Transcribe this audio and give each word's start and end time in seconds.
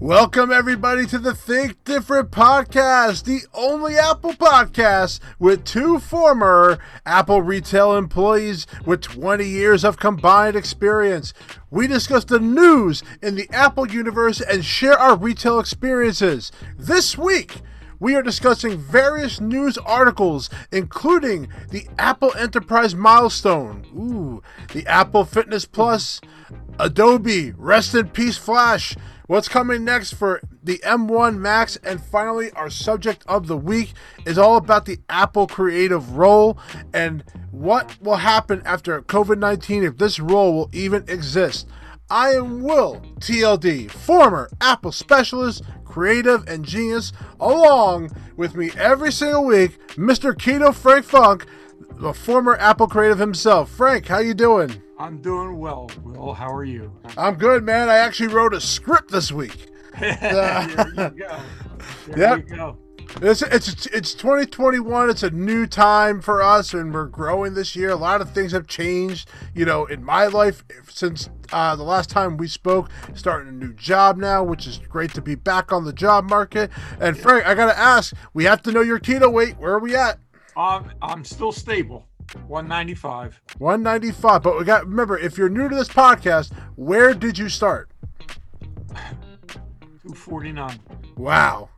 Welcome, 0.00 0.52
everybody, 0.52 1.04
to 1.06 1.18
the 1.18 1.34
Think 1.34 1.84
Different 1.84 2.30
podcast, 2.30 3.24
the 3.24 3.42
only 3.52 3.96
Apple 3.96 4.32
podcast 4.32 5.20
with 5.38 5.66
two 5.66 5.98
former 5.98 6.78
Apple 7.04 7.42
retail 7.42 7.94
employees 7.94 8.66
with 8.86 9.02
20 9.02 9.44
years 9.44 9.84
of 9.84 9.98
combined 9.98 10.56
experience. 10.56 11.34
We 11.70 11.86
discuss 11.86 12.24
the 12.24 12.40
news 12.40 13.02
in 13.20 13.34
the 13.34 13.50
Apple 13.52 13.86
universe 13.86 14.40
and 14.40 14.64
share 14.64 14.98
our 14.98 15.14
retail 15.14 15.60
experiences. 15.60 16.50
This 16.78 17.18
week, 17.18 17.60
we 18.00 18.14
are 18.14 18.22
discussing 18.22 18.78
various 18.78 19.40
news 19.40 19.78
articles, 19.78 20.50
including 20.72 21.48
the 21.70 21.86
Apple 21.98 22.34
Enterprise 22.36 22.94
Milestone, 22.94 23.84
ooh, 23.96 24.42
the 24.72 24.86
Apple 24.86 25.24
Fitness 25.24 25.64
Plus, 25.64 26.20
Adobe, 26.78 27.52
Rest 27.56 27.94
in 27.94 28.08
Peace 28.08 28.36
Flash, 28.38 28.96
What's 29.28 29.46
coming 29.46 29.84
next 29.84 30.14
for 30.14 30.40
the 30.62 30.78
M1 30.78 31.36
Max? 31.36 31.76
And 31.84 32.02
finally, 32.02 32.50
our 32.52 32.70
subject 32.70 33.24
of 33.28 33.46
the 33.46 33.58
week 33.58 33.92
is 34.24 34.38
all 34.38 34.56
about 34.56 34.86
the 34.86 35.00
Apple 35.10 35.46
creative 35.46 36.16
role 36.16 36.58
and 36.94 37.22
what 37.50 38.00
will 38.00 38.16
happen 38.16 38.62
after 38.64 39.02
COVID 39.02 39.36
19 39.36 39.84
if 39.84 39.98
this 39.98 40.18
role 40.18 40.54
will 40.54 40.70
even 40.72 41.04
exist. 41.08 41.68
I 42.08 42.30
am 42.30 42.62
Will, 42.62 43.02
TLD, 43.20 43.90
former 43.90 44.48
Apple 44.62 44.92
specialist, 44.92 45.62
creative, 45.98 46.46
and 46.46 46.64
genius, 46.64 47.12
along 47.40 48.08
with 48.36 48.54
me 48.54 48.70
every 48.78 49.10
single 49.10 49.44
week, 49.44 49.76
Mr. 49.96 50.32
Keto 50.32 50.72
Frank 50.72 51.04
Funk, 51.04 51.44
the 51.96 52.14
former 52.14 52.54
Apple 52.58 52.86
creative 52.86 53.18
himself. 53.18 53.68
Frank, 53.68 54.06
how 54.06 54.18
you 54.20 54.32
doing? 54.32 54.80
I'm 54.96 55.20
doing 55.20 55.58
well, 55.58 55.90
Will. 56.04 56.34
How 56.34 56.52
are 56.54 56.62
you? 56.62 56.92
I'm 57.16 57.34
good, 57.34 57.64
man. 57.64 57.88
I 57.88 57.96
actually 57.96 58.32
wrote 58.32 58.54
a 58.54 58.60
script 58.60 59.10
this 59.10 59.32
week. 59.32 59.66
there 59.98 60.68
you 60.70 60.76
go. 60.76 61.10
There 62.06 62.16
Yep. 62.16 62.38
you 62.48 62.56
go. 62.56 62.78
It's, 63.20 63.42
it's 63.42 63.86
it's 63.86 64.14
2021. 64.14 65.10
It's 65.10 65.22
a 65.24 65.30
new 65.30 65.66
time 65.66 66.20
for 66.20 66.40
us, 66.40 66.72
and 66.72 66.94
we're 66.94 67.06
growing 67.06 67.54
this 67.54 67.74
year. 67.74 67.90
A 67.90 67.96
lot 67.96 68.20
of 68.20 68.30
things 68.30 68.52
have 68.52 68.66
changed, 68.66 69.28
you 69.54 69.64
know, 69.64 69.86
in 69.86 70.04
my 70.04 70.26
life 70.26 70.62
since 70.88 71.28
uh, 71.52 71.74
the 71.74 71.82
last 71.82 72.10
time 72.10 72.36
we 72.36 72.46
spoke. 72.46 72.90
Starting 73.14 73.48
a 73.48 73.52
new 73.52 73.72
job 73.72 74.18
now, 74.18 74.44
which 74.44 74.66
is 74.66 74.78
great 74.78 75.12
to 75.14 75.20
be 75.20 75.34
back 75.34 75.72
on 75.72 75.84
the 75.84 75.92
job 75.92 76.30
market. 76.30 76.70
And 77.00 77.18
Frank, 77.18 77.46
I 77.46 77.54
gotta 77.54 77.76
ask, 77.76 78.14
we 78.34 78.44
have 78.44 78.62
to 78.62 78.72
know 78.72 78.82
your 78.82 79.00
keto 79.00 79.32
weight. 79.32 79.58
Where 79.58 79.72
are 79.72 79.80
we 79.80 79.96
at? 79.96 80.18
Um, 80.56 80.90
I'm 81.02 81.24
still 81.24 81.52
stable. 81.52 82.06
195. 82.46 83.40
195. 83.58 84.42
But 84.42 84.58
we 84.58 84.64
got 84.64 84.86
remember, 84.86 85.18
if 85.18 85.36
you're 85.36 85.48
new 85.48 85.68
to 85.68 85.74
this 85.74 85.88
podcast, 85.88 86.52
where 86.76 87.14
did 87.14 87.36
you 87.36 87.48
start? 87.48 87.90
249. 90.04 90.78
Wow. 91.16 91.70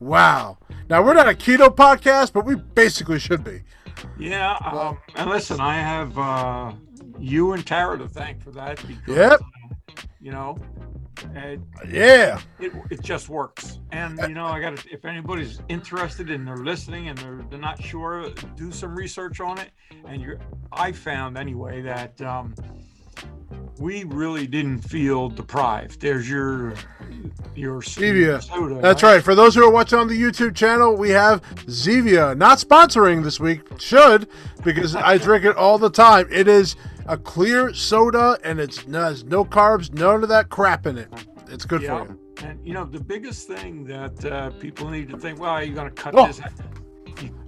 Wow. 0.00 0.58
Now 0.88 1.02
we're 1.02 1.14
not 1.14 1.28
a 1.28 1.32
keto 1.32 1.74
podcast, 1.74 2.32
but 2.32 2.44
we 2.44 2.54
basically 2.56 3.18
should 3.18 3.42
be. 3.42 3.62
Yeah. 4.18 4.56
Um, 4.56 4.98
and 5.14 5.30
listen, 5.30 5.60
I 5.60 5.76
have 5.76 6.18
uh, 6.18 6.72
you 7.18 7.52
and 7.52 7.66
Tara 7.66 7.98
to 7.98 8.08
thank 8.08 8.42
for 8.42 8.50
that 8.52 8.76
because, 8.86 9.16
Yep. 9.16 9.40
uh, 9.40 9.92
you 10.20 10.30
know, 10.32 10.58
it, 11.34 11.60
Yeah. 11.88 12.40
it, 12.60 12.72
it 12.90 13.02
just 13.02 13.28
works. 13.30 13.80
And, 13.90 14.18
you 14.28 14.34
know, 14.34 14.44
I 14.46 14.60
got 14.60 14.76
to, 14.76 14.90
if 14.92 15.04
anybody's 15.06 15.60
interested 15.68 16.30
and 16.30 16.46
they're 16.46 16.56
listening 16.58 17.08
and 17.08 17.16
they're, 17.18 17.40
they're 17.48 17.58
not 17.58 17.82
sure, 17.82 18.30
do 18.54 18.70
some 18.70 18.94
research 18.94 19.40
on 19.40 19.58
it. 19.58 19.70
And 20.06 20.20
you're, 20.20 20.38
I 20.72 20.92
found 20.92 21.38
anyway 21.38 21.80
that, 21.82 22.20
um, 22.20 22.54
we 23.78 24.04
really 24.04 24.46
didn't 24.46 24.78
feel 24.80 25.28
deprived. 25.28 26.00
There's 26.00 26.28
your 26.28 26.74
your 27.54 27.80
Zevia. 27.80 28.42
soda. 28.42 28.80
That's 28.80 29.02
right. 29.02 29.22
For 29.22 29.34
those 29.34 29.54
who 29.54 29.64
are 29.64 29.70
watching 29.70 29.98
on 29.98 30.08
the 30.08 30.20
YouTube 30.20 30.54
channel, 30.54 30.96
we 30.96 31.10
have 31.10 31.42
Zevia. 31.66 32.36
Not 32.36 32.58
sponsoring 32.58 33.22
this 33.22 33.38
week. 33.40 33.60
Should, 33.78 34.28
because 34.64 34.94
I 34.96 35.18
drink 35.26 35.44
it 35.44 35.56
all 35.56 35.78
the 35.78 35.90
time. 35.90 36.26
It 36.30 36.48
is 36.48 36.76
a 37.06 37.16
clear 37.16 37.72
soda 37.72 38.38
and 38.44 38.58
it's 38.58 38.78
has 38.92 39.24
no 39.24 39.44
carbs, 39.44 39.92
none 39.92 40.22
of 40.22 40.28
that 40.28 40.48
crap 40.48 40.86
in 40.86 40.98
it. 40.98 41.08
It's 41.48 41.64
good 41.64 41.82
Yeah. 41.82 42.04
for 42.04 42.10
you. 42.12 42.20
And 42.44 42.66
you 42.66 42.74
know 42.74 42.84
the 42.84 43.00
biggest 43.00 43.46
thing 43.48 43.84
that 43.84 44.24
uh, 44.24 44.50
people 44.60 44.88
need 44.90 45.08
to 45.10 45.16
think, 45.16 45.38
well, 45.40 45.50
are 45.50 45.62
you're 45.62 45.74
going 45.74 45.88
to 45.88 45.94
cut 45.94 46.14
Oh. 46.16 46.26
this. 46.26 46.40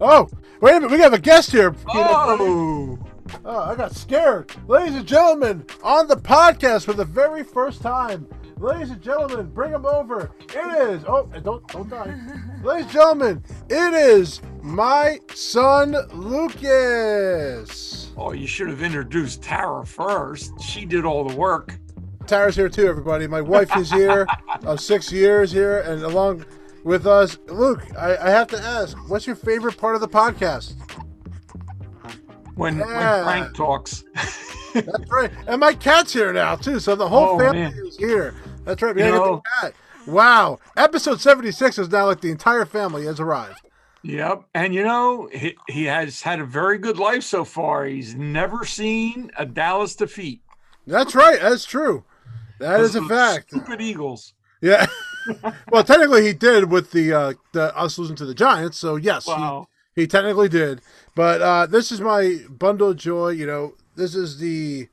Oh, 0.01 0.29
wait 0.63 0.71
a 0.77 0.81
minute. 0.81 0.91
We 0.91 1.01
have 1.01 1.13
a 1.13 1.19
guest 1.19 1.51
here. 1.53 1.75
Oh, 1.89 2.99
Oh, 3.45 3.59
I 3.61 3.75
got 3.75 3.95
scared. 3.95 4.55
Ladies 4.67 4.97
and 4.97 5.07
gentlemen, 5.07 5.65
on 5.83 6.09
the 6.09 6.17
podcast 6.17 6.85
for 6.85 6.93
the 6.93 7.05
very 7.05 7.43
first 7.43 7.83
time. 7.83 8.27
Ladies 8.59 8.91
and 8.91 9.01
gentlemen, 9.01 9.47
bring 9.47 9.73
him 9.73 9.87
over. 9.87 10.31
It 10.41 10.91
is. 10.91 11.05
Oh, 11.07 11.31
don't 11.45 11.67
don't 11.69 11.89
die. 11.89 12.13
Ladies 12.65 12.87
and 12.87 12.93
gentlemen, 12.93 13.45
it 13.69 13.95
is 13.95 14.43
my 14.63 15.21
son 15.33 15.97
Lucas. 16.13 18.11
oh, 18.17 18.33
you 18.33 18.47
should 18.49 18.69
have 18.69 18.83
introduced 18.83 19.43
Tara 19.43 19.87
first. 19.87 20.61
She 20.61 20.85
did 20.85 21.05
all 21.05 21.25
the 21.25 21.37
work. 21.37 21.79
Tara's 22.27 22.57
here 22.57 22.69
too, 22.69 22.87
everybody. 22.89 23.27
My 23.27 23.41
wife 23.41 23.75
is 23.77 23.91
here 23.91 24.27
of 24.49 24.67
uh, 24.67 24.77
six 24.77 25.13
years 25.13 25.53
here, 25.53 25.81
and 25.81 26.03
along 26.03 26.45
with 26.85 27.07
us, 27.07 27.39
Luke. 27.47 27.83
I, 27.97 28.17
I 28.17 28.31
have 28.31 28.49
to 28.49 28.59
ask, 28.61 28.97
what's 29.09 29.27
your 29.27 29.37
favorite 29.37 29.79
part 29.79 29.95
of 29.95 30.01
the 30.01 30.09
podcast? 30.09 30.75
When 32.59 32.79
Yeah. 32.79 32.87
when 33.17 33.25
Frank 33.25 33.57
talks, 33.57 34.05
That's 34.75 35.11
right. 35.11 35.31
And 35.47 35.61
my 35.61 35.73
cat's 35.75 36.13
here 36.13 36.33
now 36.33 36.57
too, 36.57 36.81
so 36.81 36.95
the 36.97 37.09
whole 37.09 37.37
Oh, 37.37 37.39
family 37.39 37.61
man. 37.63 37.73
is 37.87 37.97
here. 37.97 38.35
That's 38.65 38.83
right. 38.83 38.95
We 38.95 39.05
You 39.05 39.13
know- 39.13 39.43
the 39.61 39.67
cat. 39.69 39.75
Wow. 40.07 40.59
Episode 40.77 41.21
seventy 41.21 41.53
six 41.53 41.79
is 41.79 41.89
now 41.91 42.07
like 42.07 42.21
the 42.21 42.31
entire 42.31 42.65
family 42.65 43.07
has 43.07 43.21
arrived. 43.21 43.61
yep. 44.03 44.43
And 44.55 44.75
you 44.75 44.83
know 44.83 45.29
he, 45.33 45.57
he 45.69 45.85
has 45.85 46.21
had 46.23 46.41
a 46.41 46.45
very 46.45 46.79
good 46.79 46.99
life 46.99 47.23
so 47.23 47.45
far. 47.45 47.85
He's 47.85 48.15
never 48.15 48.65
seen 48.65 49.31
a 49.39 49.47
Dallas 49.47 49.95
defeat. 49.95 50.43
That's 50.87 51.15
right. 51.15 51.41
That's 51.41 51.65
true. 51.65 52.05
That 52.59 52.81
is 52.81 52.95
a 52.97 53.05
fact. 53.05 53.51
Stupid 53.51 53.81
Eagles. 53.81 54.35
Yeah. 54.61 54.87
well, 55.71 55.85
technically 55.85 56.27
he 56.27 56.33
did 56.33 56.71
with 56.73 56.91
the 56.91 57.13
uh 57.13 57.33
the 57.53 57.77
us 57.77 57.99
losing 57.99 58.17
to 58.17 58.27
the 58.27 58.35
Giants. 58.35 58.79
So 58.79 58.97
yes, 58.97 59.27
he- 59.27 60.03
he, 60.03 60.07
technically 60.07 60.49
did. 60.49 60.81
But 61.19 61.43
uh 61.43 61.67
this 61.67 61.91
is 61.91 62.01
my 62.01 62.43
bundle 62.49 62.91
of 62.91 62.97
joy. 62.97 63.31
You 63.31 63.45
know, 63.45 63.75
this 63.97 64.15
is 64.15 64.39
the 64.39 64.87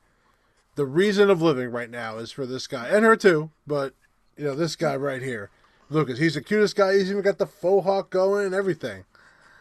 the 0.74 0.84
reason 0.84 1.30
of 1.30 1.40
living 1.40 1.70
right 1.70 1.88
now 1.88 2.18
is 2.18 2.32
for 2.32 2.46
this 2.46 2.66
guy 2.66 2.88
and 2.88 3.04
her 3.04 3.14
too. 3.14 3.52
But 3.64 3.94
you 4.36 4.42
know, 4.42 4.56
this 4.56 4.74
guy 4.74 4.96
right 4.96 5.22
here, 5.22 5.50
Lucas. 5.88 6.18
He's 6.18 6.34
the 6.34 6.40
cutest 6.40 6.74
guy. 6.74 6.94
He's 6.94 7.12
even 7.12 7.22
got 7.22 7.38
the 7.38 7.46
faux 7.46 7.86
hawk 7.86 8.10
going 8.10 8.44
and 8.44 8.56
everything. 8.56 9.04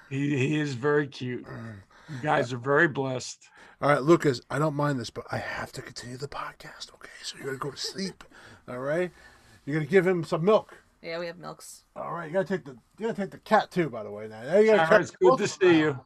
He, 0.09 0.35
he 0.35 0.59
is 0.59 0.73
very 0.73 1.05
cute. 1.05 1.45
You 2.09 2.17
guys 2.23 2.51
are 2.51 2.57
very 2.57 2.87
blessed. 2.87 3.47
All 3.79 3.91
right, 3.91 4.01
Lucas, 4.01 4.41
I 4.49 4.57
don't 4.57 4.75
mind 4.75 4.99
this, 4.99 5.11
but 5.11 5.25
I 5.31 5.37
have 5.37 5.71
to 5.73 5.83
continue 5.83 6.17
the 6.17 6.27
podcast, 6.27 6.91
okay? 6.95 7.09
So 7.21 7.37
you're 7.37 7.45
going 7.45 7.59
to 7.59 7.63
go 7.63 7.71
to 7.71 7.77
sleep, 7.77 8.23
all 8.67 8.79
right? 8.79 9.11
You're 9.65 9.75
going 9.75 9.85
to 9.85 9.91
give 9.91 10.07
him 10.07 10.23
some 10.23 10.43
milk. 10.43 10.75
Yeah, 11.03 11.19
we 11.19 11.27
have 11.27 11.37
milks. 11.37 11.83
All 11.95 12.11
right, 12.11 12.25
you 12.25 12.33
got 12.33 12.47
to 12.47 12.57
take 12.57 12.65
the 12.65 12.75
you 12.97 13.07
got 13.07 13.15
to 13.15 13.21
take 13.21 13.31
the 13.31 13.37
cat 13.37 13.69
too, 13.69 13.89
by 13.89 14.01
the 14.01 14.09
way. 14.09 14.27
Now, 14.27 14.41
now 14.43 14.57
you 14.57 14.67
gotta 14.67 14.77
Tara, 14.77 14.89
check 14.89 15.01
it's 15.01 15.11
good 15.11 15.37
to 15.37 15.47
see 15.47 15.77
you. 15.79 15.99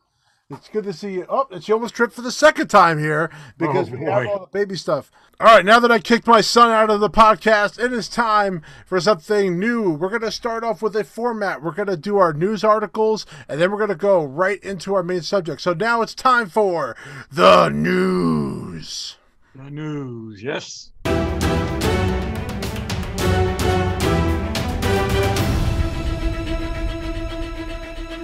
It's 0.52 0.68
good 0.68 0.84
to 0.86 0.94
see 0.94 1.14
you. 1.14 1.28
Oh, 1.30 1.48
and 1.52 1.64
she 1.64 1.72
almost 1.72 1.94
tripped 1.94 2.16
for 2.16 2.24
the 2.24 2.32
second 2.32 2.70
time 2.70 2.98
here 2.98 3.30
because 3.60 3.88
Oh, 3.90 3.92
we 3.96 4.06
have 4.06 4.26
all 4.28 4.40
the 4.40 4.48
baby 4.48 4.76
stuff. 4.76 5.12
All 5.40 5.46
right, 5.46 5.64
now 5.64 5.80
that 5.80 5.92
I 5.92 6.00
kicked 6.00 6.26
my 6.26 6.42
son 6.42 6.72
out 6.72 6.90
of 6.90 7.00
the 7.02 7.10
podcast, 7.10 7.78
it 7.80 7.94
is 7.94 8.10
time 8.10 8.64
for 8.84 9.00
something 9.00 9.60
new. 9.60 9.92
We're 9.92 10.10
going 10.10 10.22
to 10.24 10.32
start 10.32 10.64
off 10.64 10.82
with 10.82 10.96
a 10.96 11.04
format. 11.04 11.62
We're 11.62 11.74
going 11.74 11.88
to 11.88 11.96
do 11.96 12.18
our 12.18 12.34
news 12.34 12.64
articles, 12.64 13.28
and 13.48 13.62
then 13.62 13.70
we're 13.70 13.78
going 13.78 13.90
to 13.90 13.96
go 13.96 14.24
right 14.24 14.62
into 14.64 14.96
our 14.96 15.04
main 15.04 15.22
subject. 15.22 15.62
So 15.62 15.74
now 15.74 16.02
it's 16.02 16.16
time 16.16 16.50
for 16.50 16.98
the 17.32 17.70
news. 17.70 19.18
The 19.54 19.70
news, 19.70 20.42
yes. 20.42 20.90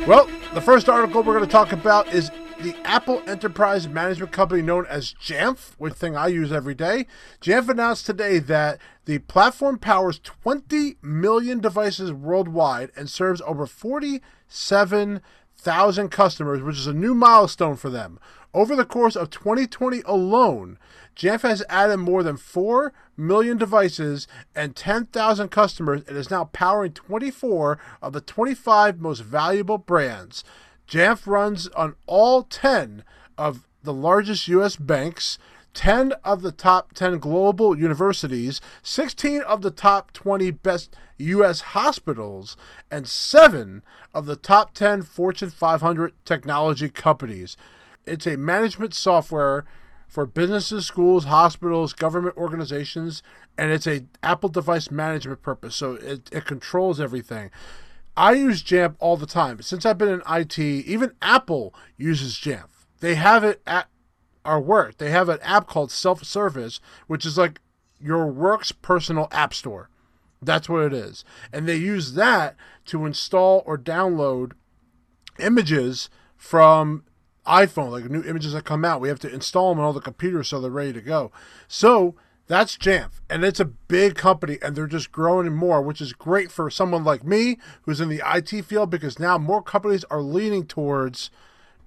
Well, 0.08 0.30
the 0.56 0.62
first 0.62 0.88
article 0.88 1.22
we're 1.22 1.34
going 1.34 1.46
to 1.46 1.52
talk 1.52 1.74
about 1.74 2.08
is 2.14 2.32
the 2.62 2.74
Apple 2.86 3.22
Enterprise 3.28 3.90
Management 3.90 4.32
Company 4.32 4.62
known 4.62 4.86
as 4.86 5.14
Jamf, 5.22 5.74
which 5.78 5.96
thing 5.96 6.16
I 6.16 6.28
use 6.28 6.54
every 6.54 6.74
day. 6.74 7.08
Jamf 7.42 7.68
announced 7.68 8.06
today 8.06 8.40
that 8.40 8.80
the 9.04 9.20
platform 9.20 9.78
powers 9.78 10.20
20 10.20 10.96
million 11.02 11.60
devices 11.60 12.14
worldwide 12.14 12.92
and 12.96 13.10
serves 13.10 13.42
over 13.42 13.66
47,000 13.66 16.10
customers, 16.10 16.62
which 16.62 16.78
is 16.78 16.88
a 16.88 16.94
new 16.94 17.14
milestone 17.14 17.76
for 17.76 17.90
them. 17.90 18.18
Over 18.54 18.78
the 18.78 18.86
course 18.86 19.18
of 19.18 19.30
2020 19.32 20.04
alone, 20.06 20.78
Jamf 21.16 21.42
has 21.42 21.64
added 21.70 21.98
more 21.98 22.24
than 22.24 22.38
4 22.38 22.94
million 23.16 23.58
devices 23.58 24.28
and 24.54 24.76
10,000 24.76 25.50
customers 25.50 26.04
and 26.08 26.18
is 26.18 26.30
now 26.30 26.46
powering 26.46 26.92
24 26.92 27.80
of 28.02 28.14
the 28.14 28.22
25 28.22 29.00
most 29.00 29.22
valuable 29.22 29.78
brands. 29.78 30.44
Jamf 30.88 31.26
runs 31.26 31.68
on 31.70 31.96
all 32.06 32.44
10 32.44 33.04
of 33.38 33.66
the 33.84 33.94
largest 33.94 34.48
U.S. 34.50 34.76
banks, 34.76 35.38
10 35.74 36.14
of 36.24 36.42
the 36.42 36.52
top 36.52 36.94
10 36.94 37.20
global 37.20 37.78
universities, 37.78 38.60
16 38.84 39.42
of 39.42 39.62
the 39.62 39.72
top 39.72 40.12
20 40.12 40.52
best 40.52 40.96
U.S. 41.18 41.62
hospitals, 41.62 42.58
and 42.92 43.08
7 43.08 43.84
of 44.14 44.26
the 44.26 44.36
top 44.36 44.74
10 44.74 45.04
Fortune 45.04 45.50
500 45.50 46.14
technology 46.26 46.90
companies. 46.90 47.56
It's 48.06 48.28
a 48.28 48.38
management 48.38 48.94
software 48.94 49.66
for 50.08 50.26
businesses, 50.26 50.86
schools, 50.86 51.26
hospitals, 51.26 51.94
government 51.94 52.38
organizations, 52.38 53.24
and 53.58 53.72
it's 53.72 53.88
a 53.88 54.06
Apple 54.24 54.50
device 54.50 54.92
management 54.92 55.42
purpose. 55.42 55.76
So 55.76 55.96
it, 55.96 56.30
it 56.32 56.46
controls 56.46 57.02
everything. 57.02 57.52
I 58.18 58.34
use 58.34 58.64
Jamf 58.64 58.96
all 59.00 59.18
the 59.18 59.26
time. 59.26 59.62
Since 59.62 59.86
I've 59.86 59.98
been 59.98 60.10
in 60.10 60.22
IT, 60.30 60.58
even 60.58 61.14
Apple 61.22 61.74
uses 61.98 62.36
Jamf. 62.36 62.70
They 63.02 63.16
have 63.16 63.44
it 63.44 63.62
at 63.68 63.88
our 64.46 64.62
work. 64.62 64.98
They 64.98 65.12
have 65.12 65.28
an 65.28 65.40
app 65.42 65.68
called 65.68 65.92
Self 65.92 66.24
Service, 66.24 66.80
which 67.08 67.26
is 67.26 67.38
like 67.38 67.60
your 68.00 68.28
work's 68.28 68.72
personal 68.72 69.28
app 69.32 69.54
store. 69.54 69.90
That's 70.42 70.70
what 70.70 70.84
it 70.84 70.94
is. 70.94 71.26
And 71.52 71.68
they 71.68 71.76
use 71.76 72.14
that 72.14 72.56
to 72.86 73.06
install 73.06 73.64
or 73.66 73.78
download 73.78 74.54
images 75.40 76.10
from 76.38 77.04
iPhone, 77.46 77.92
like 77.92 78.10
new 78.10 78.24
images 78.24 78.54
that 78.54 78.66
come 78.66 78.84
out. 78.84 79.02
We 79.02 79.10
have 79.10 79.20
to 79.20 79.34
install 79.34 79.70
them 79.70 79.80
on 79.80 79.86
all 79.86 79.94
the 79.94 80.02
computers 80.02 80.50
so 80.50 80.60
they're 80.60 80.72
ready 80.72 80.94
to 80.94 81.02
go. 81.02 81.32
So 81.68 82.16
that's 82.48 82.78
Jamf, 82.78 83.22
and 83.30 83.44
it's 83.44 83.60
a 83.60 83.66
big 83.66 84.16
company, 84.16 84.60
and 84.62 84.76
they're 84.76 84.88
just 84.88 85.12
growing 85.12 85.52
more, 85.54 85.82
which 85.82 86.00
is 86.00 86.14
great 86.14 86.52
for 86.52 86.70
someone 86.70 87.04
like 87.04 87.24
me 87.24 87.58
who's 87.84 88.00
in 88.00 88.10
the 88.10 88.22
IT 88.26 88.66
field 88.66 88.90
because 88.90 89.18
now 89.20 89.38
more 89.38 89.64
companies 89.64 90.04
are 90.06 90.22
leaning 90.22 90.66
towards 90.66 91.32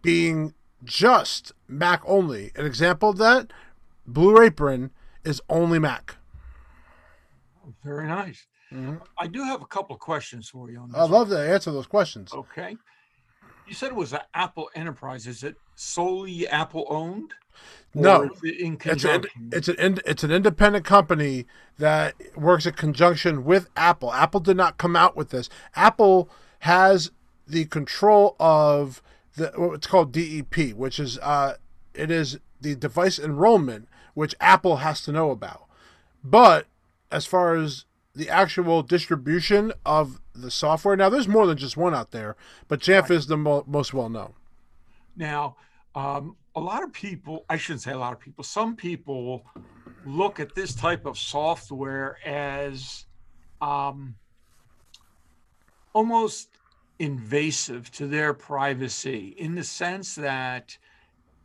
being 0.03 0.55
just 0.83 1.53
Mac 1.69 2.03
only. 2.07 2.51
An 2.57 2.67
example 2.67 3.11
of 3.11 3.19
that, 3.19 3.53
Blue 4.07 4.43
Apron 4.43 4.91
is 5.25 5.41
only 5.49 5.79
Mac. 5.79 6.17
Very 7.85 8.09
nice. 8.09 8.47
Mm-hmm. 8.73 8.97
I 9.17 9.27
do 9.27 9.43
have 9.45 9.63
a 9.63 9.67
couple 9.67 9.95
of 9.95 10.01
questions 10.01 10.49
for 10.49 10.71
you 10.71 10.79
on 10.79 10.91
this. 10.91 11.01
I'd 11.01 11.11
love 11.11 11.29
to 11.31 11.39
answer 11.39 11.71
those 11.71 11.87
questions. 11.87 12.33
Okay. 12.33 12.77
You 13.69 13.75
said 13.75 13.89
it 13.89 13.97
was 13.97 14.13
an 14.13 14.21
Apple 14.35 14.71
Enterprise. 14.75 15.27
Is 15.27 15.43
it 15.43 15.57
solely 15.75 16.49
Apple 16.49 16.87
owned? 16.89 17.35
No, 17.95 18.31
it 18.43 18.87
it's 18.87 19.05
an 19.05 19.25
it's 19.53 19.69
an 19.69 19.99
it's 20.07 20.23
an 20.23 20.31
independent 20.31 20.85
company 20.85 21.47
that 21.79 22.15
works 22.37 22.67
in 22.67 22.75
conjunction 22.75 23.45
with 23.45 23.69
Apple. 23.77 24.13
Apple 24.13 24.41
did 24.41 24.57
not 24.57 24.79
come 24.79 24.95
out 24.95 25.17
with 25.17 25.31
this. 25.31 25.49
Apple 25.75 26.31
has 26.61 27.11
the 27.47 27.65
control 27.65 28.37
of 28.39 29.03
the 29.37 29.53
what's 29.57 29.87
called 29.87 30.13
DEP, 30.13 30.75
which 30.75 31.01
is 31.01 31.19
uh, 31.19 31.55
it 31.95 32.11
is 32.11 32.39
the 32.61 32.75
device 32.75 33.19
enrollment, 33.19 33.89
which 34.15 34.35
Apple 34.41 34.77
has 34.77 35.03
to 35.03 35.13
know 35.13 35.31
about. 35.31 35.65
But 36.23 36.67
as 37.11 37.27
far 37.27 37.55
as 37.55 37.85
the 38.19 38.29
actual 38.29 38.83
distribution 38.83 39.73
of 39.87 40.21
the 40.35 40.51
software, 40.51 40.97
now 40.97 41.09
there's 41.09 41.29
more 41.29 41.47
than 41.47 41.57
just 41.57 41.77
one 41.77 41.95
out 41.95 42.11
there, 42.11 42.35
but 42.67 42.81
Jamf 42.81 43.03
right. 43.03 43.13
is 43.13 43.29
the 43.29 43.37
mo- 43.37 43.65
most 43.67 43.95
well 43.95 44.09
known. 44.09 44.33
Now, 45.17 45.57
um, 45.95 46.37
a 46.57 46.61
lot 46.61 46.83
of 46.83 46.93
people, 46.93 47.45
I 47.49 47.57
shouldn't 47.57 47.83
say 47.83 47.93
a 47.93 47.99
lot 47.99 48.13
of 48.13 48.19
people, 48.19 48.43
some 48.43 48.75
people 48.75 49.47
look 50.05 50.41
at 50.41 50.53
this 50.57 50.75
type 50.75 51.07
of 51.07 51.17
software 51.17 52.19
as 52.27 53.07
um, 53.61 54.17
almost 55.93 56.49
invasive 56.99 57.89
to 57.93 58.09
their 58.09 58.35
privacy 58.35 59.37
in 59.39 59.55
the 59.55 59.63
sense 59.63 60.17
that 60.17 60.77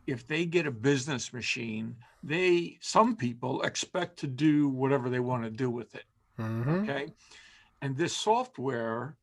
if 0.08 0.26
they 0.26 0.44
get 0.44 0.66
a 0.66 0.72
business 0.72 1.32
machine, 1.32 1.94
they 2.24 2.78
some 2.80 3.14
people 3.14 3.62
expect 3.62 4.18
to 4.18 4.26
do 4.26 4.68
whatever 4.68 5.08
they 5.08 5.20
want 5.20 5.44
to 5.44 5.50
do 5.50 5.70
with 5.70 5.94
it. 5.94 6.04
Mm-hmm. 6.38 6.70
Okay. 6.70 7.12
And 7.82 7.96
this 7.96 8.16
software 8.16 9.16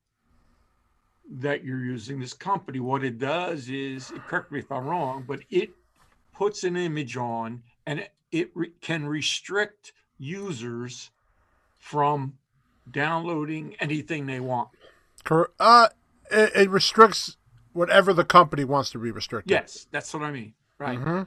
that 1.30 1.64
you're 1.64 1.84
using, 1.84 2.20
this 2.20 2.34
company, 2.34 2.80
what 2.80 3.04
it 3.04 3.18
does 3.18 3.70
is, 3.70 4.12
correct 4.28 4.52
me 4.52 4.60
if 4.60 4.72
I'm 4.72 4.86
wrong, 4.86 5.24
but 5.28 5.40
it 5.50 5.72
puts 6.34 6.64
an 6.64 6.76
image 6.76 7.18
on 7.18 7.64
and 7.86 8.08
it, 8.32 8.52
re- 8.54 8.72
can 8.82 9.06
restrict 9.06 9.94
users 10.18 11.10
from 11.78 12.34
downloading 12.90 13.76
anything 13.80 14.26
they 14.26 14.40
want. 14.40 14.70
Uh, 15.60 15.88
it, 16.30 16.52
it, 16.56 16.70
restricts 16.70 17.38
whatever 17.74 18.14
the 18.14 18.24
company 18.24 18.64
wants 18.64 18.92
to 18.92 18.98
be 18.98 19.12
restricted. 19.12 19.52
Yes, 19.52 19.88
that's 19.92 20.14
what 20.14 20.24
I 20.24 20.32
mean. 20.32 20.54
Right. 20.78 21.00
Mm-hmm. 21.00 21.24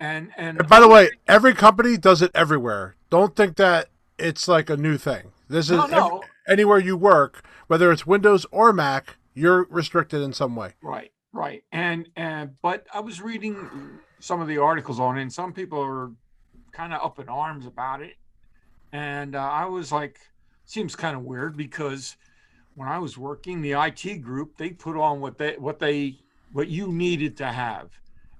And, 0.00 0.30
and 0.36 0.58
and 0.58 0.68
by 0.68 0.80
the 0.80 0.88
way, 0.88 1.10
every 1.26 1.54
company 1.54 1.96
does 1.96 2.22
it 2.22 2.30
everywhere. 2.34 2.94
Don't 3.10 3.34
think 3.34 3.56
that 3.56 3.88
it's 4.18 4.48
like 4.48 4.70
a 4.70 4.76
new 4.76 4.98
thing. 4.98 5.32
This 5.48 5.70
is 5.70 5.78
no, 5.90 6.22
anywhere 6.48 6.78
you 6.78 6.96
work, 6.96 7.44
whether 7.66 7.90
it's 7.92 8.06
Windows 8.06 8.46
or 8.50 8.72
Mac, 8.72 9.16
you're 9.34 9.66
restricted 9.70 10.20
in 10.20 10.32
some 10.32 10.56
way. 10.56 10.74
Right. 10.82 11.12
Right. 11.32 11.62
And 11.72 12.08
and 12.16 12.60
but 12.62 12.86
I 12.92 13.00
was 13.00 13.20
reading 13.20 14.00
some 14.18 14.40
of 14.40 14.48
the 14.48 14.58
articles 14.58 14.98
on 14.98 15.18
it, 15.18 15.22
and 15.22 15.32
some 15.32 15.52
people 15.52 15.80
are 15.80 16.10
kind 16.72 16.92
of 16.92 17.02
up 17.02 17.18
in 17.18 17.28
arms 17.28 17.66
about 17.66 18.02
it. 18.02 18.16
And 18.92 19.36
uh, 19.36 19.38
I 19.38 19.66
was 19.66 19.92
like, 19.92 20.18
seems 20.64 20.96
kind 20.96 21.16
of 21.16 21.22
weird 21.22 21.56
because 21.56 22.16
when 22.74 22.88
I 22.88 22.98
was 22.98 23.18
working 23.18 23.60
the 23.60 23.72
IT 23.72 24.22
group, 24.22 24.56
they 24.56 24.70
put 24.70 24.96
on 24.96 25.20
what 25.20 25.38
they 25.38 25.56
what 25.58 25.78
they 25.78 26.18
what 26.52 26.68
you 26.68 26.88
needed 26.88 27.36
to 27.38 27.46
have, 27.46 27.90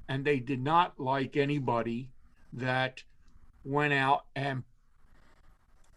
and 0.09 0.25
they 0.25 0.41
did 0.41 0.63
not 0.63 0.99
like 0.99 1.37
anybody 1.37 2.11
that 2.55 3.03
went 3.65 3.93
out 3.93 4.25
and 4.35 4.63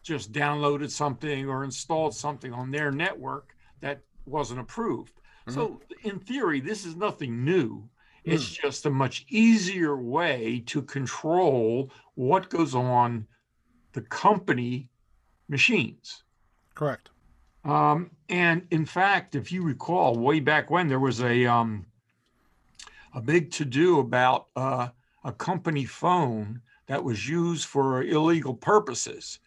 just 0.02 0.32
downloaded 0.32 0.90
something 0.90 1.48
or 1.48 1.64
installed 1.64 2.16
something 2.16 2.54
on 2.54 2.72
their 2.72 2.92
network 2.92 3.56
that 3.82 4.02
wasn't 4.26 4.60
approved. 4.60 5.14
Mm-hmm. 5.48 5.54
So 5.54 5.82
in 6.04 6.20
theory, 6.20 6.60
this 6.60 6.86
is 6.86 6.96
nothing 6.96 7.44
new. 7.44 7.88
It's 8.24 8.46
mm. 8.46 8.62
just 8.62 8.86
a 8.86 8.92
much 8.92 9.26
easier 9.30 9.98
way 9.98 10.64
to 10.68 10.82
control 10.82 11.92
what 12.16 12.50
goes 12.50 12.76
on 12.76 13.26
the 13.94 14.02
company 14.02 14.90
machines. 15.50 16.24
Correct. 16.76 17.10
Um, 17.64 18.12
and 18.30 18.66
in 18.72 18.86
fact, 18.86 19.36
if 19.36 19.52
you 19.52 19.64
recall, 19.64 20.16
way 20.18 20.40
back 20.40 20.70
when 20.70 20.88
there 20.88 21.00
was 21.00 21.22
a 21.22 21.46
um, 21.46 21.86
a 23.14 23.22
big 23.22 23.52
to 23.52 23.66
do 23.66 24.00
about 24.00 24.48
uh, 24.56 24.88
a 25.24 25.32
company 25.32 25.86
phone 25.86 26.62
that 26.88 27.04
was 27.04 27.28
used 27.28 27.66
for 27.66 28.04
illegal 28.04 28.54
purposes, 28.54 29.40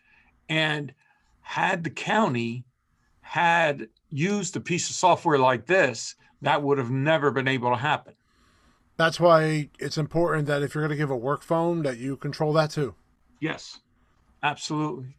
and 0.49 0.93
had 1.41 1.85
the 1.85 1.91
county 1.91 2.65
had 3.21 3.89
used 4.11 4.57
a 4.57 4.61
piece 4.61 4.89
of 4.91 4.97
software 4.97 5.39
like 5.39 5.67
this, 5.67 6.15
that 6.43 6.63
would 6.63 6.79
have 6.79 6.91
never 6.91 7.31
been 7.31 7.49
able 7.49 7.71
to 7.71 7.77
happen. 7.77 8.15
That's 8.97 9.19
why 9.19 9.71
it's 9.79 9.99
important 9.99 10.47
that 10.47 10.63
if 10.63 10.75
you're 10.75 10.83
going 10.83 10.97
to 10.97 10.97
give 10.97 11.11
a 11.11 11.17
work 11.17 11.43
phone, 11.43 11.83
that 11.83 11.99
you 11.99 12.17
control 12.17 12.53
that 12.53 12.71
too. 12.71 12.95
Yes, 13.41 13.81
absolutely. 14.43 15.17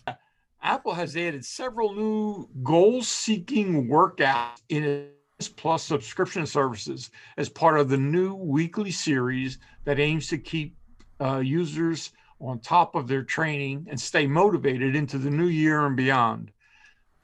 Apple 0.61 0.93
has 0.93 1.17
added 1.17 1.43
several 1.43 1.93
new 1.93 2.47
goal-seeking 2.63 3.87
workouts 3.87 4.61
in 4.69 4.83
its 4.83 5.49
Plus 5.49 5.83
subscription 5.83 6.45
services 6.45 7.11
as 7.37 7.49
part 7.49 7.77
of 7.77 7.89
the 7.89 7.97
new 7.97 8.33
weekly 8.35 8.91
series 8.91 9.57
that 9.83 9.99
aims 9.99 10.27
to 10.29 10.37
keep 10.37 10.77
uh, 11.19 11.39
users 11.39 12.13
on 12.39 12.59
top 12.59 12.95
of 12.95 13.07
their 13.07 13.23
training 13.23 13.87
and 13.89 13.99
stay 13.99 14.27
motivated 14.27 14.95
into 14.95 15.17
the 15.17 15.29
new 15.29 15.47
year 15.47 15.85
and 15.85 15.95
beyond. 15.95 16.51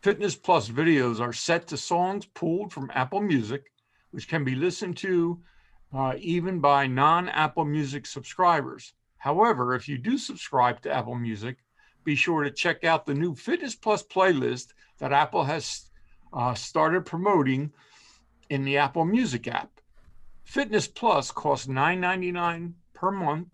Fitness 0.02 0.36
Plus 0.36 0.70
videos 0.70 1.20
are 1.20 1.34
set 1.34 1.68
to 1.68 1.78
songs 1.78 2.26
pulled 2.26 2.74
from 2.74 2.92
Apple 2.94 3.22
Music, 3.22 3.72
which 4.12 4.28
can 4.28 4.44
be 4.44 4.56
listened 4.56 4.98
to 4.98 5.40
uh, 5.94 6.14
even 6.18 6.60
by 6.60 6.88
non 6.88 7.30
Apple 7.30 7.66
Music 7.66 8.06
subscribers. 8.06 8.94
However, 9.18 9.76
if 9.76 9.88
you 9.88 9.98
do 9.98 10.18
subscribe 10.18 10.82
to 10.82 10.92
Apple 10.92 11.16
Music, 11.16 11.58
be 12.04 12.16
sure 12.16 12.44
to 12.44 12.50
check 12.50 12.84
out 12.84 13.06
the 13.06 13.14
new 13.14 13.36
Fitness 13.36 13.76
Plus 13.76 14.02
playlist 14.02 14.70
that 14.98 15.14
Apple 15.14 15.44
has 15.44 15.92
uh, 16.34 16.54
started 16.56 17.06
promoting 17.06 17.72
in 18.50 18.64
the 18.64 18.78
Apple 18.78 19.06
Music 19.06 19.48
app. 19.48 19.70
Fitness 20.44 20.88
Plus 20.88 21.30
costs 21.30 21.68
$9.99 21.68 22.74
per 22.94 23.12
month 23.12 23.50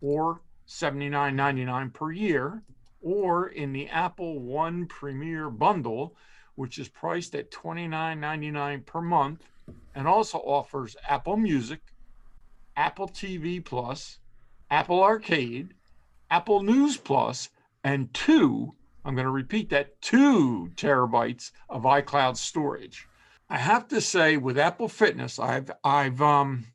or 0.00 0.40
$79.99 0.66 1.92
per 1.92 2.12
year, 2.12 2.62
or 3.02 3.48
in 3.48 3.72
the 3.72 3.88
Apple 3.88 4.40
One 4.40 4.86
Premier 4.86 5.50
bundle, 5.50 6.16
which 6.54 6.78
is 6.78 6.88
priced 6.88 7.34
at 7.34 7.50
$29.99 7.50 8.86
per 8.86 9.00
month 9.00 9.42
and 9.94 10.06
also 10.08 10.38
offers 10.38 10.96
Apple 11.08 11.36
Music, 11.36 11.80
Apple 12.76 13.08
TV 13.08 13.64
Plus, 13.64 14.18
Apple 14.70 15.02
Arcade, 15.02 15.74
Apple 16.30 16.62
News 16.62 16.96
Plus, 16.96 17.50
and 17.84 18.12
two, 18.14 18.74
I'm 19.04 19.14
going 19.14 19.26
to 19.26 19.30
repeat 19.30 19.70
that, 19.70 20.00
two 20.00 20.70
terabytes 20.76 21.52
of 21.68 21.82
iCloud 21.82 22.36
storage. 22.36 23.06
I 23.48 23.58
have 23.58 23.86
to 23.88 24.00
say, 24.00 24.36
with 24.38 24.58
Apple 24.58 24.88
Fitness, 24.88 25.38
I've 25.38 25.70
I've 25.84 26.20
um 26.22 26.66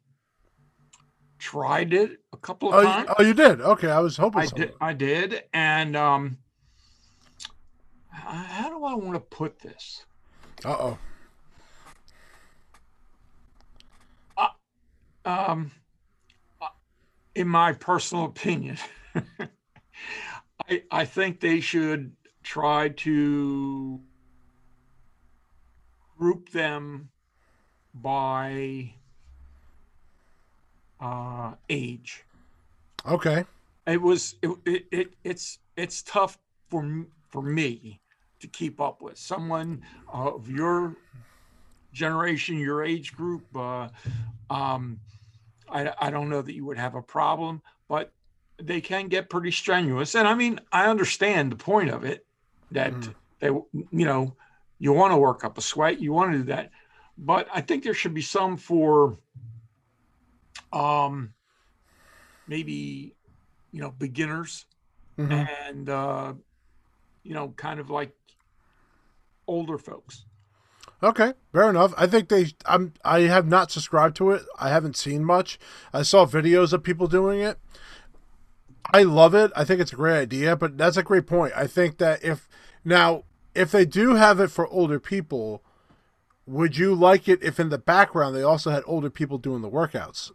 tried 1.39 1.93
it 1.93 2.19
a 2.34 2.38
couple 2.38 2.69
of 2.69 2.75
Oh, 2.75 2.84
times. 2.84 3.10
you, 3.10 3.15
oh, 3.17 3.24
you 3.24 3.34
did. 3.34 3.62
Okay, 3.62 3.89
I 3.89 4.00
was 4.00 4.17
hoping. 4.17 4.41
I 4.41 4.46
so. 4.46 4.55
did. 4.55 4.74
I 4.79 4.93
did, 4.93 5.43
and 5.53 5.96
um, 5.96 6.38
how 8.10 8.69
do 8.69 8.84
I 8.84 8.93
want 8.93 9.13
to 9.13 9.19
put 9.19 9.60
this? 9.60 10.05
Uh 10.63 10.75
oh. 10.79 11.00
Um, 15.25 15.72
uh, 16.62 16.67
in 17.36 17.48
my 17.48 17.74
personal 17.74 18.25
opinion, 18.25 18.77
I 20.69 20.84
I 20.91 21.05
think 21.05 21.39
they 21.39 21.60
should 21.60 22.13
try 22.41 22.89
to 22.89 24.01
group 26.17 26.50
them 26.50 27.10
by 27.93 28.93
uh, 31.00 31.53
age. 31.70 32.25
Okay. 33.08 33.46
it 33.88 34.01
was 34.01 34.36
it, 34.41 34.50
it, 34.65 34.86
it 34.91 35.08
it's 35.24 35.60
it's 35.77 36.03
tough 36.03 36.38
for 36.70 37.06
for 37.29 37.41
me 37.41 38.01
to 38.41 38.48
keep 38.48 38.79
up 38.82 39.01
with 39.01 39.18
someone 39.18 39.82
of 40.12 40.50
your 40.50 40.98
generation 41.94 42.58
your 42.58 42.84
age 42.84 43.13
group 43.15 43.46
uh, 43.56 43.88
um, 44.50 45.00
I, 45.70 45.91
I 46.00 46.10
don't 46.12 46.29
know 46.29 46.41
that 46.41 46.53
you 46.53 46.65
would 46.65 46.77
have 46.77 46.96
a 46.96 47.01
problem 47.01 47.62
but 47.88 48.12
they 48.62 48.82
can 48.82 49.08
get 49.08 49.29
pretty 49.29 49.51
strenuous 49.51 50.15
and 50.15 50.27
i 50.27 50.34
mean 50.36 50.60
i 50.72 50.86
understand 50.88 51.51
the 51.51 51.56
point 51.56 51.89
of 51.89 52.03
it 52.03 52.25
that 52.72 52.91
Mhm. 52.91 53.15
they 53.39 53.48
you 53.48 54.06
know 54.06 54.36
you 54.77 54.94
want 54.94 55.13
to 55.13 55.18
work 55.18 55.44
up 55.44 55.58
a 55.58 55.62
sweat 55.62 56.00
you 56.01 56.12
want 56.13 56.32
to 56.32 56.38
do 56.39 56.44
that 56.46 56.72
but 57.18 57.48
i 57.53 57.62
think 57.62 57.84
there 57.84 57.94
should 57.94 58.13
be 58.13 58.22
some 58.22 58.58
for 58.58 59.18
um 60.74 61.34
maybe 62.48 63.15
you 63.72 63.82
know 63.82 63.91
beginners 63.91 64.65
Mhm. 65.18 65.50
and 65.68 65.89
uh 65.89 66.34
you 67.24 67.34
know 67.34 67.50
kind 67.58 67.79
of 67.79 67.89
like 67.89 68.13
older 69.48 69.77
folks 69.77 70.25
Okay, 71.01 71.34
fair 71.53 71.70
enough. 71.70 71.94
I 71.98 72.08
think 72.08 72.27
they. 72.27 72.48
I'm. 72.65 72.94
I 73.06 73.22
have 73.22 73.48
not 73.48 73.72
subscribed 73.72 74.18
to 74.18 74.32
it. 74.32 74.44
I 74.60 74.68
haven't 74.68 74.98
seen 74.98 75.24
much. 75.24 75.58
I 75.94 76.01
saw 76.01 76.25
videos 76.25 76.74
of 76.74 76.84
people 76.84 77.08
doing 77.08 77.39
it. 77.39 77.58
I 78.94 79.03
love 79.03 79.34
it. 79.34 79.51
I 79.56 79.63
think 79.63 79.79
it's 79.79 79.94
a 79.94 79.98
great 79.98 80.20
idea, 80.20 80.58
but 80.58 80.77
that's 80.77 80.98
a 80.98 81.03
great 81.03 81.25
point. 81.25 81.53
I 81.56 81.68
think 81.68 82.00
that 82.00 82.22
if 82.22 82.50
now 82.84 83.24
if 83.56 83.72
they 83.72 83.86
do 83.86 84.15
have 84.15 84.41
it 84.41 84.50
for 84.51 84.68
older 84.68 85.00
people, 85.00 85.63
would 86.46 86.75
you 86.75 86.94
like 86.96 87.29
it 87.29 87.41
if 87.41 87.62
in 87.62 87.70
the 87.70 87.77
background 87.77 88.36
they 88.36 88.44
also 88.44 88.70
had 88.70 88.84
older 88.86 89.10
people 89.10 89.38
doing 89.38 89.62
the 89.62 89.70
workouts, 89.70 90.32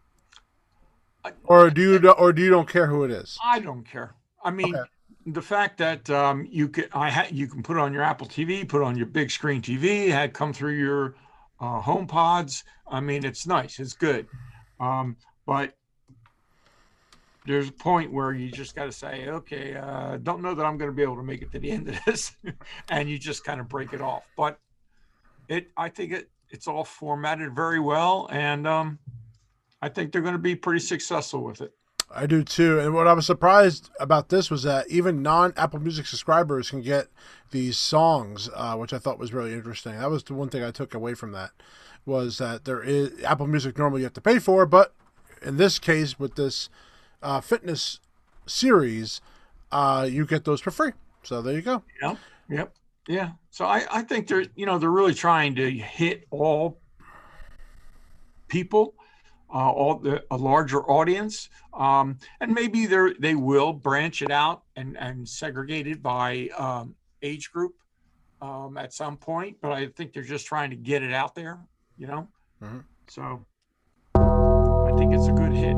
or 1.45 1.71
do 1.71 1.81
you 1.83 2.11
or 2.11 2.33
do 2.33 2.43
you 2.43 2.51
don't 2.51 2.69
care 2.69 2.87
who 2.87 3.05
it 3.05 3.11
is? 3.11 3.39
i 3.45 3.59
don't 3.59 3.85
care. 3.85 4.15
I 4.43 4.51
mean 4.51 4.75
Okay. 4.75 4.89
the 5.27 5.43
fact 5.43 5.79
that 5.79 6.09
um 6.11 6.47
you 6.51 6.69
can 6.69 6.85
i 6.93 7.11
ha- 7.11 7.29
you 7.31 7.47
can 7.47 7.63
put 7.63 7.77
on 7.79 7.93
your 7.93 8.03
apple 8.03 8.27
tv 8.27 8.69
put 8.69 8.83
on 8.83 8.97
your 8.97 9.07
big 9.07 9.31
screen 9.31 9.63
tv 9.63 10.09
had 10.11 10.35
come 10.35 10.53
through 10.53 10.75
your 10.79 11.15
uh 11.61 11.81
home 11.81 12.07
pods. 12.07 12.65
I 12.91 13.01
mean 13.01 13.25
it's 13.25 13.47
nice. 13.47 13.79
It's 13.79 13.95
good. 13.95 14.27
Um 14.81 15.17
but 15.47 15.75
there's 17.47 17.69
a 17.69 17.73
point 17.73 18.11
where 18.13 18.33
you 18.33 18.51
just 18.51 18.75
got 18.75 18.87
to 18.87 18.93
say 18.93 19.29
okay 19.29 19.75
uh 19.77 20.17
don't 20.19 20.41
know 20.43 20.55
that 20.55 20.65
i'm 20.65 20.79
going 20.79 20.91
to 20.91 20.97
be 20.97 21.03
able 21.03 21.17
to 21.17 21.23
make 21.23 21.43
it 21.43 21.53
to 21.53 21.59
the 21.59 21.71
end 21.71 21.89
of 21.89 21.99
this. 22.07 22.37
And 22.91 23.09
you 23.09 23.19
just 23.19 23.45
kind 23.45 23.61
of 23.61 23.69
break 23.69 23.93
it 23.93 24.01
off. 24.03 24.25
But 24.37 24.59
it 25.49 25.69
i 25.77 25.89
think 25.89 26.13
it 26.13 26.31
it's 26.51 26.69
all 26.69 26.85
formatted 26.85 27.55
very 27.57 27.81
well. 27.81 28.29
And 28.31 28.67
um 28.67 28.99
i 29.85 29.89
think 29.89 30.13
they're 30.13 30.23
going 30.23 30.35
to 30.35 30.39
be 30.39 30.57
pretty 30.57 30.81
successful 30.81 31.43
with 31.45 31.61
it 31.61 31.73
I 32.17 32.27
do 32.27 32.45
too. 32.45 32.79
And 32.79 32.95
what 32.95 33.09
I 33.09 33.13
was 33.13 33.27
surprised 33.27 33.91
about 33.99 34.29
this 34.29 34.51
was 34.51 34.63
that 34.63 34.89
even 34.89 35.23
non 35.23 35.53
Apple 35.57 35.81
Music 35.81 36.07
subscribers 36.07 36.71
can 36.71 36.81
get 36.81 37.09
these 37.51 37.77
songs, 37.77 38.49
uh, 38.55 38.77
which 38.77 38.93
I 38.93 38.99
thought 38.99 39.19
was 39.19 39.33
really 39.33 39.53
interesting. 39.53 39.99
That 39.99 40.11
was 40.11 40.23
the 40.23 40.35
one 40.35 40.49
thing 40.49 40.63
I 40.63 40.71
took 40.71 40.95
away 40.95 41.15
from 41.15 41.33
that 41.33 41.51
was 42.07 42.39
that 42.39 42.65
there 42.65 42.83
is 42.83 43.23
Apple 43.25 43.47
Music 43.47 43.79
normally 43.79 44.03
you 44.03 44.05
have 44.05 44.13
to 44.15 44.21
pay 44.21 44.39
for, 44.39 44.67
but 44.67 44.95
in 45.43 45.57
this 45.57 45.79
case 45.79 46.19
with 46.19 46.37
this 46.37 46.69
uh, 47.23 47.41
fitness 47.41 48.01
series, 48.47 49.21
uh, 49.73 50.07
you 50.09 50.27
get 50.27 50.45
those 50.45 50.61
for 50.61 50.71
free. 50.71 50.93
So 51.23 51.43
there 51.43 51.55
you 51.55 51.63
go. 51.63 51.83
Yep. 52.03 52.19
Yep. 52.51 52.75
Yeah. 53.09 53.31
So 53.51 53.65
I, 53.65 53.85
I 53.91 54.03
think 54.03 54.29
they're, 54.29 54.47
you 54.55 54.67
know, 54.67 54.79
they're 54.79 54.91
really 54.91 55.15
trying 55.15 55.55
to 55.57 55.71
hit 55.71 56.27
all 56.31 56.81
people, 58.49 58.95
uh, 59.55 59.71
all 59.71 59.99
the 59.99 60.25
a 60.33 60.37
larger 60.37 60.83
audience, 60.91 61.49
um, 61.73 62.19
and 62.41 62.53
maybe 62.53 62.87
they 62.87 63.37
will 63.37 63.73
branch 63.73 64.21
it 64.21 64.33
out 64.33 64.63
and 64.75 64.99
and 64.99 65.29
segregate 65.29 65.87
it 65.87 66.03
by 66.03 66.49
um, 66.59 66.95
age 67.23 67.53
group 67.53 67.75
um, 68.43 68.77
at 68.77 68.93
some 68.93 69.17
point. 69.17 69.57
But 69.63 69.71
I 69.73 69.87
think 69.87 70.13
they're 70.13 70.25
just 70.25 70.47
trying 70.47 70.71
to 70.71 70.77
get 70.77 71.03
it 71.05 71.13
out 71.13 71.35
there, 71.37 71.61
you 71.97 72.09
know. 72.09 72.27
Mhm. 72.63 72.83
So 73.07 73.47
I 74.17 74.93
think 74.97 75.15
it's 75.15 75.29
a 75.29 75.33
good 75.33 75.53
hit. 75.53 75.77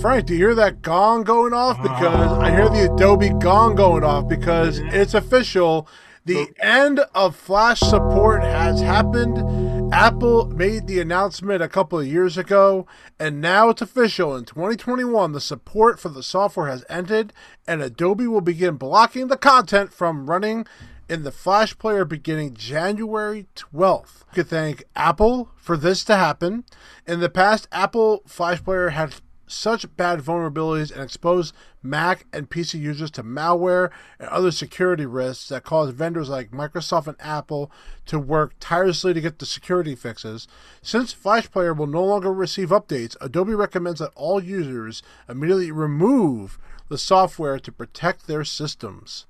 Frank, 0.00 0.26
do 0.26 0.32
you 0.32 0.38
hear 0.38 0.54
that 0.54 0.82
gong 0.82 1.22
going 1.22 1.52
off? 1.52 1.80
Because 1.82 2.38
I 2.38 2.50
hear 2.50 2.68
the 2.68 2.92
Adobe 2.92 3.28
gong 3.28 3.74
going 3.76 4.02
off 4.02 4.26
because 4.26 4.80
Yeah. 4.80 4.90
it's 4.92 5.14
official. 5.14 5.86
The 6.24 6.52
end 6.60 7.00
of 7.16 7.34
Flash 7.34 7.80
support 7.80 8.44
has 8.44 8.80
happened. 8.80 9.92
Apple 9.92 10.46
made 10.46 10.86
the 10.86 11.00
announcement 11.00 11.60
a 11.60 11.68
couple 11.68 11.98
of 11.98 12.06
years 12.06 12.38
ago, 12.38 12.86
and 13.18 13.40
now 13.40 13.70
it's 13.70 13.82
official. 13.82 14.36
In 14.36 14.44
2021, 14.44 15.32
the 15.32 15.40
support 15.40 15.98
for 15.98 16.10
the 16.10 16.22
software 16.22 16.68
has 16.68 16.84
ended, 16.88 17.32
and 17.66 17.82
Adobe 17.82 18.28
will 18.28 18.40
begin 18.40 18.76
blocking 18.76 19.26
the 19.26 19.36
content 19.36 19.92
from 19.92 20.30
running 20.30 20.64
in 21.08 21.24
the 21.24 21.32
Flash 21.32 21.76
player 21.76 22.04
beginning 22.04 22.54
January 22.54 23.48
12th. 23.56 24.24
We 24.30 24.34
could 24.36 24.48
thank 24.48 24.84
Apple 24.94 25.50
for 25.56 25.76
this 25.76 26.04
to 26.04 26.14
happen. 26.14 26.62
In 27.04 27.18
the 27.18 27.30
past, 27.30 27.66
Apple 27.72 28.22
Flash 28.28 28.62
Player 28.62 28.90
had 28.90 29.16
such 29.48 29.96
bad 29.96 30.20
vulnerabilities 30.20 30.92
and 30.92 31.02
exposed 31.02 31.52
Mac 31.82 32.26
and 32.32 32.48
PC 32.48 32.80
users 32.80 33.10
to 33.12 33.22
malware 33.22 33.90
and 34.18 34.28
other 34.28 34.50
security 34.50 35.06
risks 35.06 35.48
that 35.48 35.64
cause 35.64 35.90
vendors 35.90 36.28
like 36.28 36.50
Microsoft 36.50 37.06
and 37.06 37.16
Apple 37.20 37.70
to 38.06 38.18
work 38.18 38.54
tirelessly 38.60 39.12
to 39.14 39.20
get 39.20 39.38
the 39.38 39.46
security 39.46 39.94
fixes. 39.94 40.46
Since 40.80 41.12
Flash 41.12 41.50
Player 41.50 41.74
will 41.74 41.86
no 41.86 42.04
longer 42.04 42.32
receive 42.32 42.68
updates, 42.68 43.16
Adobe 43.20 43.54
recommends 43.54 44.00
that 44.00 44.12
all 44.14 44.42
users 44.42 45.02
immediately 45.28 45.72
remove 45.72 46.58
the 46.88 46.98
software 46.98 47.58
to 47.58 47.72
protect 47.72 48.26
their 48.26 48.44
systems. 48.44 49.26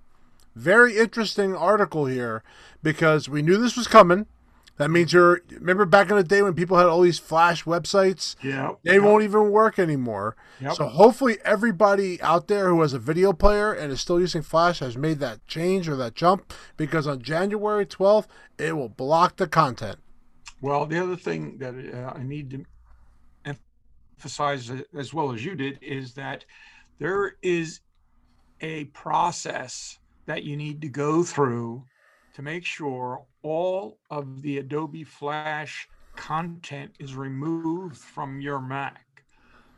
Very 0.54 0.98
interesting 0.98 1.56
article 1.56 2.06
here 2.06 2.42
because 2.82 3.28
we 3.28 3.40
knew 3.40 3.56
this 3.56 3.76
was 3.76 3.88
coming. 3.88 4.26
That 4.78 4.90
means 4.90 5.12
you're 5.12 5.42
remember 5.50 5.84
back 5.84 6.10
in 6.10 6.16
the 6.16 6.24
day 6.24 6.42
when 6.42 6.54
people 6.54 6.76
had 6.78 6.86
all 6.86 7.02
these 7.02 7.18
flash 7.18 7.64
websites 7.64 8.36
Yeah. 8.42 8.72
they 8.82 8.98
won't 8.98 9.22
even 9.22 9.50
work 9.50 9.78
anymore. 9.78 10.34
Yep. 10.60 10.72
So 10.74 10.86
hopefully 10.88 11.38
everybody 11.44 12.20
out 12.22 12.48
there 12.48 12.68
who 12.68 12.80
has 12.80 12.92
a 12.92 12.98
video 12.98 13.32
player 13.32 13.72
and 13.72 13.92
is 13.92 14.00
still 14.00 14.18
using 14.18 14.42
Flash 14.42 14.78
has 14.80 14.96
made 14.96 15.18
that 15.20 15.46
change 15.46 15.88
or 15.88 15.96
that 15.96 16.14
jump 16.14 16.52
because 16.76 17.06
on 17.06 17.20
January 17.22 17.84
12th 17.86 18.26
it 18.58 18.76
will 18.76 18.88
block 18.88 19.36
the 19.36 19.46
content. 19.46 19.98
Well, 20.60 20.86
the 20.86 21.02
other 21.02 21.16
thing 21.16 21.58
that 21.58 21.74
uh, 21.74 22.12
I 22.18 22.22
need 22.22 22.50
to 22.50 23.54
emphasize 24.16 24.70
uh, 24.70 24.82
as 24.96 25.12
well 25.12 25.32
as 25.32 25.44
you 25.44 25.54
did 25.54 25.78
is 25.82 26.14
that 26.14 26.44
there 26.98 27.36
is 27.42 27.80
a 28.60 28.84
process 28.86 29.98
that 30.26 30.44
you 30.44 30.56
need 30.56 30.80
to 30.82 30.88
go 30.88 31.22
through 31.24 31.84
to 32.34 32.42
make 32.42 32.64
sure 32.64 33.24
all 33.42 33.98
of 34.10 34.42
the 34.42 34.58
Adobe 34.58 35.04
Flash 35.04 35.88
content 36.16 36.92
is 36.98 37.14
removed 37.14 37.96
from 37.96 38.40
your 38.40 38.60
Mac. 38.60 39.06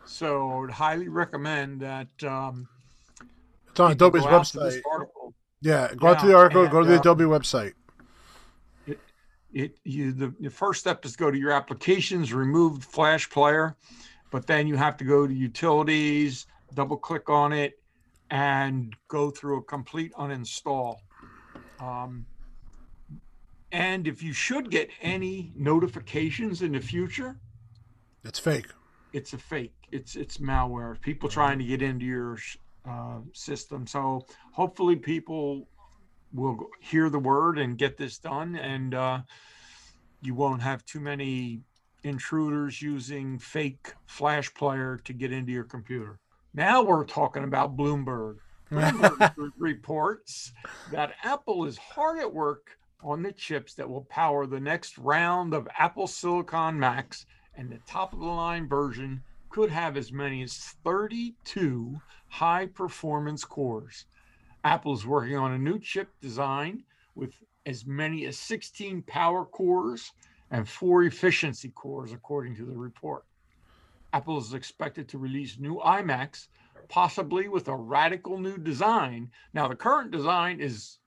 So 0.05 0.51
I 0.51 0.59
would 0.61 0.71
highly 0.71 1.09
recommend 1.09 1.81
that 1.81 2.09
um, 2.25 2.69
It's 3.71 3.81
on 3.81 3.93
Adobe's 3.93 4.23
go 4.23 4.29
out 4.29 4.47
to 4.47 4.59
website. 4.59 4.83
Yeah, 5.63 5.95
go 5.95 6.09
out 6.09 6.21
to 6.21 6.27
the 6.27 6.37
article, 6.37 6.63
and, 6.63 6.71
go 6.71 6.83
to 6.83 6.89
the 6.89 6.97
uh, 6.97 7.01
Adobe 7.01 7.25
website. 7.25 7.73
it 8.87 9.01
it 9.53 9.79
you 9.85 10.13
the, 10.13 10.35
the 10.41 10.51
first 10.51 10.81
step 10.81 11.05
is 11.05 11.13
to 11.13 11.19
go 11.19 11.31
to 11.31 11.39
your 11.39 11.53
applications 11.53 12.33
remove 12.33 12.85
flash 12.85 13.31
player 13.31 13.77
but 14.31 14.47
then 14.47 14.67
you 14.67 14.77
have 14.77 14.97
to 14.99 15.05
go 15.05 15.27
to 15.27 15.33
utilities 15.33 16.47
double 16.75 16.97
click 16.97 17.31
on 17.31 17.53
it 17.53 17.79
and 18.31 18.95
go 19.09 19.31
through 19.31 19.59
a 19.59 19.63
complete 19.63 20.13
uninstall 20.15 20.97
um, 21.81 22.27
and 23.75 24.07
if 24.07 24.23
you 24.23 24.33
should 24.33 24.71
get 24.71 24.89
any 25.03 25.53
notifications 25.57 26.63
in 26.63 26.73
the 26.73 26.81
future 26.81 27.41
It's 28.25 28.39
fake. 28.39 28.69
it's 29.13 29.33
a 29.33 29.39
fake. 29.39 29.75
It's 29.91 30.15
it's 30.17 30.39
malware. 30.39 31.01
People 31.01 31.29
trying 31.29 31.59
to 31.59 31.65
get 31.65 31.83
into 31.83 32.05
your 32.07 32.39
uh, 32.89 33.19
system. 33.33 33.87
So 33.87 34.27
hopefully 34.53 34.97
people 34.97 35.69
will 36.33 36.69
hear 36.81 37.11
the 37.11 37.19
word 37.19 37.59
and 37.59 37.77
get 37.77 37.97
this 37.97 38.19
done, 38.19 38.57
and 38.57 38.95
uh, 38.95 39.21
you 40.23 40.35
won't 40.35 40.63
have 40.63 40.85
too 40.85 41.01
many 41.01 41.61
intruders 42.05 42.81
using 42.83 43.39
fake 43.39 43.93
flash 44.07 44.53
player 44.55 45.01
to 45.05 45.13
get 45.13 45.33
into 45.33 45.53
your 45.53 45.65
computer. 45.65 46.19
Now 46.55 46.83
we're 46.83 47.05
talking 47.05 47.45
about 47.45 47.77
Bloomberg. 47.77 48.37
Bloomberg 48.73 49.51
reports 49.59 50.53
that 50.93 51.15
Apple 51.23 51.65
is 51.67 51.77
hard 51.79 52.19
at 52.19 52.33
work 52.33 52.79
on 53.03 53.23
the 53.23 53.33
chips 53.33 53.75
that 53.75 53.89
will 53.89 54.05
power 54.05 54.47
the 54.47 54.61
next 54.61 54.97
round 54.99 55.55
of 55.55 55.69
Apple 55.79 56.07
Silicon 56.07 56.79
Macs, 56.79 57.27
and 57.57 57.71
the 57.71 57.81
top 57.87 58.13
of 58.13 58.21
the 58.21 58.27
line 58.27 58.69
version 58.69 59.23
could 59.51 59.71
have 59.71 59.97
as 59.97 60.13
many 60.13 60.43
as 60.43 60.57
32 60.83 62.01
high 62.29 62.67
performance 62.67 63.45
cores. 63.45 64.07
Apple 64.65 64.95
is 64.95 65.07
working 65.07 65.37
on 65.37 65.53
a 65.53 65.59
new 65.59 65.79
chip 65.79 66.09
design 66.21 66.83
with 67.15 67.35
as 67.67 67.87
many 67.87 68.27
as 68.27 68.39
16 68.39 69.03
power 69.03 69.45
cores 69.45 70.13
and 70.51 70.69
four 70.69 71.05
efficiency 71.05 71.69
cores, 71.71 72.13
according 72.13 72.57
to 72.57 72.65
the 72.65 72.77
report. 72.77 73.25
Apple 74.13 74.39
is 74.39 74.55
expected 74.55 75.09
to 75.09 75.19
release 75.19 75.59
new 75.59 75.77
iMacs, 75.85 76.49
possibly 76.89 77.49
with 77.49 77.69
a 77.69 77.75
radical 77.75 78.39
new 78.39 78.59
design. 78.59 79.31
Now, 79.53 79.69
the 79.69 79.77
current 79.77 80.11
design 80.11 80.61
is 80.61 80.99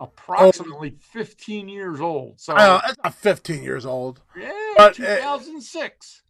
approximately 0.00 0.96
15 0.98 1.68
years 1.68 2.00
old. 2.00 2.40
So 2.40 2.54
Uh, 2.54 2.80
it's 2.88 2.98
not 3.04 3.14
15 3.14 3.62
years 3.62 3.86
old. 3.86 4.22
yeah, 4.36 4.50
but, 4.76 4.98
uh, 4.98 5.16
2006. 5.16 6.22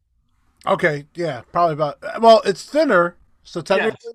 Okay, 0.66 1.06
yeah, 1.14 1.42
probably 1.52 1.72
about. 1.72 1.98
Well, 2.20 2.42
it's 2.44 2.64
thinner, 2.64 3.16
so 3.42 3.62
technically. 3.62 4.12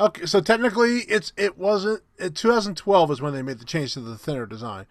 Okay, 0.00 0.24
so 0.26 0.40
technically, 0.40 1.00
it's 1.00 1.32
it 1.36 1.58
wasn't. 1.58 2.02
It, 2.16 2.34
2012 2.34 3.10
is 3.10 3.20
when 3.20 3.34
they 3.34 3.42
made 3.42 3.58
the 3.58 3.66
change 3.66 3.92
to 3.94 4.00
the 4.00 4.16
thinner 4.16 4.46
design. 4.46 4.86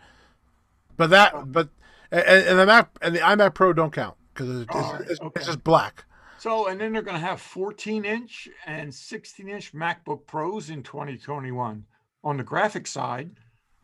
But 0.95 1.10
that, 1.10 1.51
but 1.51 1.69
and, 2.12 2.24
and 2.24 2.60
the 2.60 2.65
Mac 2.67 2.89
and 3.01 3.15
the 3.15 3.19
iMac 3.19 3.55
Pro 3.55 3.74
don't 3.74 3.91
count 3.91 4.15
because 4.33 4.62
it's, 4.62 4.75
right, 4.75 5.01
it's, 5.10 5.19
okay. 5.19 5.31
it's 5.36 5.48
just 5.48 5.63
black. 5.63 6.05
So, 6.38 6.67
and 6.67 6.79
then 6.79 6.93
they're 6.93 7.01
going 7.01 7.19
to 7.19 7.25
have 7.25 7.41
14 7.41 8.05
inch 8.05 8.50
and 8.65 8.93
16 8.93 9.50
inch 9.50 9.74
MacBook 9.74 10.27
Pros 10.27 10.69
in 10.69 10.83
2021. 10.83 11.86
On 12.25 12.38
the 12.38 12.43
graphics 12.43 12.88
side, 12.89 13.31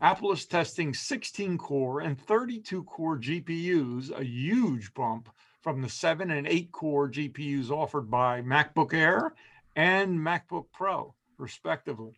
Apple 0.02 0.32
is 0.32 0.46
testing 0.46 0.94
16 0.94 1.58
core 1.58 2.00
and 2.00 2.18
32 2.18 2.84
core 2.84 3.18
GPUs, 3.18 4.10
a 4.18 4.24
huge 4.24 4.94
bump 4.94 5.28
from 5.60 5.82
the 5.82 5.90
7 5.90 6.30
and 6.30 6.46
8 6.46 6.72
core 6.72 7.10
GPUs 7.10 7.70
offered 7.70 8.10
by 8.10 8.40
MacBook 8.40 8.94
Air 8.94 9.34
and 9.76 10.18
MacBook 10.18 10.66
Pro, 10.72 11.14
respectively. 11.36 12.14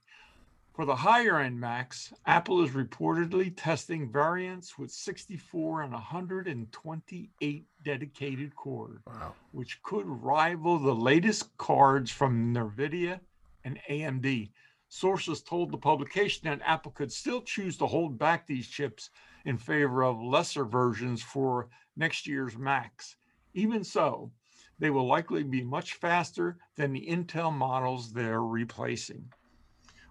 For 0.74 0.86
the 0.86 0.94
higher 0.96 1.38
end 1.40 1.60
Macs, 1.60 2.14
Apple 2.24 2.62
is 2.64 2.70
reportedly 2.70 3.52
testing 3.54 4.10
variants 4.10 4.78
with 4.78 4.90
64 4.90 5.82
and 5.82 5.92
128 5.92 7.66
dedicated 7.84 8.56
cores 8.56 9.00
Wow. 9.06 9.34
which 9.50 9.82
could 9.82 10.06
rival 10.06 10.78
the 10.78 10.94
latest 10.94 11.54
cards 11.58 12.10
from 12.10 12.54
NVIDIA 12.54 13.20
and 13.64 13.78
AMD. 13.90 14.50
Sources 14.94 15.40
told 15.42 15.72
the 15.72 15.78
publication 15.78 16.42
that 16.44 16.60
Apple 16.62 16.92
could 16.92 17.10
still 17.10 17.40
choose 17.40 17.78
to 17.78 17.86
hold 17.86 18.18
back 18.18 18.46
these 18.46 18.68
chips 18.68 19.08
in 19.46 19.56
favor 19.56 20.04
of 20.04 20.20
lesser 20.20 20.66
versions 20.66 21.22
for 21.22 21.70
next 21.96 22.26
year's 22.26 22.58
Macs. 22.58 23.16
Even 23.54 23.84
so, 23.84 24.30
they 24.78 24.90
will 24.90 25.06
likely 25.06 25.44
be 25.44 25.62
much 25.62 25.94
faster 25.94 26.58
than 26.76 26.92
the 26.92 27.06
Intel 27.06 27.50
models 27.50 28.12
they're 28.12 28.42
replacing. 28.42 29.32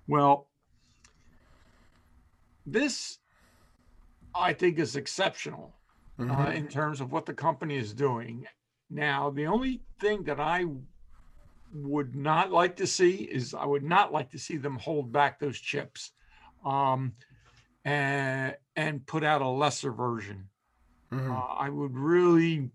Well, 0.07 0.49
this 2.65 3.19
I 4.33 4.51
think 4.53 4.79
is 4.79 4.95
exceptional 4.95 5.75
uh, 6.17 6.23
Mhm. 6.23 6.55
in 6.55 6.67
terms 6.67 7.01
of 7.01 7.11
what 7.11 7.27
the 7.27 7.35
company 7.35 7.77
is 7.77 7.93
doing. 7.93 8.47
Now, 8.89 9.29
the 9.29 9.45
only 9.45 9.83
thing 9.99 10.23
that 10.23 10.39
I 10.39 10.65
would 11.73 12.15
not 12.15 12.51
like 12.51 12.75
to 12.77 12.87
see 12.87 13.11
is 13.23 13.53
I 13.53 13.65
would 13.65 13.83
not 13.83 14.11
like 14.11 14.29
to 14.31 14.39
see 14.39 14.57
them 14.57 14.77
hold 14.77 15.11
back 15.11 15.39
those 15.39 15.57
chips 15.59 16.11
um, 16.65 17.13
and, 17.85 18.55
and 18.75 19.05
put 19.05 19.23
out 19.23 19.41
a 19.41 19.47
lesser 19.47 19.91
version. 19.91 20.49
Mhm. 21.11 21.29
Uh, 21.31 21.53
I 21.53 21.69
would 21.69 21.97
really, 21.97 22.69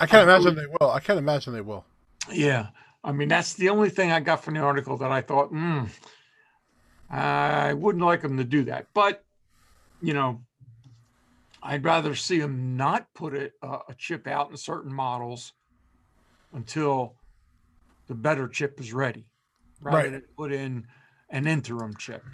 I 0.00 0.06
can't 0.06 0.28
I 0.28 0.32
imagine 0.32 0.54
really- 0.54 0.66
they 0.66 0.76
will. 0.80 0.90
I 0.90 1.00
can't 1.00 1.18
imagine 1.18 1.52
they 1.52 1.60
will. 1.60 1.84
yeah. 2.32 2.68
I 3.04 3.12
mean, 3.12 3.28
that's 3.28 3.54
the 3.54 3.68
only 3.68 3.90
thing 3.90 4.10
I 4.10 4.18
got 4.20 4.42
from 4.42 4.54
the 4.54 4.60
article 4.60 4.96
that 4.98 5.12
I 5.12 5.20
thought, 5.20 5.48
hmm, 5.48 5.84
I 7.10 7.72
wouldn't 7.74 8.04
like 8.04 8.22
them 8.22 8.36
to 8.36 8.44
do 8.44 8.64
that. 8.64 8.86
But, 8.92 9.24
you 10.02 10.12
know, 10.14 10.42
I'd 11.62 11.84
rather 11.84 12.14
see 12.14 12.38
them 12.40 12.76
not 12.76 13.06
put 13.14 13.34
it, 13.34 13.52
uh, 13.62 13.78
a 13.88 13.94
chip 13.94 14.26
out 14.26 14.50
in 14.50 14.56
certain 14.56 14.92
models 14.92 15.52
until 16.52 17.14
the 18.08 18.14
better 18.14 18.48
chip 18.48 18.80
is 18.80 18.92
ready, 18.92 19.26
rather 19.80 20.10
Right. 20.10 20.22
put 20.36 20.52
in 20.52 20.86
an 21.30 21.46
interim 21.46 21.94
chip. 21.96 22.24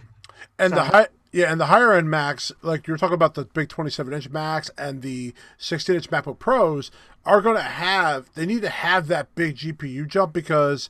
And 0.58 0.72
the 0.72 0.84
high, 0.84 1.08
yeah, 1.32 1.50
and 1.50 1.60
the 1.60 1.66
higher 1.66 1.92
end 1.92 2.10
Macs, 2.10 2.52
like 2.62 2.87
you're 2.87 2.96
talking 2.96 3.14
about 3.14 3.34
the 3.34 3.44
big 3.44 3.68
27 3.68 4.12
inch 4.12 4.30
Macs 4.30 4.70
and 4.78 5.02
the 5.02 5.34
16 5.58 5.96
inch 5.96 6.10
MacBook 6.10 6.38
Pros, 6.38 6.90
are 7.24 7.40
going 7.40 7.56
to 7.56 7.62
have. 7.62 8.30
They 8.34 8.46
need 8.46 8.62
to 8.62 8.68
have 8.68 9.08
that 9.08 9.34
big 9.34 9.56
GPU 9.56 10.06
jump 10.06 10.32
because 10.32 10.88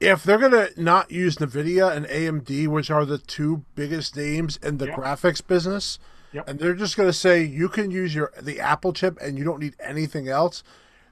if 0.00 0.22
they're 0.22 0.38
going 0.38 0.52
to 0.52 0.70
not 0.80 1.10
use 1.10 1.36
Nvidia 1.36 1.94
and 1.94 2.06
AMD, 2.06 2.68
which 2.68 2.90
are 2.90 3.04
the 3.04 3.18
two 3.18 3.64
biggest 3.74 4.16
names 4.16 4.56
in 4.62 4.78
the 4.78 4.86
Yep. 4.86 4.96
graphics 4.96 5.44
business, 5.46 5.98
Yep. 6.32 6.48
and 6.48 6.58
they're 6.58 6.74
just 6.74 6.96
going 6.96 7.08
to 7.08 7.12
say 7.12 7.42
you 7.42 7.68
can 7.68 7.90
use 7.90 8.14
your 8.14 8.32
the 8.40 8.60
Apple 8.60 8.92
chip 8.92 9.18
and 9.20 9.36
you 9.38 9.44
don't 9.44 9.60
need 9.60 9.74
anything 9.80 10.28
else. 10.28 10.62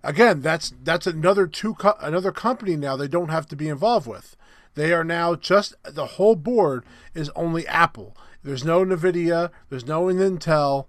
Again, 0.07 0.41
that's 0.41 0.73
that's 0.83 1.07
another 1.07 1.47
two 1.49 1.75
co- 1.75 1.97
another 2.01 2.31
company 2.31 2.77
now 2.77 2.97
they 2.97 3.09
don't 3.09 3.29
have 3.29 3.47
to 3.49 3.57
be 3.57 3.69
involved 3.69 4.07
with. 4.07 4.37
They 4.75 4.93
are 4.93 5.03
now 5.05 5.35
just 5.35 5.75
the 5.83 6.07
whole 6.07 6.37
board 6.37 6.85
is 7.15 7.29
only 7.31 7.67
Apple. 7.67 8.17
There's 8.45 8.65
no 8.65 8.85
Nvidia. 8.85 9.51
There's 9.69 9.87
no 9.87 10.05
Intel. 10.05 10.87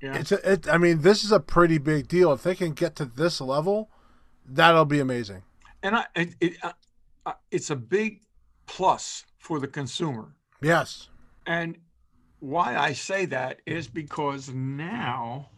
Yeah. 0.00 0.16
It's 0.16 0.32
a, 0.32 0.52
it, 0.52 0.68
I 0.68 0.78
mean, 0.78 1.02
this 1.02 1.24
is 1.24 1.32
a 1.32 1.40
pretty 1.40 1.78
big 1.78 2.08
deal. 2.08 2.32
If 2.32 2.42
they 2.42 2.54
can 2.54 2.72
get 2.72 2.96
to 2.96 3.04
this 3.04 3.40
level, 3.40 3.90
that'll 4.46 4.84
be 4.86 5.00
amazing. 5.00 5.42
and 5.82 5.96
I, 5.96 6.06
it, 6.14 6.34
it, 6.40 6.56
uh, 6.62 6.72
uh, 7.26 7.32
it's 7.50 7.70
a 7.70 7.76
big 7.76 8.22
plus 8.66 9.24
for 9.38 9.60
the 9.60 9.68
consumer. 9.68 10.34
Yes. 10.62 11.08
And 11.46 11.76
why 12.40 12.76
I 12.76 12.94
say 12.94 13.26
that 13.26 13.60
is 13.66 13.88
because 13.88 14.48
now, 14.50 15.48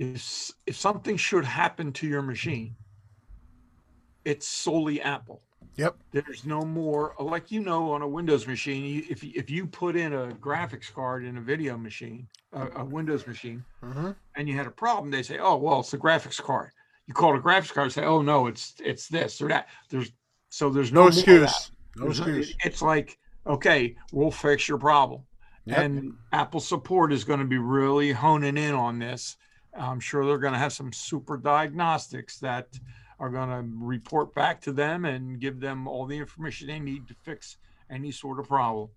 if 0.00 0.50
if 0.66 0.76
something 0.76 1.16
should 1.16 1.44
happen 1.44 1.92
to 1.92 2.06
your 2.06 2.22
machine, 2.22 2.74
it's 4.24 4.46
solely 4.48 5.00
Apple. 5.00 5.42
Yep. 5.76 5.96
There's 6.12 6.44
no 6.44 6.62
more 6.62 7.14
like 7.20 7.50
you 7.50 7.60
know 7.60 7.92
on 7.92 8.02
a 8.02 8.08
Windows 8.08 8.46
machine. 8.46 8.84
You, 8.84 9.02
if 9.08 9.22
you- 9.22 9.32
if 9.34 9.48
you 9.50 9.66
put 9.66 9.94
in 9.96 10.12
a 10.12 10.28
graphics 10.40 10.92
card 10.92 11.24
in 11.24 11.36
a 11.36 11.40
video 11.40 11.76
machine, 11.76 12.26
a, 12.52 12.66
a 12.80 12.84
Windows 12.84 13.26
machine, 13.26 13.64
Mm-hmm. 13.82 14.10
and 14.36 14.48
you 14.48 14.56
had 14.56 14.66
a 14.66 14.70
problem, 14.70 15.10
they 15.10 15.22
say, 15.22 15.38
"Oh, 15.38 15.56
well, 15.56 15.80
it's 15.80 15.90
the 15.92 15.98
graphics 15.98 16.42
card." 16.42 16.70
You 17.06 17.14
call 17.14 17.34
it 17.34 17.38
a 17.38 17.42
graphics 17.42 17.72
card, 17.72 17.92
say, 17.92 18.04
"Oh 18.04 18.22
no, 18.22 18.46
it's 18.46 18.74
it's 18.82 19.06
this 19.08 19.40
or 19.40 19.48
that." 19.48 19.68
There's 19.90 20.10
so 20.48 20.70
there's 20.70 20.92
No 20.92 21.08
no, 21.08 21.10
more 21.10 21.10
of 21.10 21.14
that. 21.14 21.22
excuse. 21.42 21.70
No 21.96 22.02
There's- 22.04 22.18
excuse. 22.18 22.54
It's 22.64 22.82
like, 22.82 23.18
okay, 23.46 23.96
we'll 24.12 24.30
fix 24.30 24.68
your 24.68 24.78
problem. 24.78 25.22
Yep. 25.66 25.78
And 25.78 26.14
Apple 26.32 26.60
support 26.60 27.12
is 27.12 27.22
going 27.24 27.38
to 27.40 27.46
be 27.46 27.58
really 27.58 28.12
honing 28.12 28.56
in 28.56 28.74
on 28.74 28.98
this. 28.98 29.36
I'm 29.78 30.00
sure 30.00 30.26
they're 30.26 30.38
going 30.38 30.52
to 30.52 30.58
have 30.58 30.72
some 30.72 30.92
super 30.92 31.36
diagnostics 31.36 32.38
that 32.40 32.78
are 33.18 33.30
going 33.30 33.48
to 33.50 33.76
report 33.84 34.34
back 34.34 34.60
to 34.62 34.72
them 34.72 35.04
and 35.04 35.38
give 35.38 35.60
them 35.60 35.86
all 35.86 36.06
the 36.06 36.16
information 36.16 36.68
they 36.68 36.78
need 36.80 37.06
to 37.08 37.14
fix 37.22 37.56
any 37.90 38.10
sort 38.10 38.38
of 38.38 38.48
problem 38.48 38.88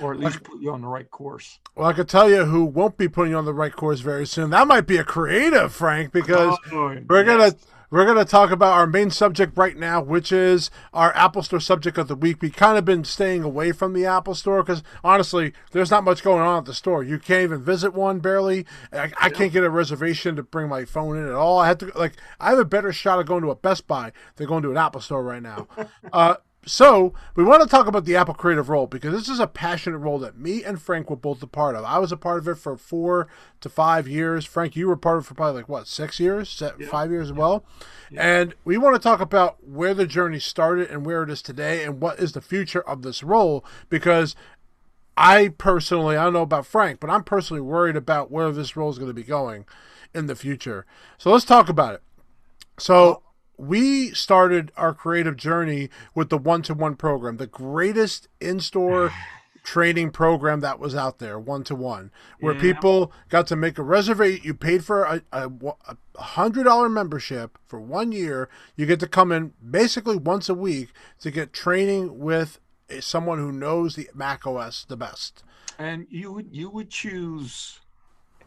or 0.00 0.12
at 0.12 0.20
least 0.20 0.42
put 0.42 0.60
you 0.60 0.72
on 0.72 0.80
the 0.80 0.86
right 0.86 1.10
course. 1.10 1.58
Well, 1.74 1.88
I 1.88 1.92
could 1.92 2.08
tell 2.08 2.30
you 2.30 2.44
who 2.44 2.64
won't 2.64 2.96
be 2.96 3.08
putting 3.08 3.32
you 3.32 3.38
on 3.38 3.44
the 3.44 3.54
right 3.54 3.74
course 3.74 4.00
very 4.00 4.26
soon. 4.26 4.50
That 4.50 4.66
might 4.66 4.86
be 4.86 4.96
a 4.96 5.04
creative, 5.04 5.72
Frank, 5.72 6.12
because 6.12 6.56
Oh, 6.72 6.96
we're 7.08 7.24
yes. 7.24 7.54
We're 7.90 8.06
gonna 8.06 8.24
talk 8.24 8.50
about 8.50 8.74
our 8.74 8.86
main 8.86 9.10
subject 9.10 9.56
right 9.56 9.76
now, 9.76 10.00
which 10.00 10.30
is 10.30 10.70
our 10.92 11.14
Apple 11.14 11.42
Store 11.42 11.60
subject 11.60 11.96
of 11.98 12.08
the 12.08 12.14
week. 12.14 12.42
We 12.42 12.50
kind 12.50 12.76
of 12.76 12.84
been 12.84 13.04
staying 13.04 13.42
away 13.42 13.72
from 13.72 13.92
the 13.92 14.04
Apple 14.04 14.34
Store 14.34 14.62
because 14.62 14.82
honestly, 15.02 15.52
there's 15.72 15.90
not 15.90 16.04
much 16.04 16.22
going 16.22 16.42
on 16.42 16.58
at 16.58 16.64
the 16.66 16.74
store. 16.74 17.02
You 17.02 17.18
can't 17.18 17.44
even 17.44 17.62
visit 17.62 17.94
one 17.94 18.18
barely. 18.18 18.66
I, 18.92 19.10
I 19.20 19.30
can't 19.30 19.52
get 19.52 19.64
a 19.64 19.70
reservation 19.70 20.36
to 20.36 20.42
bring 20.42 20.68
my 20.68 20.84
phone 20.84 21.16
in 21.16 21.26
at 21.26 21.34
all. 21.34 21.58
I 21.58 21.68
have 21.68 21.78
to 21.78 21.92
like 21.94 22.14
I 22.38 22.50
have 22.50 22.58
a 22.58 22.64
better 22.64 22.92
shot 22.92 23.20
of 23.20 23.26
going 23.26 23.42
to 23.42 23.50
a 23.50 23.56
Best 23.56 23.86
Buy 23.86 24.12
than 24.36 24.46
going 24.46 24.62
to 24.62 24.70
an 24.70 24.76
Apple 24.76 25.00
Store 25.00 25.22
right 25.22 25.42
now. 25.42 25.66
uh, 26.12 26.36
so 26.68 27.14
we 27.34 27.42
want 27.42 27.62
to 27.62 27.68
talk 27.68 27.86
about 27.86 28.04
the 28.04 28.16
Apple 28.16 28.34
Creative 28.34 28.68
role 28.68 28.86
because 28.86 29.12
this 29.12 29.28
is 29.28 29.40
a 29.40 29.46
passionate 29.46 29.98
role 29.98 30.18
that 30.18 30.38
me 30.38 30.62
and 30.62 30.80
Frank 30.80 31.08
were 31.08 31.16
both 31.16 31.42
a 31.42 31.46
part 31.46 31.74
of. 31.74 31.84
I 31.84 31.98
was 31.98 32.12
a 32.12 32.16
part 32.16 32.38
of 32.38 32.48
it 32.48 32.56
for 32.56 32.76
four 32.76 33.26
to 33.60 33.68
five 33.68 34.06
years. 34.06 34.44
Frank, 34.44 34.76
you 34.76 34.86
were 34.86 34.96
part 34.96 35.18
of 35.18 35.24
it 35.24 35.26
for 35.28 35.34
probably 35.34 35.62
like 35.62 35.68
what 35.68 35.86
six 35.86 36.20
years, 36.20 36.60
yeah. 36.60 36.86
five 36.88 37.10
years 37.10 37.30
as 37.30 37.36
well. 37.36 37.64
Yeah. 38.10 38.40
And 38.40 38.54
we 38.64 38.76
want 38.76 38.96
to 38.96 39.00
talk 39.00 39.20
about 39.20 39.66
where 39.66 39.94
the 39.94 40.06
journey 40.06 40.38
started 40.38 40.90
and 40.90 41.06
where 41.06 41.22
it 41.22 41.30
is 41.30 41.42
today, 41.42 41.84
and 41.84 42.00
what 42.00 42.18
is 42.18 42.32
the 42.32 42.42
future 42.42 42.82
of 42.82 43.02
this 43.02 43.22
role 43.22 43.64
because. 43.88 44.36
I 45.20 45.48
personally, 45.48 46.16
I 46.16 46.22
don't 46.22 46.34
know 46.34 46.42
about 46.42 46.64
Frank, 46.64 47.00
but 47.00 47.10
I'm 47.10 47.24
personally 47.24 47.60
worried 47.60 47.96
about 47.96 48.30
where 48.30 48.52
this 48.52 48.76
role 48.76 48.88
is 48.88 48.98
going 48.98 49.10
to 49.10 49.14
be 49.14 49.24
going 49.24 49.66
in 50.14 50.26
the 50.26 50.36
future. 50.36 50.86
So 51.18 51.32
let's 51.32 51.44
talk 51.44 51.68
about 51.68 51.94
it. 51.94 52.02
So 52.78 53.24
we 53.58 54.12
started 54.14 54.72
our 54.76 54.94
creative 54.94 55.36
journey 55.36 55.90
with 56.14 56.30
the 56.30 56.38
one 56.38 56.62
to 56.62 56.74
one 56.74 56.94
program, 56.94 57.36
the 57.36 57.46
greatest 57.46 58.28
in 58.40 58.60
store 58.60 59.12
training 59.64 60.10
program 60.10 60.60
that 60.60 60.78
was 60.78 60.94
out 60.94 61.18
there, 61.18 61.38
one 61.38 61.64
to 61.64 61.74
one, 61.74 62.10
where 62.40 62.54
yeah. 62.54 62.60
people 62.60 63.12
got 63.28 63.46
to 63.48 63.56
make 63.56 63.76
a 63.76 63.82
reservation. 63.82 64.40
You 64.44 64.54
paid 64.54 64.84
for 64.84 65.02
a, 65.04 65.22
a, 65.32 65.50
a 66.14 66.22
hundred 66.22 66.64
dollar 66.64 66.88
membership 66.88 67.58
for 67.66 67.80
one 67.80 68.12
year. 68.12 68.48
You 68.76 68.86
get 68.86 69.00
to 69.00 69.08
come 69.08 69.32
in 69.32 69.52
basically 69.68 70.16
once 70.16 70.48
a 70.48 70.54
week 70.54 70.90
to 71.20 71.30
get 71.30 71.52
training 71.52 72.18
with 72.18 72.60
someone 73.00 73.38
who 73.38 73.52
knows 73.52 73.96
the 73.96 74.08
Mac 74.14 74.46
OS 74.46 74.84
the 74.84 74.96
best. 74.96 75.42
And 75.78 76.06
you 76.10 76.32
would 76.32 76.48
you 76.50 76.70
would 76.70 76.90
choose 76.90 77.80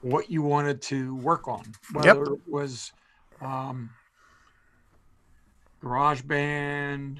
what 0.02 0.32
you 0.32 0.42
wanted 0.42 0.82
to 0.84 1.16
work 1.18 1.48
on, 1.48 1.64
whether 1.92 2.08
yep. 2.08 2.28
it 2.28 2.40
was 2.48 2.92
um, 3.40 3.92
GarageBand, 5.84 7.18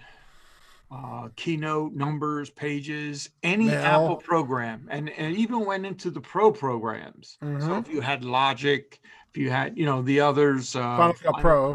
uh, 0.92 1.30
Keynote, 1.36 1.94
Numbers, 1.94 2.50
Pages, 2.50 3.30
any. 3.44 3.72
Apple 3.72 4.18
program, 4.18 4.88
and, 4.92 5.10
and 5.10 5.36
even 5.36 5.66
went 5.66 5.86
into 5.86 6.10
the 6.10 6.22
Pro 6.22 6.52
programs. 6.52 7.38
Mm-hmm. 7.42 7.62
So 7.62 7.78
if 7.78 7.88
you 7.88 8.02
had 8.02 8.24
Logic, 8.24 9.00
if 9.30 9.38
you 9.38 9.50
had, 9.50 9.78
you 9.78 9.86
know, 9.86 10.02
the 10.02 10.20
others, 10.20 10.76
uh, 10.76 10.80
Final 10.80 11.14
Cut 11.14 11.38
Pro, 11.40 11.74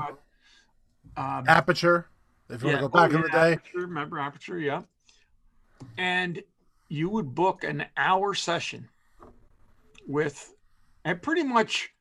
um, 1.16 1.44
Aperture, 1.48 2.08
if 2.50 2.62
you 2.62 2.68
yeah, 2.68 2.80
want 2.80 2.84
to 2.84 2.88
go 2.88 3.02
back 3.02 3.12
oh, 3.12 3.16
in 3.16 3.22
the 3.22 3.28
day. 3.28 3.52
Aperture, 3.54 3.78
remember 3.78 4.18
Aperture, 4.18 4.58
yeah. 4.58 4.82
And 5.96 6.42
you 6.88 7.08
would 7.08 7.34
book 7.34 7.64
an 7.64 7.86
hour 7.96 8.34
session 8.34 8.88
with, 10.06 10.54
and 11.04 11.20
pretty 11.20 11.42
much 11.42 11.92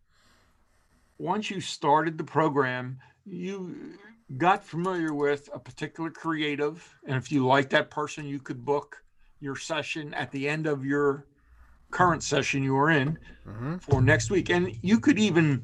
once 1.17 1.50
you 1.50 1.62
started 1.62 2.17
the 2.17 2.24
program, 2.24 3.00
you 3.26 3.98
got 4.38 4.63
familiar 4.63 5.13
with 5.13 5.49
a 5.53 5.59
particular 5.59 6.09
creative, 6.09 6.95
and 7.05 7.15
if 7.15 7.31
you 7.31 7.45
like 7.45 7.69
that 7.69 7.89
person, 7.89 8.25
you 8.25 8.39
could 8.39 8.65
book 8.65 9.03
your 9.39 9.55
session 9.55 10.13
at 10.13 10.31
the 10.31 10.49
end 10.49 10.67
of 10.67 10.85
your 10.85 11.25
current 11.91 12.23
session 12.23 12.63
you 12.63 12.75
are 12.75 12.89
in 12.89 13.17
mm-hmm. 13.47 13.77
for 13.77 14.01
next 14.01 14.29
week. 14.29 14.49
And 14.49 14.77
you 14.81 14.99
could 14.99 15.19
even, 15.19 15.63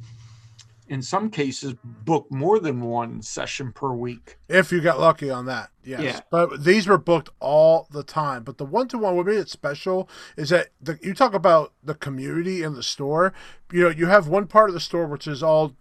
in 0.87 1.01
some 1.01 1.29
cases, 1.29 1.73
book 1.83 2.27
more 2.29 2.59
than 2.59 2.81
one 2.81 3.21
session 3.21 3.71
per 3.71 3.91
week. 3.91 4.37
If 4.47 4.71
you 4.71 4.81
got 4.81 4.99
lucky 4.99 5.29
on 5.29 5.45
that, 5.47 5.71
yes. 5.83 6.01
Yeah. 6.01 6.19
But 6.29 6.63
these 6.63 6.87
were 6.87 6.97
booked 6.97 7.29
all 7.39 7.87
the 7.91 8.03
time. 8.03 8.43
But 8.43 8.59
the 8.59 8.65
one 8.65 8.87
to 8.89 8.97
one, 8.97 9.15
what 9.15 9.25
made 9.25 9.39
it 9.39 9.49
special 9.49 10.07
is 10.37 10.49
that 10.49 10.69
the, 10.79 10.99
you 11.01 11.13
talk 11.13 11.33
about 11.33 11.73
the 11.83 11.95
community 11.95 12.63
in 12.63 12.75
the 12.75 12.83
store. 12.83 13.33
You 13.71 13.83
know, 13.83 13.89
you 13.89 14.05
have 14.05 14.27
one 14.27 14.47
part 14.47 14.69
of 14.69 14.73
the 14.73 14.79
store 14.79 15.07
which 15.07 15.27
is 15.27 15.41
all 15.41 15.73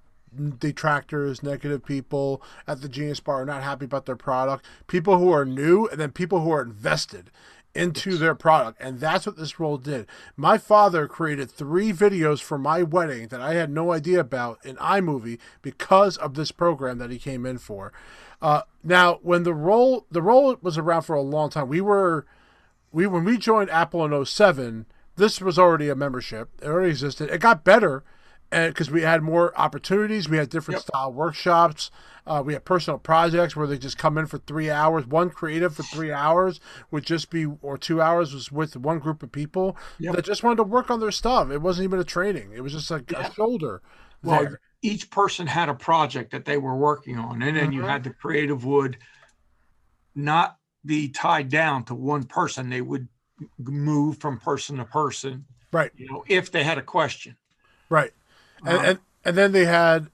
detractors, 0.58 1.42
negative 1.42 1.84
people 1.84 2.42
at 2.66 2.82
the 2.82 2.88
Genius 2.88 3.20
Bar 3.20 3.42
are 3.42 3.46
not 3.46 3.62
happy 3.62 3.84
about 3.84 4.06
their 4.06 4.16
product, 4.16 4.64
people 4.86 5.18
who 5.18 5.32
are 5.32 5.44
new, 5.44 5.86
and 5.88 6.00
then 6.00 6.12
people 6.12 6.40
who 6.40 6.50
are 6.50 6.62
invested 6.62 7.30
into 7.74 8.16
their 8.16 8.34
product. 8.34 8.80
And 8.80 8.98
that's 8.98 9.26
what 9.26 9.36
this 9.36 9.60
role 9.60 9.76
did. 9.76 10.06
My 10.36 10.58
father 10.58 11.06
created 11.06 11.50
three 11.50 11.92
videos 11.92 12.40
for 12.40 12.58
my 12.58 12.82
wedding 12.82 13.28
that 13.28 13.40
I 13.40 13.54
had 13.54 13.70
no 13.70 13.92
idea 13.92 14.20
about 14.20 14.64
in 14.64 14.76
iMovie 14.76 15.38
because 15.62 16.16
of 16.16 16.34
this 16.34 16.52
program 16.52 16.98
that 16.98 17.10
he 17.10 17.18
came 17.18 17.46
in 17.46 17.58
for. 17.58 17.92
Uh, 18.42 18.62
now, 18.82 19.18
when 19.22 19.42
the 19.42 19.54
role 19.54 20.06
the 20.10 20.22
role 20.22 20.56
was 20.62 20.78
around 20.78 21.02
for 21.02 21.14
a 21.14 21.20
long 21.20 21.50
time, 21.50 21.68
we 21.68 21.80
were 21.80 22.26
we 22.90 23.06
when 23.06 23.24
we 23.24 23.36
joined 23.36 23.70
Apple 23.70 24.04
in 24.04 24.24
07, 24.24 24.86
this 25.16 25.40
was 25.40 25.58
already 25.58 25.88
a 25.88 25.94
membership. 25.94 26.48
It 26.62 26.66
already 26.66 26.90
existed. 26.90 27.30
It 27.30 27.40
got 27.40 27.64
better 27.64 28.02
because 28.50 28.90
we 28.90 29.02
had 29.02 29.22
more 29.22 29.56
opportunities, 29.58 30.28
we 30.28 30.36
had 30.36 30.48
different 30.48 30.78
yep. 30.78 30.86
style 30.86 31.12
workshops. 31.12 31.90
Uh, 32.26 32.42
we 32.44 32.52
had 32.52 32.64
personal 32.64 32.98
projects 32.98 33.56
where 33.56 33.66
they 33.66 33.78
just 33.78 33.96
come 33.96 34.18
in 34.18 34.26
for 34.26 34.38
three 34.38 34.70
hours. 34.70 35.06
One 35.06 35.30
creative 35.30 35.74
for 35.74 35.82
three 35.84 36.12
hours 36.12 36.60
would 36.90 37.04
just 37.04 37.30
be, 37.30 37.46
or 37.46 37.78
two 37.78 38.02
hours 38.02 38.34
was 38.34 38.50
with 38.52 38.76
one 38.76 38.98
group 38.98 39.22
of 39.22 39.32
people 39.32 39.76
yep. 39.98 40.16
that 40.16 40.24
just 40.24 40.42
wanted 40.42 40.56
to 40.56 40.64
work 40.64 40.90
on 40.90 41.00
their 41.00 41.12
stuff. 41.12 41.50
It 41.50 41.58
wasn't 41.62 41.84
even 41.84 42.00
a 42.00 42.04
training; 42.04 42.52
it 42.52 42.60
was 42.60 42.72
just 42.72 42.90
like 42.90 43.10
yeah. 43.10 43.28
a 43.28 43.32
shoulder. 43.32 43.82
Well, 44.22 44.40
there. 44.40 44.60
each 44.82 45.10
person 45.10 45.46
had 45.46 45.68
a 45.68 45.74
project 45.74 46.32
that 46.32 46.44
they 46.44 46.58
were 46.58 46.76
working 46.76 47.18
on, 47.18 47.42
and 47.42 47.56
then 47.56 47.66
mm-hmm. 47.66 47.72
you 47.72 47.82
had 47.82 48.04
the 48.04 48.10
creative 48.10 48.64
would 48.64 48.98
not 50.14 50.58
be 50.84 51.08
tied 51.08 51.48
down 51.48 51.84
to 51.84 51.94
one 51.94 52.24
person. 52.24 52.68
They 52.68 52.82
would 52.82 53.08
move 53.58 54.18
from 54.18 54.38
person 54.38 54.76
to 54.78 54.84
person, 54.84 55.46
right? 55.72 55.90
You 55.96 56.10
know, 56.10 56.24
if 56.28 56.50
they 56.50 56.64
had 56.64 56.78
a 56.78 56.82
question, 56.82 57.36
right 57.88 58.12
and, 58.64 58.76
uh-huh. 58.76 58.86
and 58.86 58.98
and 59.24 59.36
then 59.36 59.52
they 59.52 59.66
had 59.66 60.10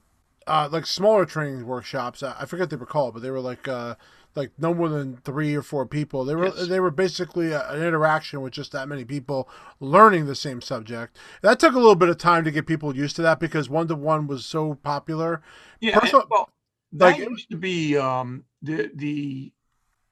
uh, 0.47 0.69
like 0.71 0.85
smaller 0.85 1.25
training 1.25 1.65
workshops. 1.65 2.23
I 2.23 2.45
forget 2.45 2.69
they 2.69 2.75
were 2.75 2.85
called, 2.85 3.13
but 3.13 3.23
they 3.23 3.31
were 3.31 3.39
like 3.39 3.67
uh, 3.67 3.95
like 4.35 4.51
no 4.57 4.73
more 4.73 4.87
than 4.89 5.17
three 5.17 5.55
or 5.55 5.61
four 5.61 5.85
people. 5.85 6.23
They 6.23 6.35
were 6.35 6.47
yes. 6.47 6.67
they 6.67 6.79
were 6.79 6.91
basically 6.91 7.51
a, 7.51 7.67
an 7.69 7.83
interaction 7.83 8.41
with 8.41 8.53
just 8.53 8.71
that 8.71 8.87
many 8.87 9.03
people 9.03 9.49
learning 9.79 10.25
the 10.25 10.35
same 10.35 10.61
subject. 10.61 11.17
That 11.41 11.59
took 11.59 11.73
a 11.73 11.79
little 11.79 11.95
bit 11.95 12.09
of 12.09 12.17
time 12.17 12.43
to 12.45 12.51
get 12.51 12.67
people 12.67 12.95
used 12.95 13.15
to 13.17 13.21
that 13.23 13.39
because 13.39 13.69
one 13.69 13.87
to 13.89 13.95
one 13.95 14.27
was 14.27 14.45
so 14.45 14.75
popular. 14.75 15.41
Yeah, 15.81 15.99
Personal, 15.99 16.21
and, 16.21 16.29
well, 16.29 16.49
that 16.93 17.05
like, 17.05 17.17
used 17.17 17.49
to 17.49 17.57
be 17.57 17.97
um, 17.97 18.45
the 18.61 18.91
the 18.93 19.51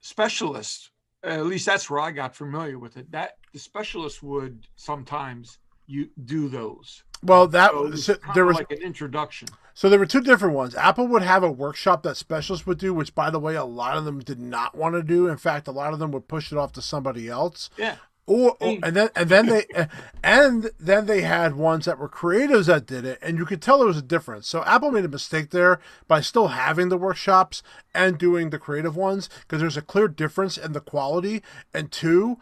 specialist. 0.01 0.91
At 1.23 1.45
least 1.45 1.65
that's 1.65 1.89
where 1.89 1.99
I 1.99 2.11
got 2.11 2.35
familiar 2.35 2.77
with 2.77 2.97
it. 2.97 3.11
That 3.11 3.37
the 3.53 3.59
specialist 3.59 4.21
would 4.21 4.67
sometimes 4.75 5.57
you 5.87 6.09
do 6.25 6.49
those. 6.49 7.03
Well, 7.25 7.47
that 7.47 7.71
so 7.71 7.95
so 7.95 8.17
there 8.33 8.45
was 8.45 8.55
like 8.57 8.71
an 8.71 8.81
introduction. 8.81 9.47
So 9.73 9.89
there 9.89 9.99
were 9.99 10.05
two 10.05 10.21
different 10.21 10.55
ones. 10.55 10.73
Apple 10.75 11.07
would 11.07 11.21
have 11.21 11.43
a 11.43 11.51
workshop 11.51 12.03
that 12.03 12.15
specialists 12.15 12.65
would 12.65 12.77
do, 12.77 12.93
which, 12.93 13.13
by 13.13 13.29
the 13.29 13.39
way, 13.39 13.55
a 13.55 13.65
lot 13.65 13.97
of 13.97 14.05
them 14.05 14.19
did 14.19 14.39
not 14.39 14.75
want 14.75 14.95
to 14.95 15.03
do. 15.03 15.27
In 15.27 15.35
fact, 15.35 15.67
a 15.67 15.71
lot 15.71 15.91
of 15.91 15.99
them 15.99 16.11
would 16.11 16.29
push 16.29 16.51
it 16.51 16.57
off 16.57 16.71
to 16.73 16.81
somebody 16.81 17.27
else. 17.27 17.69
Yeah. 17.77 17.97
Or, 18.27 18.55
or 18.59 18.77
and 18.81 18.95
then 18.95 19.09
and 19.15 19.29
then 19.29 19.45
they 19.47 19.65
and 20.23 20.71
then 20.79 21.05
they 21.05 21.21
had 21.21 21.55
ones 21.55 21.85
that 21.85 21.99
were 21.99 22.09
creatives 22.09 22.65
that 22.65 22.87
did 22.87 23.05
it, 23.05 23.19
and 23.21 23.37
you 23.37 23.45
could 23.45 23.61
tell 23.61 23.77
there 23.77 23.87
was 23.87 23.97
a 23.97 24.01
difference. 24.01 24.47
So 24.47 24.63
Apple 24.63 24.91
made 24.91 25.05
a 25.05 25.09
mistake 25.09 25.51
there 25.51 25.79
by 26.07 26.21
still 26.21 26.47
having 26.47 26.89
the 26.89 26.97
workshops 26.97 27.61
and 27.93 28.17
doing 28.17 28.49
the 28.49 28.57
creative 28.57 28.95
ones 28.95 29.29
because 29.41 29.61
there's 29.61 29.77
a 29.77 29.81
clear 29.81 30.07
difference 30.07 30.57
in 30.57 30.73
the 30.73 30.81
quality. 30.81 31.43
And 31.71 31.91
two, 31.91 32.39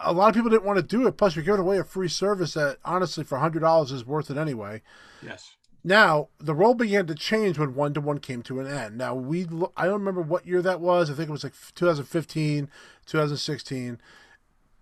a 0.00 0.12
lot 0.12 0.28
of 0.28 0.34
people 0.34 0.50
didn't 0.50 0.64
want 0.64 0.78
to 0.78 0.82
do 0.82 1.06
it. 1.06 1.16
Plus, 1.16 1.36
you're 1.36 1.44
giving 1.44 1.60
away 1.60 1.78
a 1.78 1.84
free 1.84 2.08
service 2.08 2.54
that, 2.54 2.78
honestly, 2.84 3.24
for 3.24 3.38
hundred 3.38 3.60
dollars 3.60 3.92
is 3.92 4.06
worth 4.06 4.30
it 4.30 4.36
anyway. 4.36 4.82
Yes. 5.22 5.56
Now 5.84 6.28
the 6.38 6.54
role 6.54 6.74
began 6.74 7.06
to 7.06 7.14
change 7.14 7.58
when 7.58 7.74
one 7.74 7.94
to 7.94 8.00
one 8.00 8.18
came 8.18 8.42
to 8.42 8.60
an 8.60 8.66
end. 8.66 8.98
Now 8.98 9.14
we, 9.14 9.46
I 9.76 9.84
don't 9.84 10.00
remember 10.00 10.20
what 10.22 10.46
year 10.46 10.60
that 10.62 10.80
was. 10.80 11.10
I 11.10 11.14
think 11.14 11.28
it 11.28 11.32
was 11.32 11.44
like 11.44 11.54
2015, 11.74 12.68
2016. 13.06 13.98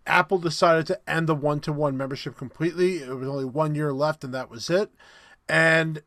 Apple 0.06 0.38
decided 0.38 0.86
to 0.86 1.10
end 1.10 1.28
the 1.28 1.34
one 1.34 1.60
to 1.60 1.72
one 1.72 1.96
membership 1.96 2.36
completely. 2.36 2.98
It 2.98 3.08
was 3.10 3.28
only 3.28 3.44
one 3.44 3.74
year 3.74 3.92
left, 3.92 4.24
and 4.24 4.32
that 4.34 4.50
was 4.50 4.70
it. 4.70 4.90
And 5.48 6.02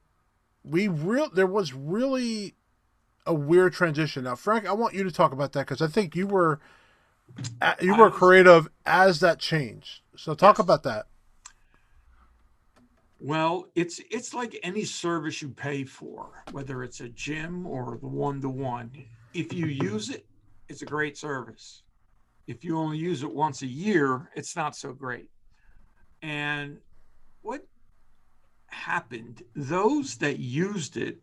we 0.63 0.87
real 0.87 1.29
there 1.29 1.47
was 1.47 1.73
really 1.73 2.55
a 3.25 3.33
weird 3.33 3.73
transition. 3.73 4.23
Now, 4.23 4.35
Frank, 4.35 4.65
I 4.65 4.73
want 4.73 4.95
you 4.95 5.03
to 5.03 5.11
talk 5.11 5.31
about 5.31 5.51
that 5.53 5.67
because 5.67 5.81
I 5.81 5.87
think 5.87 6.15
you 6.15 6.27
were 6.27 6.59
you 7.81 7.95
were 7.95 8.11
creative 8.11 8.67
as 8.85 9.19
that 9.19 9.39
changed. 9.39 10.01
So 10.15 10.33
talk 10.33 10.57
yes. 10.57 10.63
about 10.63 10.83
that. 10.83 11.07
Well, 13.21 13.67
it's 13.75 13.99
it's 14.09 14.33
like 14.33 14.57
any 14.63 14.85
service 14.85 15.41
you 15.41 15.49
pay 15.49 15.83
for, 15.83 16.43
whether 16.51 16.83
it's 16.83 17.01
a 17.01 17.09
gym 17.09 17.65
or 17.67 17.97
the 17.99 18.07
one 18.07 18.39
to 18.41 18.49
one. 18.49 18.91
If 19.33 19.53
you 19.53 19.65
use 19.65 20.09
it, 20.09 20.25
it's 20.69 20.81
a 20.81 20.85
great 20.85 21.17
service. 21.17 21.83
If 22.47 22.63
you 22.63 22.77
only 22.77 22.97
use 22.97 23.23
it 23.23 23.31
once 23.31 23.61
a 23.61 23.67
year, 23.67 24.29
it's 24.35 24.55
not 24.55 24.75
so 24.75 24.93
great. 24.93 25.29
And 26.21 26.77
what 27.41 27.65
happened? 28.67 29.43
Those 29.55 30.15
that 30.17 30.39
used 30.39 30.97
it 30.97 31.17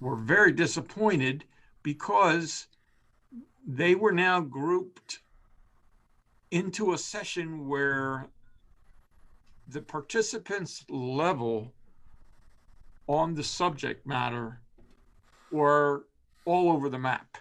were 0.00 0.16
very 0.16 0.52
disappointed 0.52 1.44
because 1.82 2.68
they 3.66 3.94
were 3.94 4.12
now 4.12 4.40
grouped 4.40 5.20
into 6.50 6.92
a 6.92 6.98
session 6.98 7.66
where 7.68 8.28
the 9.68 9.80
participants' 9.80 10.84
level 10.88 11.72
on 13.06 13.34
the 13.34 13.44
subject 13.44 14.06
matter 14.06 14.60
were 15.50 16.06
all 16.44 16.72
over 16.72 16.88
the 16.88 16.98
map. 16.98 17.38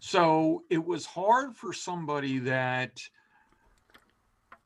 So 0.00 0.64
it 0.70 0.84
was 0.84 1.06
hard 1.06 1.54
for 1.54 1.72
somebody 1.72 2.38
that 2.40 3.00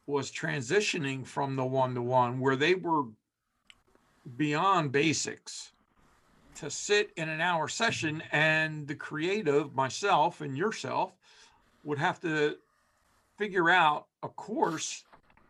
was 0.06 0.30
transitioning 0.30 1.26
from 1.26 1.56
the 1.56 1.64
one 1.64 1.94
to 1.94 2.02
one 2.02 2.40
where 2.40 2.56
they 2.56 2.74
were 2.74 3.04
beyond 4.36 4.92
basics 4.92 5.72
to 6.56 6.70
sit 6.70 7.12
in 7.16 7.28
an 7.28 7.40
hour 7.40 7.68
session 7.68 8.22
and 8.32 8.86
the 8.86 8.94
creative 8.94 9.74
myself 9.74 10.40
and 10.40 10.56
yourself 10.56 11.12
would 11.84 11.98
have 11.98 12.20
to 12.20 12.56
figure 13.38 13.70
out 13.70 14.06
a 14.22 14.28
course 14.28 15.04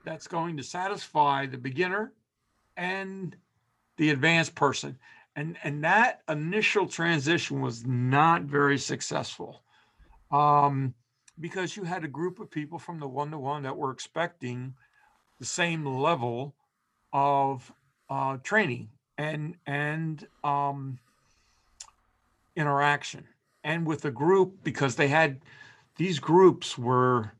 that's 0.04 0.26
going 0.26 0.56
to 0.56 0.62
satisfy 0.62 1.46
the 1.46 1.58
beginner 1.58 2.12
and 2.76 3.36
the 3.96 4.10
advanced 4.10 4.54
person. 4.54 4.98
And 5.36 5.56
and 5.62 5.84
that 5.84 6.22
initial 6.28 6.86
transition 6.86 7.60
was 7.60 7.86
not 7.86 8.42
very 8.42 8.78
successful 8.78 9.62
um, 10.30 10.94
because 11.40 11.76
you 11.76 11.84
had 11.84 12.04
a 12.04 12.08
group 12.08 12.38
of 12.38 12.50
people 12.50 12.78
from 12.78 12.98
the 12.98 13.08
one 13.08 13.30
to 13.30 13.38
one 13.38 13.62
that 13.62 13.76
were 13.76 13.90
expecting 13.90 14.74
the 15.38 15.46
same 15.46 15.84
level 15.86 16.54
of 17.12 17.72
uh, 18.10 18.36
training 18.38 18.88
and 19.18 19.56
and 19.66 20.26
um, 20.44 20.98
interaction. 22.56 23.26
And 23.64 23.86
with 23.86 24.00
the 24.00 24.10
group 24.10 24.64
because 24.64 24.96
they 24.96 25.08
had 25.08 25.40
these 25.96 26.18
groups 26.18 26.76
were 26.76 27.32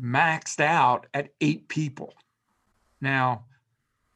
maxed 0.00 0.60
out 0.60 1.06
at 1.14 1.30
eight 1.40 1.68
people. 1.68 2.12
Now 3.00 3.44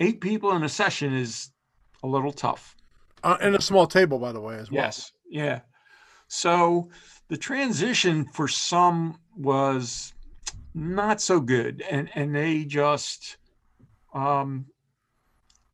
eight 0.00 0.20
people 0.20 0.52
in 0.52 0.62
a 0.62 0.68
session 0.68 1.14
is 1.14 1.50
a 2.02 2.06
little 2.06 2.32
tough. 2.32 2.76
Uh, 3.22 3.36
and 3.40 3.54
a 3.54 3.62
small 3.62 3.86
table 3.86 4.18
by 4.18 4.32
the 4.32 4.40
way 4.40 4.56
as 4.56 4.70
well. 4.70 4.82
Yes. 4.82 5.12
Yeah. 5.28 5.60
So 6.28 6.88
the 7.28 7.36
transition 7.36 8.24
for 8.24 8.48
some 8.48 9.18
was 9.36 10.12
not 10.74 11.20
so 11.20 11.40
good 11.40 11.84
and 11.88 12.10
and 12.14 12.34
they 12.34 12.64
just 12.64 13.36
um, 14.12 14.66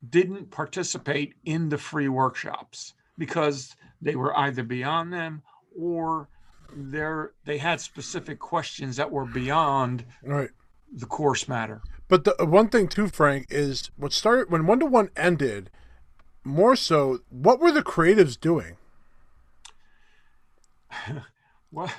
didn't 0.09 0.51
participate 0.51 1.33
in 1.45 1.69
the 1.69 1.77
free 1.77 2.09
workshops 2.09 2.93
because 3.17 3.75
they 4.01 4.15
were 4.15 4.37
either 4.37 4.63
beyond 4.63 5.13
them 5.13 5.41
or 5.77 6.27
there 6.75 7.33
they 7.45 7.57
had 7.57 7.79
specific 7.79 8.39
questions 8.39 8.97
that 8.97 9.11
were 9.11 9.25
beyond 9.25 10.05
right. 10.23 10.49
the 10.91 11.05
course 11.05 11.47
matter. 11.47 11.81
But 12.07 12.23
the 12.23 12.41
uh, 12.41 12.45
one 12.45 12.69
thing 12.69 12.87
too 12.87 13.07
frank 13.07 13.47
is 13.49 13.91
what 13.95 14.11
started 14.11 14.51
when 14.51 14.65
one 14.65 14.79
to 14.79 14.85
one 14.85 15.09
ended 15.15 15.69
more 16.43 16.75
so 16.75 17.19
what 17.29 17.59
were 17.59 17.71
the 17.71 17.83
creatives 17.83 18.39
doing? 18.39 18.77
Well 21.71 21.91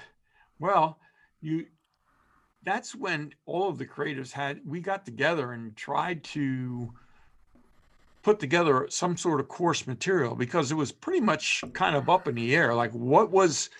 well 0.60 1.00
you 1.40 1.66
that's 2.62 2.94
when 2.94 3.32
all 3.44 3.68
of 3.68 3.78
the 3.78 3.86
creatives 3.86 4.30
had 4.30 4.60
we 4.64 4.78
got 4.78 5.04
together 5.04 5.50
and 5.50 5.74
tried 5.74 6.22
to 6.22 6.92
put 8.24 8.40
together 8.40 8.86
some 8.90 9.16
sort 9.16 9.38
of 9.38 9.46
course 9.46 9.86
material 9.86 10.34
because 10.34 10.72
it 10.72 10.74
was 10.74 10.90
pretty 10.90 11.20
much 11.20 11.62
kind 11.74 11.94
of 11.94 12.08
up 12.08 12.26
in 12.26 12.34
the 12.34 12.56
air. 12.56 12.74
Like 12.74 12.90
what 12.92 13.30
was 13.30 13.70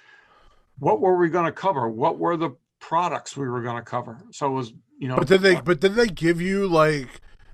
what 0.79 1.01
were 1.01 1.17
we 1.17 1.31
going 1.31 1.47
to 1.47 1.53
cover? 1.53 1.89
What 1.89 2.19
were 2.19 2.37
the 2.37 2.51
products 2.79 3.37
we 3.37 3.49
were 3.49 3.63
going 3.63 3.77
to 3.77 3.83
cover? 3.83 4.19
So 4.31 4.47
it 4.47 4.51
was 4.51 4.73
you 4.99 5.09
know 5.09 5.17
but 5.17 5.27
did 5.27 5.41
they 5.41 5.57
uh, 5.57 5.63
but 5.63 5.81
did 5.81 5.95
they 5.95 6.07
give 6.07 6.41
you 6.41 6.69
like 6.69 7.09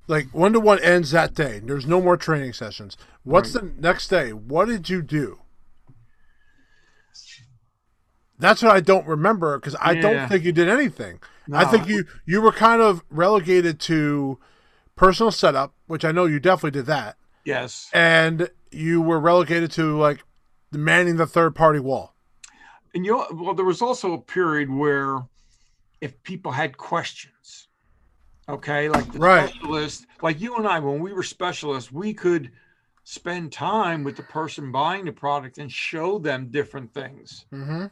like 0.07 0.27
one 0.33 0.53
to 0.53 0.59
one 0.59 0.79
ends 0.79 1.11
that 1.11 1.33
day? 1.33 1.61
There's 1.63 1.87
no 1.87 2.01
more 2.01 2.17
training 2.17 2.53
sessions. 2.53 2.97
What's 3.23 3.55
right. 3.55 3.63
the 3.63 3.81
next 3.81 4.09
day? 4.09 4.33
What 4.33 4.65
did 4.65 4.89
you 4.89 5.01
do? 5.01 5.39
That's 8.37 8.63
what 8.63 8.71
i 8.71 8.79
don't 8.79 9.05
remember 9.05 9.59
because 9.59 9.75
i 9.75 9.91
yeah. 9.91 10.01
don't 10.01 10.27
think 10.27 10.43
you 10.43 10.51
did 10.51 10.67
anything. 10.67 11.19
No. 11.47 11.57
i 11.57 11.65
think 11.65 11.87
you 11.87 12.05
you 12.25 12.41
were 12.41 12.51
kind 12.51 12.81
of 12.81 13.03
relegated 13.09 13.79
to 13.81 14.39
personal 14.95 15.31
setup, 15.31 15.73
which 15.87 16.05
I 16.05 16.11
know 16.11 16.25
you 16.25 16.39
definitely 16.39 16.79
did 16.79 16.85
that. 16.87 17.17
Yes. 17.45 17.89
And 17.93 18.49
you 18.71 19.01
were 19.01 19.19
relegated 19.19 19.71
to 19.71 19.97
like 19.97 20.23
manning 20.71 21.17
the 21.17 21.27
third 21.27 21.55
party 21.55 21.79
wall. 21.79 22.15
And 22.93 23.05
you 23.05 23.11
know, 23.11 23.27
well, 23.33 23.53
there 23.53 23.65
was 23.65 23.81
also 23.81 24.13
a 24.13 24.21
period 24.21 24.69
where 24.69 25.23
if 26.01 26.21
people 26.23 26.51
had 26.51 26.77
questions, 26.77 27.67
okay, 28.49 28.89
like 28.89 29.11
the 29.11 29.19
right. 29.19 29.49
specialist, 29.49 30.07
like 30.21 30.41
you 30.41 30.55
and 30.57 30.67
I, 30.67 30.79
when 30.79 30.99
we 30.99 31.13
were 31.13 31.23
specialists, 31.23 31.91
we 31.91 32.13
could 32.13 32.51
spend 33.03 33.51
time 33.51 34.03
with 34.03 34.15
the 34.15 34.23
person 34.23 34.71
buying 34.71 35.05
the 35.05 35.11
product 35.11 35.57
and 35.57 35.71
show 35.71 36.19
them 36.19 36.49
different 36.51 36.93
things. 36.93 37.45
Mm-hmm. 37.53 37.85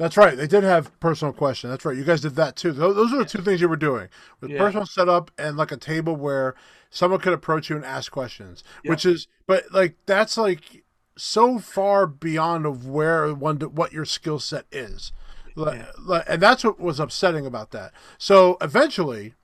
That's 0.00 0.16
right. 0.16 0.34
They 0.34 0.46
did 0.46 0.64
have 0.64 0.98
personal 0.98 1.34
question. 1.34 1.68
That's 1.68 1.84
right. 1.84 1.94
You 1.94 2.04
guys 2.04 2.22
did 2.22 2.34
that 2.36 2.56
too. 2.56 2.72
Those 2.72 3.12
are 3.12 3.18
the 3.18 3.26
two 3.26 3.42
things 3.42 3.60
you 3.60 3.68
were 3.68 3.76
doing 3.76 4.08
with 4.40 4.50
yeah. 4.50 4.56
personal 4.56 4.86
setup 4.86 5.30
and 5.36 5.58
like 5.58 5.72
a 5.72 5.76
table 5.76 6.16
where 6.16 6.54
someone 6.88 7.20
could 7.20 7.34
approach 7.34 7.68
you 7.68 7.76
and 7.76 7.84
ask 7.84 8.10
questions. 8.10 8.64
Yeah. 8.82 8.92
Which 8.92 9.04
is, 9.04 9.28
but 9.46 9.64
like 9.72 9.96
that's 10.06 10.38
like 10.38 10.84
so 11.18 11.58
far 11.58 12.06
beyond 12.06 12.64
of 12.64 12.88
where 12.88 13.34
one 13.34 13.58
what 13.60 13.92
your 13.92 14.06
skill 14.06 14.38
set 14.38 14.64
is, 14.72 15.12
yeah. 15.54 15.84
and 16.26 16.40
that's 16.40 16.64
what 16.64 16.80
was 16.80 16.98
upsetting 16.98 17.44
about 17.44 17.70
that. 17.72 17.92
So 18.16 18.56
eventually, 18.62 19.34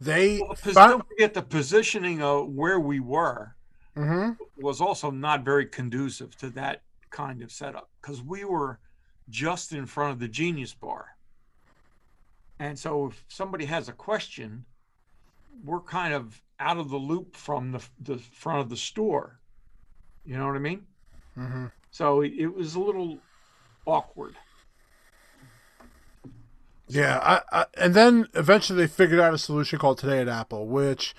they 0.00 0.40
well, 0.40 0.56
found... 0.56 0.90
don't 0.90 1.08
forget 1.10 1.32
the 1.32 1.42
positioning 1.42 2.20
of 2.20 2.48
where 2.48 2.80
we 2.80 2.98
were 2.98 3.54
mm-hmm. 3.96 4.32
was 4.60 4.80
also 4.80 5.12
not 5.12 5.44
very 5.44 5.66
conducive 5.66 6.36
to 6.38 6.50
that 6.50 6.82
kind 7.10 7.40
of 7.40 7.52
setup 7.52 7.88
because 8.00 8.20
we 8.20 8.44
were 8.44 8.80
just 9.28 9.72
in 9.72 9.86
front 9.86 10.12
of 10.12 10.18
the 10.18 10.28
Genius 10.28 10.74
Bar. 10.74 11.16
And 12.58 12.78
so 12.78 13.06
if 13.06 13.24
somebody 13.28 13.64
has 13.64 13.88
a 13.88 13.92
question, 13.92 14.64
we're 15.64 15.80
kind 15.80 16.14
of 16.14 16.40
out 16.60 16.78
of 16.78 16.90
the 16.90 16.96
loop 16.96 17.36
from 17.36 17.72
the, 17.72 17.82
the 18.00 18.18
front 18.18 18.60
of 18.60 18.68
the 18.68 18.76
store. 18.76 19.40
You 20.24 20.36
know 20.36 20.46
what 20.46 20.56
I 20.56 20.60
mean? 20.60 20.86
Mm-hmm. 21.36 21.66
So 21.90 22.22
it 22.22 22.54
was 22.54 22.74
a 22.74 22.80
little 22.80 23.18
awkward. 23.86 24.36
Yeah, 26.88 27.18
I, 27.22 27.60
I, 27.60 27.66
and 27.78 27.94
then 27.94 28.28
eventually 28.34 28.78
they 28.78 28.86
figured 28.86 29.18
out 29.18 29.32
a 29.32 29.38
solution 29.38 29.78
called 29.78 29.98
Today 29.98 30.20
at 30.20 30.28
Apple, 30.28 30.66
which 30.66 31.14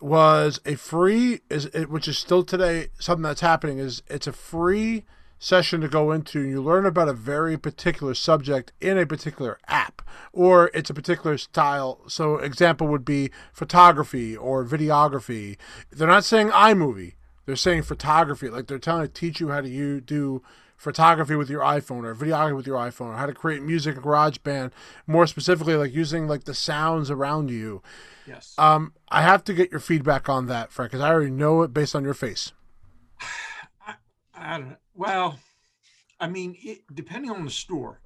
was 0.00 0.60
a 0.64 0.76
free 0.76 1.40
is 1.50 1.68
which 1.88 2.06
is 2.06 2.16
still 2.16 2.44
today 2.44 2.88
something 3.00 3.24
that's 3.24 3.40
happening 3.40 3.78
is 3.78 4.00
it's 4.06 4.28
a 4.28 4.32
free 4.32 5.04
session 5.38 5.80
to 5.80 5.88
go 5.88 6.10
into 6.10 6.40
and 6.40 6.50
you 6.50 6.62
learn 6.62 6.84
about 6.84 7.08
a 7.08 7.12
very 7.12 7.56
particular 7.56 8.14
subject 8.14 8.72
in 8.80 8.98
a 8.98 9.06
particular 9.06 9.58
app 9.68 10.02
or 10.32 10.70
it's 10.74 10.90
a 10.90 10.94
particular 10.94 11.38
style. 11.38 12.00
So 12.08 12.36
example 12.38 12.88
would 12.88 13.04
be 13.04 13.30
photography 13.52 14.36
or 14.36 14.64
videography. 14.64 15.56
They're 15.90 16.08
not 16.08 16.24
saying 16.24 16.50
imovie. 16.50 17.14
They're 17.46 17.56
saying 17.56 17.82
photography. 17.82 18.48
Like 18.48 18.66
they're 18.66 18.78
telling 18.78 19.06
to 19.06 19.12
teach 19.12 19.40
you 19.40 19.48
how 19.50 19.60
to 19.60 19.68
you 19.68 20.00
do 20.00 20.42
photography 20.76 21.34
with 21.34 21.50
your 21.50 21.62
iphone 21.62 22.04
or 22.04 22.14
videography 22.14 22.54
with 22.54 22.66
your 22.66 22.78
iphone 22.78 23.06
or 23.06 23.16
how 23.16 23.26
to 23.26 23.34
create 23.34 23.60
music 23.62 23.96
in 23.96 24.02
GarageBand 24.02 24.70
more 25.08 25.26
specifically 25.26 25.74
like 25.74 25.92
using 25.92 26.28
like 26.28 26.44
the 26.44 26.54
sounds 26.54 27.10
around 27.10 27.50
you. 27.50 27.82
Yes. 28.26 28.54
Um 28.58 28.92
i 29.08 29.22
have 29.22 29.42
to 29.44 29.54
get 29.54 29.70
your 29.70 29.80
feedback 29.80 30.28
on 30.28 30.46
that 30.46 30.70
frank 30.70 30.90
because 30.90 31.02
i 31.02 31.10
already 31.10 31.30
know 31.30 31.62
it 31.62 31.72
based 31.72 31.96
on 31.96 32.04
your 32.04 32.14
face 32.14 32.52
I, 34.40 34.58
don't 34.58 34.76
well, 34.94 35.38
I 36.20 36.28
mean, 36.28 36.56
it, 36.62 36.80
depending 36.94 37.30
on 37.30 37.44
the 37.44 37.50
store. 37.50 38.00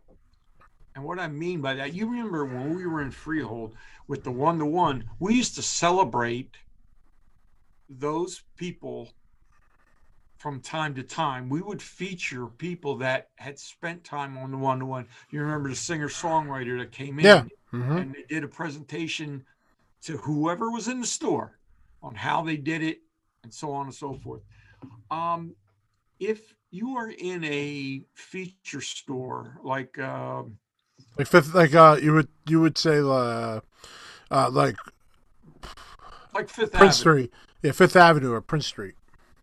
And 0.94 1.04
what 1.04 1.18
I 1.18 1.28
mean 1.28 1.62
by 1.62 1.74
that, 1.74 1.94
you 1.94 2.06
remember 2.06 2.44
when 2.44 2.74
we 2.76 2.86
were 2.86 3.00
in 3.00 3.10
Freehold 3.10 3.74
with 4.08 4.24
the 4.24 4.30
one 4.30 4.58
to 4.58 4.66
one, 4.66 5.08
we 5.18 5.34
used 5.34 5.54
to 5.54 5.62
celebrate 5.62 6.56
those 7.88 8.42
people 8.56 9.08
from 10.36 10.60
time 10.60 10.94
to 10.94 11.02
time. 11.02 11.48
We 11.48 11.62
would 11.62 11.80
feature 11.80 12.46
people 12.46 12.96
that 12.96 13.28
had 13.36 13.58
spent 13.58 14.04
time 14.04 14.36
on 14.36 14.50
the 14.50 14.58
one 14.58 14.80
to 14.80 14.86
one. 14.86 15.06
You 15.30 15.40
remember 15.40 15.68
the 15.68 15.76
singer 15.76 16.08
songwriter 16.08 16.78
that 16.80 16.92
came 16.92 17.18
in 17.20 17.24
yeah. 17.24 17.44
mm-hmm. 17.72 17.96
and 17.96 18.14
they 18.14 18.24
did 18.28 18.44
a 18.44 18.48
presentation 18.48 19.44
to 20.02 20.16
whoever 20.18 20.70
was 20.70 20.88
in 20.88 21.00
the 21.00 21.06
store 21.06 21.58
on 22.02 22.14
how 22.14 22.42
they 22.42 22.56
did 22.56 22.82
it 22.82 22.98
and 23.44 23.54
so 23.54 23.72
on 23.72 23.86
and 23.86 23.94
so 23.94 24.14
forth. 24.14 24.42
Um, 25.10 25.54
if 26.20 26.54
you 26.70 26.96
are 26.96 27.10
in 27.10 27.44
a 27.44 28.02
feature 28.14 28.80
store 28.80 29.58
like 29.62 29.98
um, 29.98 30.58
like 31.18 31.26
fifth 31.26 31.54
like 31.54 31.74
uh 31.74 31.98
you 32.00 32.12
would 32.14 32.28
you 32.46 32.60
would 32.60 32.78
say 32.78 32.98
uh, 32.98 33.60
uh 34.30 34.50
like 34.50 34.76
like 36.34 36.48
Fifth 36.48 36.72
Prince 36.72 37.00
Avenue. 37.00 37.24
Street, 37.24 37.32
yeah, 37.62 37.72
Fifth 37.72 37.96
Avenue 37.96 38.32
or 38.32 38.40
Prince 38.40 38.66
Street. 38.66 38.94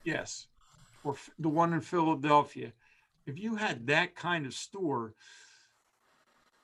Yes, 0.03 0.47
or 1.03 1.15
the 1.37 1.49
one 1.49 1.73
in 1.73 1.81
Philadelphia. 1.81 2.73
If 3.27 3.37
you 3.37 3.55
had 3.55 3.85
that 3.87 4.15
kind 4.15 4.47
of 4.47 4.55
store, 4.55 5.13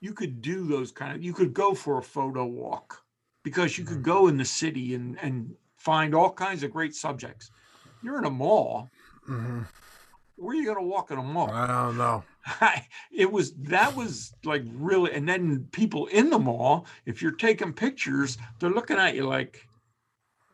you 0.01 0.13
could 0.13 0.41
do 0.41 0.65
those 0.65 0.91
kind 0.91 1.15
of. 1.15 1.23
You 1.23 1.33
could 1.33 1.53
go 1.53 1.75
for 1.75 1.99
a 1.99 2.03
photo 2.03 2.45
walk 2.45 3.03
because 3.43 3.77
you 3.77 3.85
could 3.85 3.97
mm-hmm. 3.97 4.11
go 4.11 4.27
in 4.27 4.37
the 4.37 4.45
city 4.45 4.95
and 4.95 5.17
and 5.21 5.53
find 5.77 6.15
all 6.15 6.31
kinds 6.31 6.63
of 6.63 6.71
great 6.71 6.95
subjects. 6.95 7.51
You're 8.01 8.17
in 8.17 8.25
a 8.25 8.31
mall. 8.31 8.89
Mm-hmm 9.29 9.61
where 10.37 10.51
are 10.53 10.55
you 10.55 10.65
going 10.65 10.77
to 10.77 10.83
walk 10.83 11.11
in 11.11 11.17
a 11.17 11.23
mall? 11.23 11.49
I 11.51 11.67
don't 11.67 11.97
know. 11.97 12.23
it 13.11 13.31
was 13.31 13.53
that 13.63 13.95
was 13.95 14.33
like 14.43 14.63
really, 14.65 15.11
and 15.13 15.27
then 15.27 15.67
people 15.71 16.05
in 16.07 16.29
the 16.29 16.39
mall, 16.39 16.85
if 17.05 17.21
you're 17.21 17.31
taking 17.31 17.73
pictures, 17.73 18.37
they're 18.59 18.69
looking 18.69 18.97
at 18.97 19.15
you 19.15 19.25
like, 19.25 19.67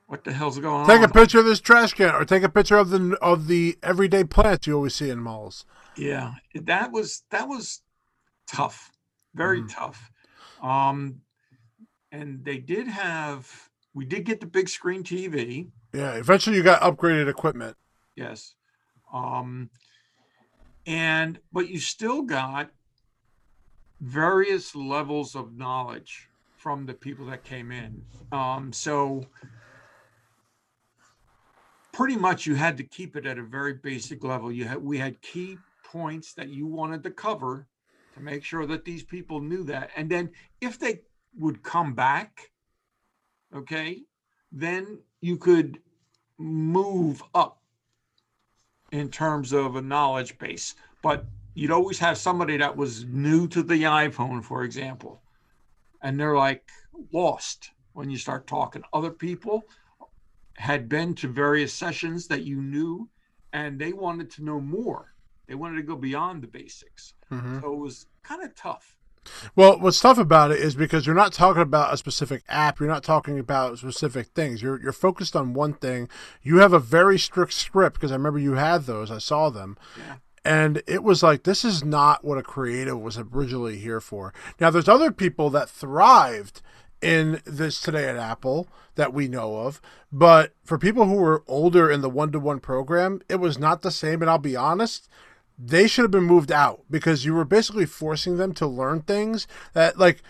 "What 0.07 0.23
the 0.23 0.31
hell's 0.31 0.57
going 0.57 0.85
Take 0.87 0.95
on?" 0.97 1.01
Take 1.01 1.09
a 1.09 1.13
picture 1.13 1.39
of 1.39 1.45
this 1.45 1.59
trash 1.59 1.93
can, 1.93 2.15
or 2.15 2.23
take 2.23 2.43
a 2.43 2.49
picture 2.49 2.77
of 2.77 2.89
the 2.91 3.17
of 3.21 3.47
the 3.47 3.77
everyday 3.83 4.23
plants 4.23 4.67
you 4.67 4.75
always 4.75 4.95
see 4.95 5.09
in 5.09 5.19
malls. 5.19 5.65
Yeah, 5.97 6.33
that 6.55 6.91
was 6.91 7.23
that 7.31 7.47
was 7.49 7.81
tough, 8.47 8.91
very 9.33 9.61
Mhm. 9.61 9.73
tough. 9.73 10.11
Um, 10.61 11.21
and 12.11 12.43
they 12.45 12.57
did 12.57 12.87
have, 12.87 13.69
we 13.93 14.05
did 14.05 14.25
get 14.25 14.39
the 14.41 14.45
big 14.45 14.69
screen 14.69 15.03
TV. 15.03 15.71
Yeah, 15.93 16.13
eventually 16.13 16.55
you 16.55 16.63
got 16.63 16.81
upgraded 16.81 17.29
equipment. 17.29 17.77
Yes. 18.15 18.55
Um, 19.13 19.69
and 20.85 21.39
but 21.51 21.69
you 21.69 21.79
still 21.79 22.21
got 22.21 22.71
various 23.99 24.75
levels 24.75 25.35
of 25.35 25.55
knowledge 25.55 26.29
from 26.57 26.85
the 26.85 26.93
people 26.93 27.25
that 27.27 27.43
came 27.43 27.71
in. 27.71 28.03
Um, 28.31 28.73
so 28.73 29.25
pretty 31.91 32.15
much 32.15 32.45
you 32.45 32.55
had 32.55 32.77
to 32.77 32.83
keep 32.83 33.15
it 33.15 33.25
at 33.25 33.37
a 33.37 33.43
very 33.43 33.73
basic 33.73 34.23
level. 34.23 34.51
You 34.51 34.65
had 34.65 34.83
we 34.83 34.97
had 34.97 35.21
key 35.21 35.57
points 35.83 36.33
that 36.33 36.49
you 36.49 36.65
wanted 36.65 37.03
to 37.03 37.11
cover 37.11 37.67
to 38.13 38.19
make 38.19 38.43
sure 38.43 38.65
that 38.65 38.85
these 38.85 39.03
people 39.03 39.39
knew 39.39 39.63
that. 39.65 39.91
And 39.95 40.09
then 40.09 40.31
if 40.59 40.79
they 40.79 41.01
would 41.37 41.63
come 41.63 41.93
back, 41.93 42.51
okay, 43.55 44.03
then 44.51 44.99
you 45.21 45.37
could 45.37 45.79
move 46.37 47.23
up 47.35 47.60
in 48.91 49.09
terms 49.09 49.53
of 49.53 49.75
a 49.75 49.81
knowledge 49.81 50.37
base. 50.37 50.75
But 51.01 51.25
you'd 51.53 51.71
always 51.71 51.99
have 51.99 52.17
somebody 52.17 52.57
that 52.57 52.75
was 52.75 53.05
new 53.05 53.47
to 53.49 53.63
the 53.63 53.83
iPhone, 53.83 54.43
for 54.43 54.63
example, 54.63 55.21
and 56.01 56.19
they're 56.19 56.35
like 56.35 56.69
lost 57.11 57.71
when 57.93 58.09
you 58.09 58.17
start 58.17 58.47
talking. 58.47 58.83
Other 58.93 59.11
people 59.11 59.63
had 60.55 60.87
been 60.87 61.15
to 61.15 61.27
various 61.27 61.73
sessions 61.73 62.27
that 62.27 62.43
you 62.43 62.61
knew 62.61 63.09
and 63.53 63.79
they 63.79 63.93
wanted 63.93 64.29
to 64.31 64.43
know 64.43 64.59
more. 64.59 65.13
They 65.47 65.55
wanted 65.55 65.77
to 65.77 65.83
go 65.83 65.95
beyond 65.95 66.43
the 66.43 66.47
basics. 66.47 67.13
hmm 67.29 67.59
So 67.59 67.73
it 67.73 67.79
was 67.79 68.05
kind 68.23 68.43
of 68.43 68.55
tough. 68.55 68.95
Well, 69.55 69.79
what's 69.79 69.99
tough 69.99 70.17
about 70.17 70.51
it 70.51 70.59
is 70.59 70.75
because 70.75 71.05
you're 71.05 71.15
not 71.15 71.33
talking 71.33 71.61
about 71.61 71.93
a 71.93 71.97
specific 71.97 72.43
app. 72.49 72.79
You're 72.79 72.89
not 72.89 73.03
talking 73.03 73.37
about 73.39 73.77
specific 73.77 74.27
things. 74.27 74.61
You're 74.61 74.81
you're 74.81 74.91
focused 74.91 75.35
on 75.35 75.53
one 75.53 75.73
thing. 75.73 76.09
You 76.41 76.57
have 76.57 76.73
a 76.73 76.79
very 76.79 77.19
strict 77.19 77.53
script 77.53 77.95
because 77.95 78.11
I 78.11 78.15
remember 78.15 78.39
you 78.39 78.53
had 78.53 78.83
those. 78.83 79.11
I 79.11 79.19
saw 79.19 79.49
them. 79.49 79.77
Yeah. 79.97 80.15
And 80.43 80.81
it 80.87 81.03
was 81.03 81.21
like 81.21 81.43
this 81.43 81.63
is 81.63 81.83
not 81.83 82.25
what 82.25 82.39
a 82.39 82.43
creative 82.43 82.99
was 82.99 83.17
originally 83.17 83.77
here 83.77 84.01
for. 84.01 84.33
Now 84.59 84.71
there's 84.71 84.89
other 84.89 85.11
people 85.11 85.49
that 85.51 85.69
thrived 85.69 86.61
in 87.01 87.41
this 87.45 87.79
today 87.79 88.07
at 88.07 88.15
Apple 88.15 88.67
that 88.95 89.13
we 89.13 89.27
know 89.27 89.57
of, 89.57 89.81
but 90.11 90.53
for 90.63 90.77
people 90.77 91.05
who 91.05 91.15
were 91.15 91.43
older 91.47 91.89
in 91.89 92.01
the 92.01 92.09
one-to-one 92.09 92.59
program, 92.59 93.21
it 93.27 93.37
was 93.37 93.57
not 93.57 93.81
the 93.81 93.89
same 93.89 94.21
and 94.21 94.29
I'll 94.29 94.37
be 94.37 94.55
honest, 94.55 95.07
they 95.57 95.87
should 95.87 96.03
have 96.03 96.11
been 96.11 96.23
moved 96.23 96.51
out 96.51 96.83
because 96.89 97.25
you 97.25 97.33
were 97.33 97.45
basically 97.45 97.85
forcing 97.85 98.37
them 98.37 98.53
to 98.53 98.65
learn 98.65 99.01
things 99.01 99.47
that 99.73 99.97
like 99.97 100.21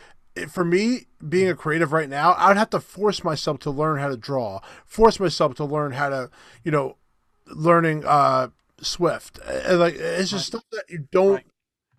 for 0.49 0.63
me 0.63 1.07
being 1.27 1.49
a 1.49 1.55
creative 1.55 1.91
right 1.91 2.09
now 2.09 2.31
i 2.33 2.47
would 2.47 2.57
have 2.57 2.69
to 2.69 2.79
force 2.79 3.23
myself 3.23 3.59
to 3.59 3.69
learn 3.69 3.99
how 3.99 4.07
to 4.07 4.17
draw 4.17 4.59
force 4.85 5.19
myself 5.19 5.53
to 5.55 5.65
learn 5.65 5.91
how 5.91 6.09
to 6.09 6.29
you 6.63 6.71
know 6.71 6.95
learning 7.47 8.03
uh 8.05 8.47
swift. 8.81 9.39
And 9.45 9.79
like 9.79 9.95
it's 9.95 10.31
just 10.31 10.47
stuff 10.47 10.63
that 10.71 10.85
you 10.89 11.07
don't 11.11 11.33
Right. 11.33 11.45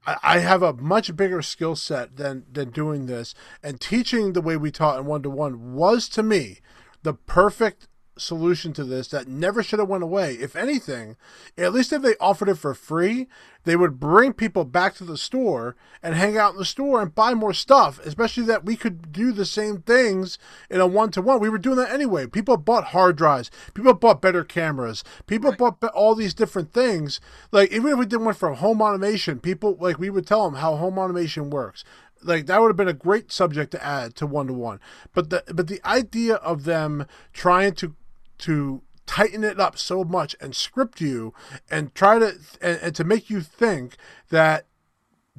I 0.05 0.17
I 0.23 0.39
have 0.39 0.63
a 0.63 0.73
much 0.73 1.15
bigger 1.17 1.43
skill 1.43 1.77
set 1.77 2.17
than 2.17 2.45
than 2.51 2.71
doing 2.71 3.07
this, 3.07 3.35
and 3.63 3.81
teaching 3.81 4.33
the 4.33 4.41
way 4.41 4.57
we 4.57 4.71
taught 4.71 4.99
in 4.99 5.07
one 5.07 5.23
to 5.23 5.31
one 5.31 5.75
was 5.75 6.09
to 6.11 6.23
me 6.23 6.59
the 7.03 7.15
perfect 7.15 7.89
solution 8.16 8.72
to 8.75 8.85
this 8.85 9.09
that 9.09 9.27
never 9.27 9.62
should 9.62 9.79
have 9.79 9.88
went 9.88 10.03
away. 10.05 10.35
If 10.35 10.55
anything, 10.55 11.16
at 11.57 11.72
least 11.72 11.92
if 11.92 12.03
they 12.03 12.14
offered 12.20 12.48
it 12.48 12.57
for 12.57 12.75
free, 12.75 13.27
they 13.64 13.77
would 13.77 13.98
bring 14.01 14.33
people 14.33 14.64
back 14.64 14.94
to 14.96 15.05
the 15.05 15.16
store 15.16 15.77
and 16.03 16.14
hang 16.14 16.37
out 16.37 16.53
in 16.53 16.59
the 16.59 16.64
store 16.64 17.01
and 17.01 17.14
buy 17.14 17.33
more 17.35 17.55
stuff. 17.55 17.98
Especially 18.05 18.44
that 18.44 18.64
we 18.64 18.77
could 18.77 19.12
do 19.12 19.33
the 19.33 19.44
same 19.46 19.79
things 19.79 20.38
in 20.68 20.81
a 20.81 20.87
one 20.87 21.11
to 21.12 21.22
one. 21.22 21.40
We 21.40 21.48
were 21.48 21.59
doing 21.59 21.77
that 21.77 21.92
anyway. 21.92 22.27
People 22.27 22.57
bought 22.57 22.87
hard 22.87 23.16
drives. 23.16 23.51
People 23.75 23.94
bought 23.94 24.20
better 24.22 24.44
cameras. 24.44 25.05
People 25.27 25.51
Right. 25.51 25.59
bought 25.59 25.85
all 25.94 26.14
these 26.14 26.35
different 26.35 26.72
things. 26.72 27.20
Like 27.51 27.72
even 27.72 27.92
if 27.92 27.98
we 27.98 28.07
did 28.07 28.20
one 28.20 28.35
from 28.35 28.57
home 28.57 28.83
automation, 28.83 29.40
people 29.40 29.77
like 29.81 29.98
we 29.98 30.11
would 30.11 30.27
tell 30.27 30.44
them 30.44 30.61
how 30.61 30.77
home 30.77 30.98
automation 30.98 31.51
works. 31.51 31.85
Like 32.25 32.46
that 32.46 32.61
would 32.61 32.68
have 32.68 32.77
been 32.77 32.88
a 32.88 32.92
great 32.92 33.33
subject 33.33 33.72
to 33.72 33.85
add 33.85 34.14
to 34.16 34.27
one 34.27 34.46
to 34.46 34.53
one. 34.53 34.81
But 35.12 35.31
the 35.31 35.42
but 35.53 35.66
the 35.66 35.81
idea 35.85 36.37
of 36.37 36.64
them 36.64 37.07
trying 37.33 37.75
to 37.75 37.94
to 38.43 38.83
tighten 39.07 39.43
it 39.45 39.59
up 39.59 39.77
so 39.79 40.05
much 40.05 40.37
and 40.41 40.55
script 40.55 41.01
you 41.01 41.35
and 41.71 41.95
try 41.95 42.19
to 42.19 42.35
and, 42.61 42.79
and 42.83 42.95
to 42.95 43.05
make 43.05 43.29
you 43.29 43.41
think 43.41 43.97
that 44.31 44.67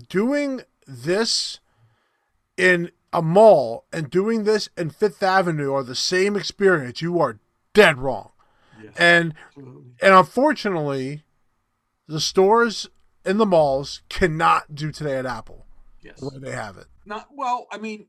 doing 0.09 0.61
this 0.85 1.59
in 2.57 2.91
a 3.11 3.21
mall 3.21 3.85
and 3.93 4.09
doing 4.09 4.43
this 4.43 4.69
in 4.77 4.89
Fifth 4.89 5.21
Avenue 5.23 5.73
are 5.73 5.83
the 5.83 5.95
same 5.95 6.35
experience, 6.35 7.01
you 7.01 7.19
are 7.19 7.39
dead 7.73 7.99
wrong. 7.99 8.31
Yes, 8.81 8.93
And 8.97 9.33
absolutely. 9.47 9.91
and 10.01 10.13
unfortunately, 10.13 11.23
the 12.07 12.19
stores 12.19 12.89
in 13.25 13.37
the 13.37 13.45
malls 13.45 14.01
cannot 14.09 14.75
do 14.75 14.91
today 14.91 15.17
at 15.17 15.25
Apple 15.25 15.65
Yes. 16.01 16.19
the 16.19 16.27
way 16.29 16.37
they 16.39 16.51
have 16.51 16.77
it. 16.77 16.87
Not 17.05 17.29
well. 17.33 17.67
I 17.71 17.77
mean, 17.77 18.07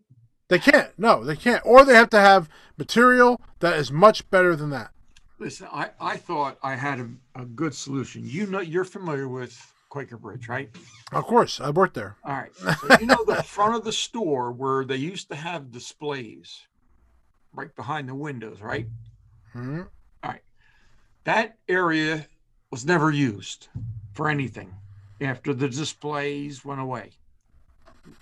They 0.54 0.60
can't. 0.60 0.96
No, 0.96 1.24
they 1.24 1.34
can't. 1.34 1.66
Or 1.66 1.84
they 1.84 1.94
have 1.94 2.10
to 2.10 2.20
have 2.20 2.48
material 2.78 3.40
that 3.58 3.76
is 3.76 3.90
much 3.90 4.30
better 4.30 4.54
than 4.54 4.70
that. 4.70 4.92
listen. 5.40 5.66
I 5.72 5.90
I 6.00 6.16
thought 6.16 6.58
I 6.62 6.76
had 6.76 7.00
a, 7.00 7.08
a 7.34 7.44
good 7.44 7.74
solution. 7.74 8.22
You 8.24 8.46
know, 8.46 8.60
you're 8.60 8.84
familiar 8.84 9.26
with 9.26 9.52
Quaker 9.88 10.16
Bridge, 10.16 10.46
right? 10.48 10.70
Of 11.10 11.24
course, 11.24 11.60
I 11.60 11.70
worked 11.70 11.94
there. 11.94 12.18
All 12.24 12.34
right. 12.34 12.52
So 12.80 12.96
you 13.00 13.06
know 13.06 13.24
the 13.24 13.42
front 13.42 13.74
of 13.74 13.82
the 13.82 13.90
store 13.90 14.52
where 14.52 14.84
they 14.84 14.94
used 14.94 15.28
to 15.30 15.34
have 15.34 15.72
displays, 15.72 16.60
right 17.52 17.74
behind 17.74 18.08
the 18.08 18.14
windows, 18.14 18.60
right? 18.60 18.86
hmm 19.52 19.80
All 20.22 20.30
right. 20.30 20.42
That 21.24 21.58
area 21.68 22.28
was 22.70 22.86
never 22.86 23.10
used 23.10 23.66
for 24.12 24.28
anything 24.28 24.72
after 25.20 25.52
the 25.52 25.68
displays 25.68 26.64
went 26.64 26.80
away 26.80 27.10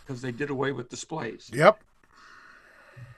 because 0.01 0.23
they 0.23 0.33
did 0.33 0.49
away 0.49 0.73
with 0.73 0.88
displays. 0.88 1.51
Yep. 1.53 1.83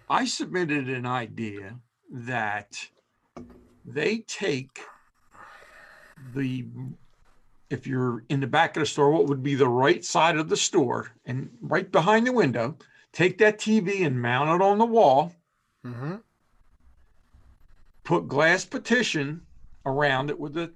I 0.09 0.25
submitted 0.25 0.89
an 0.89 1.07
idea 1.07 1.77
that 2.11 2.89
they 3.85 4.19
take 4.19 4.81
the 6.35 6.67
if 7.71 7.87
you're 7.87 8.25
in 8.29 8.41
the 8.41 8.47
back 8.47 8.77
of 8.77 8.83
the 8.83 8.87
store, 8.87 9.11
what 9.11 9.27
would 9.27 9.43
be 9.43 9.55
the 9.55 9.69
right 9.69 10.05
side 10.05 10.37
of 10.37 10.49
the 10.49 10.57
store 10.57 11.11
and 11.25 11.51
right 11.61 11.91
behind 11.91 12.27
the 12.27 12.33
window, 12.33 12.77
take 13.13 13.39
that 13.39 13.59
TV 13.59 14.07
and 14.07 14.21
mount 14.21 14.51
it 14.51 14.65
on 14.65 14.79
the 14.79 14.85
wall, 14.85 15.35
hmm 15.83 16.17
put 18.05 18.29
glass 18.29 18.67
partition 18.67 19.41
around 19.87 20.31
it 20.31 20.39
with 20.39 20.57
a 20.59 20.71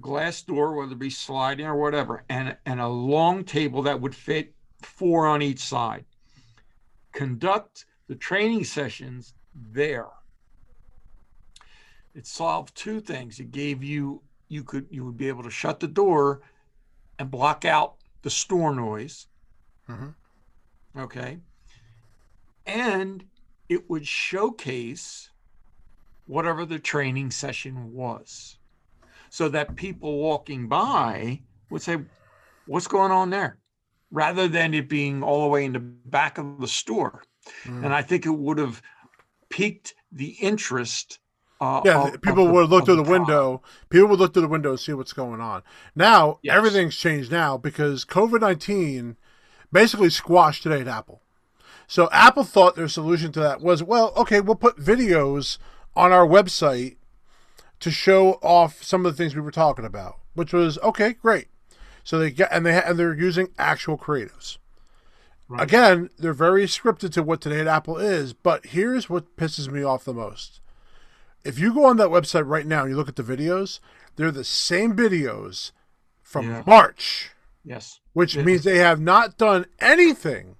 glass 0.00 0.42
door, 0.42 0.74
whether 0.74 0.92
it 0.92 0.98
be 0.98 1.10
sliding 1.10 1.66
or 1.66 1.76
whatever, 1.76 2.24
and, 2.28 2.56
and 2.66 2.80
a 2.80 2.88
long 2.88 3.44
table 3.44 3.82
that 3.82 4.00
would 4.00 4.14
fit 4.14 4.54
four 4.82 5.26
on 5.26 5.42
each 5.42 5.60
side. 5.60 6.04
Conduct 7.12 7.84
the 8.08 8.16
training 8.16 8.64
sessions 8.64 9.34
there. 9.54 10.08
It 12.14 12.26
solved 12.26 12.74
two 12.74 13.00
things. 13.00 13.38
It 13.38 13.50
gave 13.50 13.82
you 13.84 14.22
you 14.48 14.64
could 14.64 14.86
you 14.90 15.04
would 15.04 15.16
be 15.16 15.28
able 15.28 15.42
to 15.42 15.50
shut 15.50 15.78
the 15.78 15.86
door 15.88 16.40
and 17.18 17.30
block 17.30 17.64
out 17.64 17.96
the 18.22 18.30
store 18.30 18.74
noise. 18.74 19.26
Mhm. 19.88 20.14
Okay. 20.96 21.38
And 22.66 23.24
it 23.68 23.88
would 23.88 24.06
showcase 24.06 25.30
whatever 26.26 26.64
the 26.64 26.78
training 26.78 27.30
session 27.30 27.92
was 27.92 28.58
so 29.30 29.48
that 29.50 29.76
people 29.76 30.18
walking 30.18 30.68
by 30.68 31.42
would 31.70 31.82
say, 31.82 31.98
What's 32.66 32.88
going 32.88 33.12
on 33.12 33.30
there? 33.30 33.58
rather 34.10 34.48
than 34.48 34.72
it 34.72 34.88
being 34.88 35.22
all 35.22 35.42
the 35.42 35.48
way 35.48 35.66
in 35.66 35.72
the 35.74 35.78
back 35.78 36.38
of 36.38 36.60
the 36.60 36.66
store. 36.66 37.22
Mhm. 37.64 37.84
And 37.84 37.94
I 37.94 38.02
think 38.02 38.26
it 38.26 38.30
would 38.30 38.58
have 38.58 38.82
piqued 39.48 39.94
the 40.12 40.30
interest. 40.40 41.18
Uh, 41.60 41.80
Yeah, 41.84 42.08
of- 42.08 42.20
people 42.22 42.42
of 42.44 42.48
the- 42.48 42.54
would 42.54 42.70
look 42.70 42.84
through 42.84 42.96
the, 42.96 43.02
product. 43.02 43.26
window. 43.28 43.62
People 43.90 44.08
would 44.08 44.20
look 44.20 44.32
through 44.32 44.42
the 44.42 44.48
window 44.48 44.70
and 44.70 44.80
see 44.80 44.92
what's 44.92 45.12
going 45.12 45.40
on. 45.40 45.62
Now 45.96 46.38
Yes. 46.42 46.54
everything's 46.56 46.96
changed 46.96 47.32
now 47.32 47.56
because 47.56 48.04
COVID 48.04 48.40
nineteen 48.40 49.16
basically 49.72 50.08
squashed 50.10 50.62
today 50.62 50.80
at 50.82 50.88
Apple. 50.88 51.20
So 51.88 52.08
Apple 52.12 52.44
thought 52.44 52.76
their 52.76 52.86
solution 52.88 53.32
to 53.32 53.40
that 53.40 53.60
was, 53.60 53.82
well, 53.82 54.12
okay, 54.16 54.40
we'll 54.40 54.54
put 54.54 54.76
videos 54.78 55.58
on 55.96 56.12
our 56.12 56.26
website 56.26 56.96
to 57.80 57.90
show 57.90 58.34
off 58.42 58.82
some 58.82 59.04
of 59.04 59.12
the 59.12 59.16
things 59.16 59.34
we 59.34 59.40
were 59.42 59.50
talking 59.50 59.84
about. 59.84 60.16
which 60.34 60.52
was 60.52 60.78
okay, 60.78 61.14
great. 61.14 61.48
So 62.04 62.16
they 62.20 62.30
get 62.30 62.48
and 62.52 62.64
they 62.64 62.80
and 62.80 62.96
they're 62.96 63.12
using 63.12 63.48
actual 63.58 63.98
creatives. 63.98 64.58
Right. 65.48 65.62
Again, 65.62 66.10
they're 66.18 66.34
very 66.34 66.64
scripted 66.66 67.12
to 67.12 67.22
what 67.22 67.40
Today 67.40 67.60
at 67.60 67.66
Apple 67.66 67.96
is, 67.96 68.34
but 68.34 68.66
here's 68.66 69.08
what 69.08 69.34
pisses 69.36 69.70
me 69.70 69.82
off 69.82 70.04
the 70.04 70.12
most. 70.12 70.60
If 71.42 71.58
you 71.58 71.72
go 71.72 71.86
on 71.86 71.96
that 71.96 72.08
website 72.08 72.46
right 72.46 72.66
now 72.66 72.82
and 72.82 72.90
you 72.90 72.96
look 72.96 73.08
at 73.08 73.16
the 73.16 73.22
videos, 73.22 73.80
they're 74.16 74.30
the 74.30 74.44
same 74.44 74.94
videos 74.94 75.72
from 76.22 76.50
Yeah. 76.50 76.62
March, 76.66 77.30
Yes. 77.64 78.00
which 78.12 78.34
Yeah. 78.34 78.42
means 78.42 78.64
they 78.64 78.78
have 78.78 79.00
not 79.00 79.38
done 79.38 79.64
anything 79.78 80.56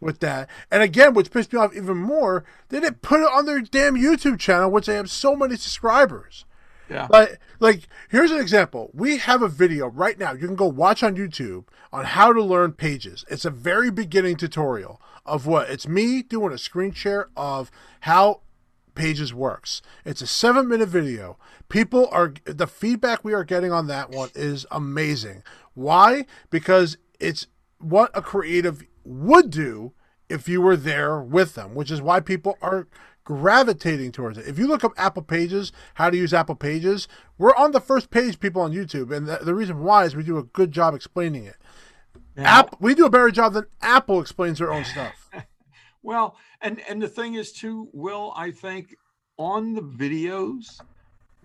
with 0.00 0.20
that. 0.20 0.48
And 0.70 0.82
again, 0.82 1.12
which 1.12 1.30
pissed 1.30 1.52
me 1.52 1.58
off 1.58 1.74
even 1.76 1.98
more, 1.98 2.44
they 2.70 2.80
didn't 2.80 3.02
put 3.02 3.20
it 3.20 3.30
on 3.30 3.44
their 3.44 3.60
damn 3.60 3.94
YouTube 3.96 4.38
channel, 4.38 4.70
which 4.70 4.86
they 4.86 4.94
have 4.94 5.10
so 5.10 5.36
many 5.36 5.56
subscribers. 5.56 6.46
Yeah. 6.90 7.06
Like, 7.08 7.38
like 7.60 7.88
here's 8.08 8.30
an 8.32 8.40
example. 8.40 8.90
We 8.92 9.18
have 9.18 9.42
a 9.42 9.48
video 9.48 9.88
right 9.88 10.18
now. 10.18 10.32
You 10.32 10.46
can 10.46 10.56
go 10.56 10.66
watch 10.66 11.02
on 11.02 11.16
YouTube 11.16 11.64
on 11.92 12.04
how 12.04 12.32
to 12.32 12.42
learn 12.42 12.72
Pages. 12.72 13.24
It's 13.28 13.44
a 13.44 13.50
very 13.50 13.90
beginning 13.90 14.36
tutorial 14.36 15.00
of 15.24 15.46
what 15.46 15.70
it's 15.70 15.86
me 15.86 16.22
doing 16.22 16.52
a 16.52 16.58
screen 16.58 16.92
share 16.92 17.28
of 17.36 17.70
how 18.00 18.40
Pages 18.94 19.32
works. 19.32 19.80
It's 20.04 20.20
a 20.20 20.26
seven 20.26 20.68
minute 20.68 20.88
video. 20.88 21.38
People 21.68 22.08
are 22.10 22.34
the 22.44 22.66
feedback 22.66 23.24
we 23.24 23.32
are 23.32 23.44
getting 23.44 23.72
on 23.72 23.86
that 23.86 24.10
one 24.10 24.30
is 24.34 24.66
amazing. 24.70 25.44
Why? 25.74 26.26
Because 26.50 26.98
it's 27.20 27.46
what 27.78 28.10
a 28.14 28.20
creative 28.20 28.82
would 29.04 29.50
do 29.50 29.92
if 30.28 30.48
you 30.48 30.60
were 30.60 30.76
there 30.76 31.20
with 31.20 31.54
them, 31.54 31.74
which 31.74 31.90
is 31.90 32.02
why 32.02 32.20
people 32.20 32.58
are 32.60 32.86
gravitating 33.30 34.10
towards 34.10 34.38
it. 34.38 34.48
If 34.48 34.58
you 34.58 34.66
look 34.66 34.82
up 34.82 34.92
Apple 34.96 35.22
Pages, 35.22 35.70
how 35.94 36.10
to 36.10 36.16
use 36.16 36.34
Apple 36.34 36.56
Pages, 36.56 37.06
we're 37.38 37.54
on 37.54 37.70
the 37.70 37.80
first 37.80 38.10
page, 38.10 38.40
people 38.40 38.60
on 38.60 38.72
YouTube, 38.72 39.14
and 39.16 39.28
the, 39.28 39.38
the 39.40 39.54
reason 39.54 39.84
why 39.84 40.04
is 40.04 40.16
we 40.16 40.24
do 40.24 40.36
a 40.36 40.42
good 40.42 40.72
job 40.72 40.94
explaining 40.94 41.44
it. 41.44 41.56
Now- 42.36 42.58
App, 42.58 42.80
we 42.80 42.92
do 42.96 43.06
a 43.06 43.10
better 43.10 43.30
job 43.30 43.52
than 43.52 43.66
Apple 43.80 44.20
explains 44.20 44.58
their 44.58 44.72
own 44.72 44.84
stuff. 44.84 45.30
Well, 46.02 46.38
and 46.62 46.80
and 46.88 47.02
the 47.02 47.08
thing 47.08 47.34
is 47.34 47.52
too, 47.52 47.90
Will, 47.92 48.32
I 48.34 48.52
think 48.52 48.96
on 49.36 49.74
the 49.74 49.82
videos, 49.82 50.80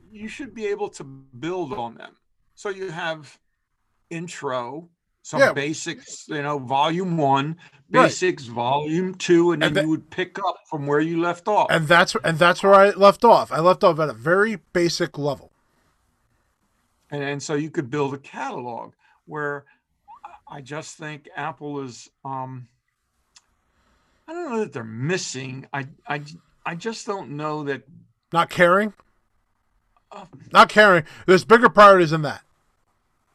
you 0.10 0.30
should 0.30 0.56
be 0.56 0.68
able 0.68 0.88
to 0.92 1.04
build 1.04 1.74
on 1.74 1.96
them. 1.96 2.16
So 2.54 2.70
you 2.70 2.90
have 2.90 3.38
intro, 4.10 4.88
some 5.26 5.40
Yeah. 5.40 5.54
basics, 5.54 6.28
you 6.28 6.44
know, 6.44 6.60
volume 6.60 7.18
one, 7.18 7.58
Right. 7.90 8.04
basics, 8.04 8.44
volume 8.44 9.16
two, 9.16 9.54
and 9.54 9.62
then 9.64 9.68
And 9.70 9.76
that- 9.78 9.84
you 9.86 9.90
would 9.90 10.12
pick 10.12 10.38
up 10.38 10.58
from 10.70 10.86
where 10.86 11.00
you 11.00 11.20
left 11.20 11.48
off. 11.48 11.66
and 11.72 11.88
that's 11.88 12.14
and 12.24 12.38
that's 12.38 12.62
where 12.62 12.76
I 12.76 12.92
left 12.92 13.26
off. 13.26 13.52
I 13.52 13.60
left 13.60 13.84
off 13.84 14.00
at 14.00 14.08
a 14.08 14.14
very 14.14 14.58
basic 14.72 15.18
level. 15.18 15.52
and, 17.10 17.24
and 17.24 17.42
so 17.42 17.56
you 17.56 17.72
could 17.72 17.90
build 17.90 18.14
a 18.14 18.18
catalog 18.20 18.94
where 19.26 19.66
I 20.48 20.62
just 20.62 20.96
think 20.96 21.28
Apple 21.36 21.82
is 21.82 22.08
um 22.24 22.68
I 24.28 24.34
don't 24.34 24.52
know 24.52 24.60
that 24.60 24.74
they're 24.74 24.84
missing. 24.84 25.68
I 25.74 25.88
I 26.08 26.22
I 26.68 26.76
just 26.76 27.08
don't 27.08 27.32
know 27.32 27.64
that 27.64 27.82
Not 28.32 28.52
caring, 28.52 28.94
uh, 30.12 30.26
not 30.54 30.70
caring. 30.70 31.04
There's 31.26 31.46
bigger 31.46 31.70
priorities 31.70 32.12
than 32.12 32.22
that. 32.22 32.44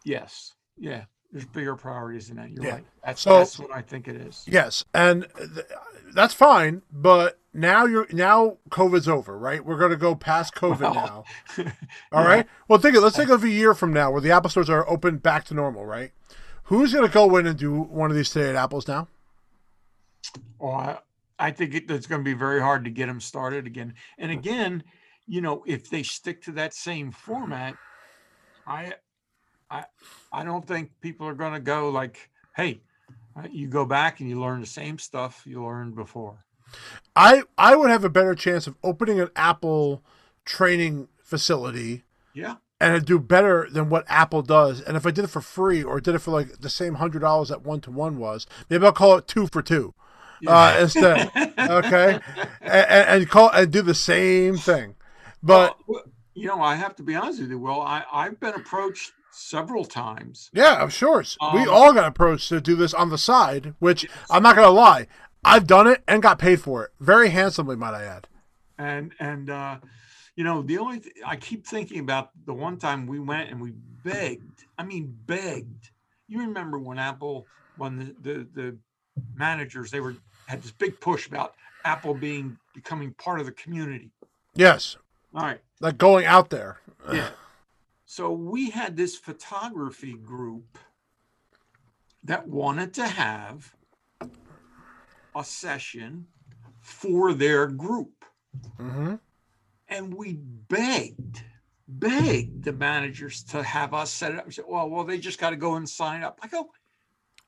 yes. 0.05 0.55
Yeah. 0.79 1.05
There's 1.33 1.45
bigger 1.47 1.77
priorities 1.77 2.29
than 2.29 2.37
that. 2.39 2.51
You're 2.51 2.65
Yeah. 2.65 2.75
right. 2.75 2.85
That's 3.05 3.21
So- 3.21 3.39
that's 3.39 3.59
what 3.59 3.73
I 3.73 3.83
think 3.83 4.09
it 4.09 4.17
is. 4.17 4.45
Yes, 4.49 4.85
and 4.95 5.27
th- 5.37 5.67
that's 6.13 6.35
fine. 6.35 6.83
But 6.93 7.39
now 7.55 7.85
you're 7.87 8.07
now 8.13 8.57
COVID's 8.71 9.09
over, 9.09 9.39
right? 9.39 9.65
We're 9.65 9.79
gonna 9.79 9.97
go 9.97 10.15
past 10.15 10.55
COVID 10.55 10.81
Well, 10.81 10.95
now. 10.95 11.25
All 12.13 12.25
right. 12.25 12.47
Well, 12.69 12.79
think 12.81 12.97
it. 12.97 13.01
Let's 13.01 13.17
think 13.17 13.31
of 13.31 13.45
a 13.45 13.49
year 13.49 13.75
from 13.75 13.93
now 13.93 14.11
where 14.11 14.21
the 14.21 14.31
Apple 14.33 14.51
stores 14.51 14.69
are 14.71 14.89
open 14.89 15.19
back 15.19 15.45
to 15.47 15.55
normal, 15.55 15.87
right? 15.87 16.13
Who's 16.65 16.93
gonna 16.93 17.09
go 17.09 17.37
in 17.37 17.47
and 17.47 17.59
do 17.59 17.73
one 17.75 18.11
of 18.11 18.17
these 18.17 18.31
today 18.31 18.51
at 18.51 18.57
Apples 18.57 18.87
now? 18.89 19.09
Oh, 20.61 20.69
I, 20.71 20.99
I 21.39 21.51
think 21.51 21.75
it, 21.75 21.91
it's 21.91 22.07
going 22.07 22.21
to 22.21 22.25
be 22.25 22.35
very 22.35 22.61
hard 22.61 22.85
to 22.85 22.91
get 22.91 23.07
them 23.07 23.21
started 23.21 23.67
again. 23.67 23.95
And 24.19 24.31
again, 24.31 24.85
you 25.27 25.41
know, 25.41 25.65
if 25.67 25.89
they 25.89 26.03
stick 26.03 26.43
to 26.43 26.53
that 26.53 26.75
same 26.75 27.11
format, 27.11 27.75
I, 28.67 28.93
I, 29.71 29.85
I 30.33 30.45
don't 30.45 30.67
think 30.67 30.91
people 31.01 31.27
are 31.27 31.35
going 31.35 31.53
to 31.55 31.61
go 31.61 31.91
like, 31.91 32.31
"Hey, 32.57 32.81
uh, 33.37 33.47
you 33.51 33.69
go 33.69 33.85
back 33.85 34.21
and 34.21 34.29
you 34.29 34.41
learn 34.41 34.61
the 34.61 34.67
same 34.67 34.99
stuff 34.99 35.43
you 35.47 35.65
learned 35.65 35.95
before." 35.95 36.45
I 37.17 37.43
I 37.59 37.77
would 37.77 37.91
have 37.91 38.05
a 38.05 38.11
better 38.11 38.35
chance 38.35 38.67
of 38.67 38.77
opening 38.83 39.21
an 39.21 39.31
Apple 39.37 40.03
training 40.45 41.09
facility 41.23 42.05
Yeah, 42.35 42.57
and 42.81 42.95
it'd 42.95 43.07
do 43.07 43.19
better 43.19 43.69
than 43.71 43.89
what 43.91 44.05
Apple 44.09 44.43
does. 44.43 44.81
And 44.81 44.97
if 44.97 45.07
I 45.07 45.11
did 45.11 45.25
it 45.25 45.31
for 45.31 45.41
free 45.41 45.83
or 45.83 46.01
did 46.01 46.15
it 46.15 46.21
for 46.21 46.31
like 46.31 46.61
the 46.61 46.71
same 46.71 46.95
hundred 46.95 47.21
dollars 47.21 47.49
that 47.49 47.63
one 47.63 47.81
to 47.83 47.91
one 47.91 48.19
was, 48.19 48.47
maybe 48.69 48.85
I'll 48.87 48.93
call 48.93 49.17
it 49.19 49.29
two 49.29 49.47
for 49.47 49.63
two 49.63 49.95
uh, 50.47 50.79
instead. 50.81 51.31
Okay, 51.61 52.19
and, 52.63 52.87
and, 52.89 53.09
and 53.09 53.29
call 53.29 53.51
and 53.51 53.71
do 53.71 53.83
the 53.83 53.95
same 53.95 54.57
thing. 54.57 54.97
But 55.43 55.77
Well, 55.87 56.03
you 56.35 56.47
know, 56.49 56.61
I 56.63 56.75
have 56.75 56.97
to 56.97 57.03
be 57.03 57.15
honest 57.15 57.41
with 57.41 57.51
you. 57.51 57.59
Well, 57.59 57.81
I 57.81 58.05
I've 58.13 58.41
been 58.41 58.55
approached 58.55 59.13
several 59.41 59.85
times. 59.85 60.51
yeah, 60.53 60.83
of 60.83 60.99
course, 60.99 61.37
we 61.55 61.61
Um, 61.63 61.69
all 61.71 61.93
got 61.93 62.07
approached 62.07 62.49
to 62.51 62.61
do 62.61 62.77
this 62.77 62.95
on 62.95 63.09
the 63.11 63.19
side. 63.19 63.75
Which 63.79 64.07
I'm 64.31 64.43
not 64.43 64.57
gonna 64.57 64.71
lie, 64.71 65.07
I've 65.45 65.67
done 65.67 65.87
it 65.87 66.03
and 66.07 66.23
got 66.23 66.39
paid 66.39 66.61
for 66.61 66.85
it 66.85 66.91
very 67.01 67.31
handsomely, 67.31 67.77
might 67.77 67.95
I 67.95 68.05
add. 68.05 68.29
and 68.79 69.13
and 69.21 69.51
uh 69.51 69.77
you 70.37 70.45
know 70.45 70.63
the 70.63 70.79
only 70.79 71.01
th- 71.01 71.15
i 71.27 71.37
keep 71.37 71.67
thinking 71.67 71.99
about 72.01 72.31
the 72.47 72.55
one 72.55 72.79
time 72.79 73.07
we 73.07 73.19
went 73.19 73.51
and 73.51 73.61
we 73.61 73.73
begged 74.05 74.65
i 74.79 74.83
mean 74.83 75.15
begged 75.27 75.91
you 76.29 76.39
remember 76.39 76.79
when 76.79 76.99
apple 76.99 77.47
when 77.77 77.99
the 77.99 78.15
the, 78.23 78.47
the 78.55 78.77
managers 79.35 79.91
they 79.91 80.01
were 80.01 80.15
had 80.47 80.63
this 80.63 80.71
big 80.71 80.99
push 81.01 81.27
about 81.27 81.55
apple 81.85 82.15
being 82.15 82.57
becoming 82.75 83.13
part 83.15 83.39
of 83.41 83.45
the 83.47 83.53
community 83.53 84.11
Yes, 84.55 84.97
all 85.35 85.43
right 85.43 85.61
like 85.81 85.99
going 85.99 86.25
out 86.25 86.49
there. 86.51 86.81
yeah 87.13 87.29
so 88.11 88.33
we 88.33 88.71
had 88.71 88.97
this 88.97 89.17
photography 89.17 90.15
group 90.15 90.79
that 92.25 92.49
wanted 92.49 92.93
to 92.95 93.07
have 93.07 93.73
a 95.37 95.45
session 95.45 96.27
for 96.81 97.33
their 97.33 97.69
group 97.69 98.25
hmm 98.77 99.15
and 99.87 100.13
we 100.13 100.33
begged, 100.35 101.43
begged 101.87 102.65
the 102.65 102.73
managers 102.73 103.45
to 103.45 103.63
have 103.63 103.95
us 103.95 104.13
set 104.13 104.33
it 104.33 104.39
up. 104.39 104.47
We 104.47 104.53
said, 104.53 104.65
"Well, 104.69 104.89
well, 104.89 105.05
they 105.05 105.19
just 105.19 105.39
got 105.41 105.51
to 105.51 105.57
go 105.57 105.75
and 105.77 105.89
sign 105.89 106.23
up." 106.23 106.39
I 106.43 106.47
go, 106.49 106.71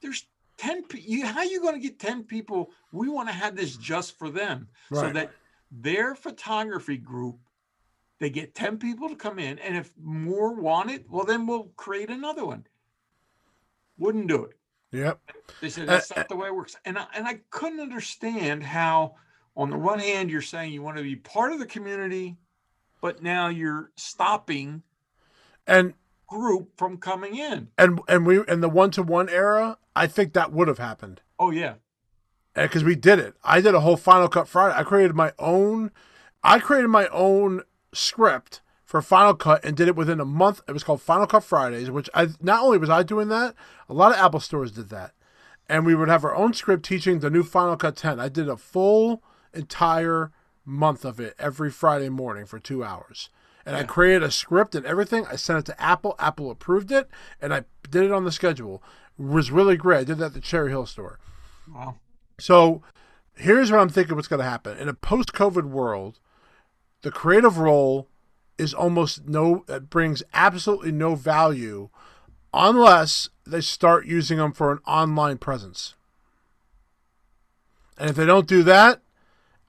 "There's 0.01 0.27
ten. 0.59 0.85
pe- 0.85 1.01
You, 1.01 1.27
how 1.27 1.39
are 1.39 1.45
you 1.45 1.61
going 1.61 1.75
to 1.75 1.81
get 1.81 1.99
ten 2.01 2.25
people? 2.25 2.71
We 2.93 3.09
want 3.09 3.29
to 3.29 3.35
have 3.35 3.55
this 3.57 3.77
just 3.77 4.19
for 4.19 4.29
them, 4.29 4.69
so 4.93 5.13
that 5.13 5.33
their 5.71 6.17
photography 6.17 6.97
group, 6.97 7.39
they 8.23 8.31
get 8.31 8.55
ten 8.55 8.79
people 8.79 9.11
to 9.11 9.17
come 9.17 9.39
in, 9.39 9.59
and 9.59 9.77
if 9.77 9.93
more 10.03 10.55
want 10.55 10.91
it, 10.91 11.05
well, 11.11 11.27
then 11.27 11.47
we'll 11.47 11.73
create 11.77 12.09
another 12.11 12.47
one." 12.47 12.67
Wouldn't 13.99 14.29
do 14.29 14.45
it. 14.45 14.57
Yep. 14.93 15.21
They 15.61 15.71
said 15.71 15.89
Uh, 15.89 15.93
that's 15.93 16.15
not 16.15 16.29
the 16.29 16.37
way 16.37 16.49
it 16.49 16.55
works, 16.55 16.77
and 16.85 16.99
I, 16.99 17.07
and 17.15 17.27
I 17.27 17.41
couldn't 17.51 17.81
understand 17.81 18.63
how, 18.63 19.17
on 19.57 19.71
the 19.71 19.79
one 19.79 19.99
hand, 19.99 20.31
you're 20.31 20.43
saying 20.43 20.73
you 20.73 20.83
want 20.83 20.97
to 20.99 21.03
be 21.03 21.17
part 21.17 21.53
of 21.53 21.59
the 21.59 21.67
community, 21.67 22.39
but 23.01 23.23
now 23.23 23.49
you're 23.49 23.91
stopping 23.97 24.83
And 25.67 25.95
group 26.27 26.77
from 26.79 26.99
coming 26.99 27.37
in. 27.37 27.69
and 27.79 28.01
and 28.09 28.27
we 28.27 28.41
in 28.49 28.61
the 28.61 28.69
one 28.69 28.91
to 28.93 29.03
one 29.03 29.29
era, 29.29 29.79
I 29.95 30.07
think 30.07 30.33
that 30.33 30.53
would 30.53 30.69
have 30.69 30.79
happened. 30.79 31.21
Oh 31.39 31.51
yeah, 31.51 31.75
because 32.55 32.85
we 32.85 32.95
did 32.97 33.19
it. 33.19 33.35
I 33.45 33.61
did 33.61 33.75
a 33.75 33.81
whole 33.81 33.97
Final 33.97 34.29
Cut 34.29 34.49
Friday. 34.49 34.75
I 34.77 34.83
created 34.85 35.15
my 35.15 35.33
own. 35.39 35.91
I 36.43 36.59
created 36.59 36.89
my 36.89 37.07
own 37.09 37.63
script 37.93 38.61
for 38.85 39.01
Final 39.01 39.35
Cut 39.35 39.65
and 39.65 39.77
did 39.77 39.89
it 39.89 39.97
within 39.97 40.21
a 40.21 40.25
month. 40.25 40.61
It 40.69 40.73
was 40.73 40.85
called 40.85 41.01
Final 41.03 41.27
Cut 41.27 41.45
Fridays, 41.45 41.91
which 41.91 42.11
I 42.15 42.29
not 42.41 42.63
only 42.63 42.79
was 42.79 42.91
I 42.91 43.03
doing 43.03 43.29
that, 43.29 43.55
a 43.89 43.95
lot 43.95 44.13
of 44.13 44.19
Apple 44.19 44.41
stores 44.41 44.73
did 44.73 44.89
that, 44.91 45.13
and 45.69 45.87
we 45.87 45.95
would 45.95 46.09
have 46.09 46.25
our 46.25 46.35
own 46.35 46.53
script 46.53 46.85
teaching 46.85 47.21
the 47.21 47.31
new 47.31 47.43
Final 47.43 47.77
Cut 47.77 47.97
10. 47.97 48.21
I 48.21 48.29
did 48.29 48.49
a 48.49 48.57
full 48.57 49.23
entire 49.55 50.31
month 50.65 51.05
of 51.05 51.19
it 51.21 51.35
every 51.39 51.71
Friday 51.71 52.09
morning 52.09 52.47
for 52.47 52.59
two 52.59 52.85
hours. 52.85 53.31
And 53.65 53.77
I 53.77 53.85
created 53.85 54.25
a 54.25 54.31
script 54.31 54.75
and 54.75 54.85
everything. 54.85 55.25
I 55.27 55.37
sent 55.37 55.61
it 55.61 55.67
to 55.67 55.81
Apple. 55.81 56.17
Apple 56.19 56.51
approved 56.51 56.91
it, 56.91 57.09
and 57.41 57.55
I 57.55 57.65
did 57.89 58.03
it 58.03 58.13
on 58.13 58.25
the 58.25 58.33
schedule. 58.33 58.83
It 59.19 59.25
was 59.25 59.53
really 59.53 59.77
great. 59.77 60.01
I 60.01 60.05
did 60.05 60.19
that 60.19 60.27
at 60.27 60.35
the 60.35 60.41
Cherry 60.41 60.71
Hill 60.71 60.87
store. 60.87 61.21
well, 61.73 62.01
So 62.41 62.83
here's 63.37 63.71
what 63.71 63.81
I'm 63.81 63.89
thinking 63.89 64.17
what's 64.17 64.27
going 64.27 64.43
to 64.43 64.49
happen. 64.49 64.79
In 64.79 64.89
a 64.89 64.95
post 64.95 65.33
COVID 65.33 65.65
world, 65.65 66.19
the 67.03 67.11
creative 67.11 67.59
role 67.59 68.09
is 68.59 68.73
almost 68.73 69.27
no, 69.29 69.65
it 69.69 69.91
brings 69.91 70.23
absolutely 70.33 70.93
no 70.93 71.15
value 71.15 71.89
unless 72.55 73.29
they 73.47 73.61
start 73.61 74.07
using 74.07 74.39
them 74.39 74.53
for 74.53 74.73
an 74.73 74.79
online 74.87 75.39
presence. 75.39 75.95
And 77.99 78.11
if 78.11 78.17
they 78.17 78.27
don't 78.27 78.47
do 78.47 78.63
that, 78.63 79.01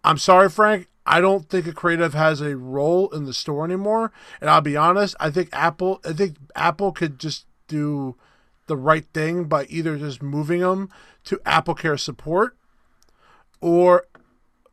I'm 0.03 0.17
sorry, 0.17 0.49
Frank, 0.49 0.87
I 1.05 1.21
don't 1.21 1.49
think 1.49 1.67
a 1.67 1.73
creative 1.73 2.13
has 2.13 2.41
a 2.41 2.55
role 2.55 3.09
in 3.09 3.25
the 3.25 3.33
store 3.33 3.65
anymore. 3.65 4.11
And 4.39 4.49
I'll 4.49 4.61
be 4.61 4.77
honest, 4.77 5.15
I 5.19 5.29
think 5.29 5.49
Apple, 5.51 6.01
I 6.05 6.13
think 6.13 6.37
Apple 6.55 6.91
could 6.91 7.19
just 7.19 7.45
do 7.67 8.15
the 8.67 8.77
right 8.77 9.05
thing 9.13 9.45
by 9.45 9.65
either 9.65 9.97
just 9.97 10.21
moving 10.21 10.61
them 10.61 10.89
to 11.25 11.39
Apple 11.45 11.75
Care 11.75 11.97
support 11.97 12.55
or 13.61 14.05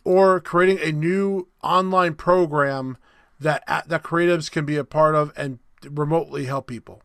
or 0.04 0.40
creating 0.40 0.78
a 0.86 0.92
new 0.92 1.48
online 1.62 2.14
program 2.14 2.96
that 3.38 3.64
that 3.66 4.02
creatives 4.02 4.50
can 4.50 4.64
be 4.64 4.76
a 4.76 4.84
part 4.84 5.14
of 5.14 5.32
and 5.36 5.58
remotely 5.88 6.44
help 6.44 6.66
people. 6.66 7.02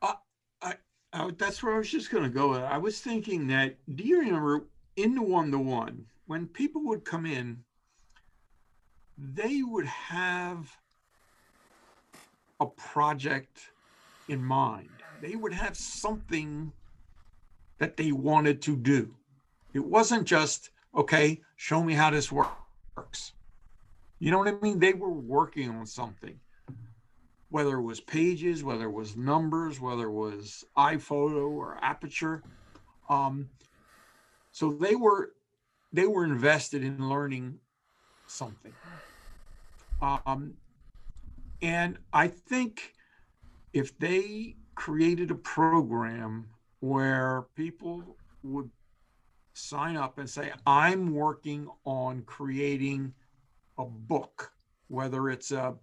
Uh, 0.00 0.14
I, 0.62 0.74
I, 1.12 1.30
that's 1.36 1.62
where 1.62 1.74
I 1.74 1.78
was 1.78 1.90
just 1.90 2.10
going 2.10 2.24
to 2.24 2.30
go. 2.30 2.54
I 2.54 2.78
was 2.78 3.00
thinking 3.00 3.48
that 3.48 3.76
do 3.94 4.04
you 4.04 4.20
remember 4.20 4.66
in 4.96 5.14
the 5.14 5.22
one 5.22 5.50
to 5.50 5.58
one 5.58 6.06
when 6.26 6.46
people 6.46 6.82
would 6.84 7.04
come 7.04 7.26
in, 7.26 7.64
they 9.16 9.62
would 9.62 9.86
have 9.86 10.76
a 12.60 12.66
project 12.66 13.70
in 14.28 14.42
mind. 14.42 14.90
They 15.20 15.36
would 15.36 15.52
have 15.52 15.76
something 15.76 16.72
that 17.78 17.96
they 17.96 18.12
wanted 18.12 18.60
to 18.62 18.76
do. 18.76 19.14
It 19.72 19.84
wasn't 19.84 20.26
just, 20.26 20.70
okay, 20.96 21.40
show 21.56 21.82
me 21.82 21.92
how 21.94 22.10
this 22.10 22.32
works. 22.32 23.32
You 24.18 24.30
know 24.30 24.38
what 24.38 24.48
I 24.48 24.52
mean? 24.62 24.78
They 24.78 24.94
were 24.94 25.12
working 25.12 25.68
on 25.70 25.86
something, 25.86 26.40
whether 27.50 27.76
it 27.76 27.82
was 27.82 28.00
pages, 28.00 28.64
whether 28.64 28.84
it 28.84 28.92
was 28.92 29.16
numbers, 29.16 29.78
whether 29.78 30.04
it 30.04 30.12
was 30.12 30.64
iPhoto 30.76 31.50
or 31.50 31.78
Aperture. 31.82 32.42
Um, 33.08 33.50
so 34.52 34.72
they 34.72 34.94
were 34.94 35.32
they 35.92 36.06
were 36.06 36.24
invested 36.24 36.82
in 36.82 37.08
learning 37.08 37.58
something. 38.26 38.72
Um, 40.00 40.54
and 41.62 41.98
I 42.12 42.28
think 42.28 42.94
if 43.72 43.96
they 43.98 44.56
created 44.74 45.30
a 45.30 45.36
program 45.36 46.46
where 46.80 47.46
people 47.54 48.02
would 48.42 48.70
sign 49.56 49.96
up 49.96 50.18
and 50.18 50.28
say, 50.28 50.52
I'm 50.66 51.14
working 51.14 51.68
on 51.84 52.22
creating 52.22 53.14
a 53.78 53.86
book, 53.86 54.52
whether 54.88 55.30
it's 55.30 55.50
a, 55.50 55.74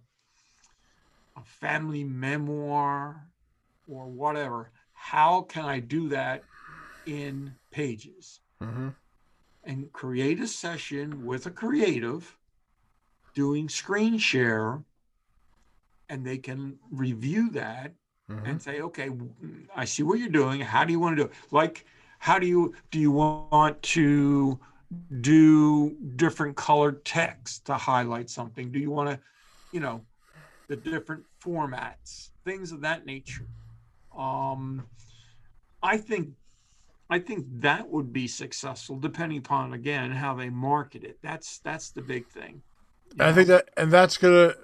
a 1.36 1.42
family 1.42 2.04
memoir 2.04 3.26
or 3.88 4.06
whatever, 4.06 4.70
how 4.92 5.42
can 5.42 5.64
I 5.64 5.80
do 5.80 6.08
that 6.10 6.44
in 7.06 7.54
pages? 7.70 8.40
Mm-hmm. 8.62 8.90
And 9.64 9.92
create 9.92 10.40
a 10.40 10.46
session 10.46 11.26
with 11.26 11.46
a 11.46 11.50
creative 11.50 12.38
doing 13.34 13.68
screen 13.68 14.18
share, 14.18 14.82
and 16.08 16.24
they 16.24 16.38
can 16.38 16.78
review 16.92 17.50
that 17.50 17.92
mm-hmm. 18.30 18.46
and 18.46 18.62
say, 18.62 18.80
okay, 18.82 19.10
I 19.74 19.84
see 19.84 20.04
what 20.04 20.20
you're 20.20 20.28
doing. 20.28 20.60
How 20.60 20.84
do 20.84 20.92
you 20.92 21.00
want 21.00 21.16
to 21.16 21.24
do 21.24 21.28
it? 21.28 21.34
Like, 21.50 21.86
how 22.24 22.38
do 22.38 22.46
you 22.46 22.72
do 22.90 22.98
you 22.98 23.10
want 23.10 23.82
to 23.82 24.58
do 25.20 25.94
different 26.16 26.56
colored 26.56 27.04
text 27.04 27.66
to 27.66 27.74
highlight 27.74 28.30
something? 28.30 28.72
Do 28.72 28.78
you 28.78 28.90
want 28.90 29.10
to, 29.10 29.20
you 29.72 29.80
know, 29.80 30.00
the 30.68 30.76
different 30.76 31.22
formats, 31.44 32.30
things 32.46 32.72
of 32.72 32.80
that 32.80 33.04
nature? 33.04 33.46
Um, 34.16 34.86
I 35.82 35.98
think 35.98 36.30
I 37.10 37.18
think 37.18 37.44
that 37.60 37.90
would 37.90 38.10
be 38.10 38.26
successful, 38.26 38.96
depending 38.96 39.36
upon 39.36 39.74
again 39.74 40.10
how 40.10 40.34
they 40.34 40.48
market 40.48 41.04
it. 41.04 41.18
That's 41.20 41.58
that's 41.58 41.90
the 41.90 42.00
big 42.00 42.26
thing. 42.28 42.62
I 43.20 43.34
think 43.34 43.48
that, 43.48 43.68
and 43.76 43.92
that's 43.92 44.16
gonna 44.16 44.54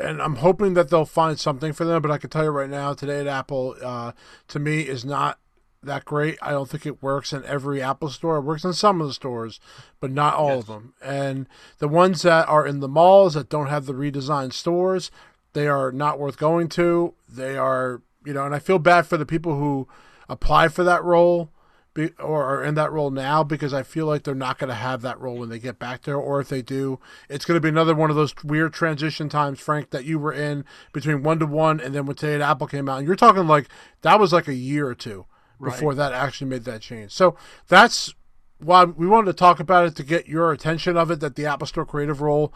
and 0.00 0.20
I'm 0.20 0.34
hoping 0.34 0.74
that 0.74 0.90
they'll 0.90 1.04
find 1.04 1.38
something 1.38 1.72
for 1.72 1.84
them. 1.84 2.02
But 2.02 2.10
I 2.10 2.18
can 2.18 2.30
tell 2.30 2.42
you 2.42 2.50
right 2.50 2.68
now, 2.68 2.92
today 2.92 3.20
at 3.20 3.28
Apple, 3.28 3.76
uh, 3.80 4.10
to 4.48 4.58
me, 4.58 4.80
is 4.80 5.04
not 5.04 5.38
that 5.86 6.04
great. 6.04 6.38
I 6.42 6.50
don't 6.50 6.68
think 6.68 6.86
it 6.86 7.02
works 7.02 7.32
in 7.32 7.44
every 7.44 7.82
Apple 7.82 8.08
store. 8.08 8.36
It 8.36 8.42
works 8.42 8.64
in 8.64 8.72
some 8.72 9.00
of 9.00 9.06
the 9.06 9.14
stores, 9.14 9.60
but 10.00 10.10
not 10.10 10.34
all 10.34 10.50
yes. 10.50 10.60
of 10.60 10.66
them. 10.66 10.94
And 11.02 11.48
the 11.78 11.88
ones 11.88 12.22
that 12.22 12.48
are 12.48 12.66
in 12.66 12.80
the 12.80 12.88
malls 12.88 13.34
that 13.34 13.48
don't 13.48 13.68
have 13.68 13.86
the 13.86 13.92
redesigned 13.92 14.52
stores, 14.52 15.10
they 15.52 15.66
are 15.66 15.92
not 15.92 16.18
worth 16.18 16.38
going 16.38 16.68
to. 16.70 17.14
They 17.28 17.56
are, 17.56 18.02
you 18.24 18.32
know, 18.32 18.44
and 18.44 18.54
I 18.54 18.58
feel 18.58 18.78
bad 18.78 19.06
for 19.06 19.16
the 19.16 19.26
people 19.26 19.56
who 19.56 19.88
apply 20.28 20.68
for 20.68 20.84
that 20.84 21.04
role 21.04 21.50
be, 21.94 22.10
or 22.18 22.44
are 22.44 22.64
in 22.64 22.74
that 22.74 22.92
role 22.92 23.10
now 23.10 23.42
because 23.42 23.72
I 23.72 23.82
feel 23.82 24.06
like 24.06 24.24
they're 24.24 24.34
not 24.34 24.58
going 24.58 24.68
to 24.68 24.74
have 24.74 25.00
that 25.02 25.20
role 25.20 25.38
when 25.38 25.48
they 25.48 25.58
get 25.58 25.78
back 25.78 26.02
there. 26.02 26.16
Or 26.16 26.40
if 26.40 26.48
they 26.48 26.60
do, 26.60 26.98
it's 27.28 27.44
going 27.44 27.56
to 27.56 27.60
be 27.60 27.68
another 27.68 27.94
one 27.94 28.10
of 28.10 28.16
those 28.16 28.34
weird 28.42 28.74
transition 28.74 29.28
times, 29.28 29.60
Frank, 29.60 29.90
that 29.90 30.04
you 30.04 30.18
were 30.18 30.32
in 30.32 30.64
between 30.92 31.22
one 31.22 31.38
to 31.38 31.46
one 31.46 31.80
and 31.80 31.94
then 31.94 32.04
when 32.04 32.16
Today 32.16 32.42
Apple 32.42 32.66
came 32.66 32.88
out. 32.88 32.98
And 32.98 33.06
you're 33.06 33.16
talking 33.16 33.46
like 33.46 33.68
that 34.02 34.20
was 34.20 34.32
like 34.32 34.48
a 34.48 34.54
year 34.54 34.88
or 34.88 34.94
two 34.94 35.24
before 35.62 35.90
right. 35.90 35.96
that 35.96 36.12
actually 36.12 36.48
made 36.48 36.64
that 36.64 36.80
change. 36.80 37.12
So 37.12 37.36
that's 37.68 38.14
why 38.58 38.84
we 38.84 39.06
wanted 39.06 39.26
to 39.26 39.32
talk 39.32 39.60
about 39.60 39.86
it 39.86 39.96
to 39.96 40.02
get 40.02 40.26
your 40.26 40.52
attention 40.52 40.96
of 40.96 41.10
it 41.10 41.20
that 41.20 41.36
the 41.36 41.46
Apple 41.46 41.66
Store 41.66 41.84
creative 41.84 42.20
role 42.20 42.52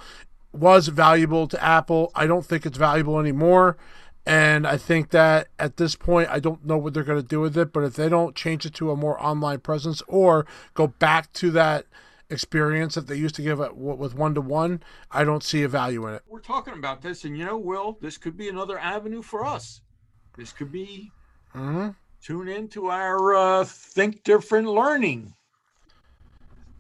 was 0.53 0.89
valuable 0.89 1.47
to 1.49 1.63
Apple. 1.63 2.11
I 2.15 2.27
don't 2.27 2.45
think 2.45 2.65
it's 2.65 2.79
valuable 2.79 3.19
anymore. 3.19 3.77
And 4.27 4.67
I 4.67 4.77
think 4.77 5.11
that 5.11 5.49
at 5.59 5.79
this 5.79 5.95
point, 5.95 6.29
I 6.31 6.39
don't 6.39 6.65
know 6.65 6.77
what 6.77 6.93
they're 6.93 7.03
going 7.03 7.21
to 7.21 7.27
do 7.27 7.41
with 7.41 7.57
it. 7.57 7.73
But 7.73 7.85
if 7.85 7.95
they 7.95 8.09
don't 8.09 8.37
change 8.37 8.67
it 8.67 8.75
to 8.75 8.91
a 8.91 8.97
more 8.97 9.21
online 9.23 9.61
presence 9.61 10.03
or 10.07 10.45
go 10.75 10.89
back 10.89 11.33
to 11.35 11.51
that 11.53 11.87
experience 12.31 12.95
that 12.95 13.07
they 13.07 13.15
used 13.15 13.35
to 13.37 13.43
give 13.43 13.61
it 13.61 13.75
with 13.77 14.15
one 14.15 14.35
to 14.35 14.43
one, 14.43 14.83
I 15.11 15.25
don't 15.25 15.43
see 15.43 15.63
a 15.63 15.69
value 15.69 16.07
in 16.07 16.15
it. 16.15 16.23
We're 16.27 16.41
talking 16.41 16.75
about 16.75 17.01
this, 17.01 17.25
and 17.25 17.39
you 17.39 17.45
know, 17.45 17.57
Will, 17.57 17.97
this 18.03 18.19
could 18.19 18.37
be 18.37 18.49
another 18.49 18.79
avenue 18.79 19.23
for 19.23 19.47
us. 19.47 19.81
This 20.37 20.53
could 20.53 20.71
be 20.71 21.11
mm-hmm. 21.55 21.91
Tune 22.23 22.49
into 22.49 22.89
our 22.89 23.35
uh, 23.35 23.65
Think 23.65 24.23
Different 24.25 24.69
Learning. 24.69 25.35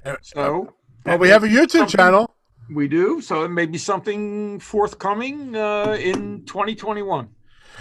Uh, 0.04 0.16
so, 0.22 0.74
well, 1.04 1.18
we 1.18 1.28
have 1.28 1.44
a 1.44 1.48
YouTube 1.48 1.88
channel. 1.88 2.34
We 2.70 2.88
do. 2.88 3.20
So 3.20 3.44
it 3.44 3.48
may 3.48 3.66
be 3.66 3.78
something 3.78 4.60
forthcoming 4.60 5.56
uh, 5.56 5.96
in 5.98 6.44
2021 6.44 7.28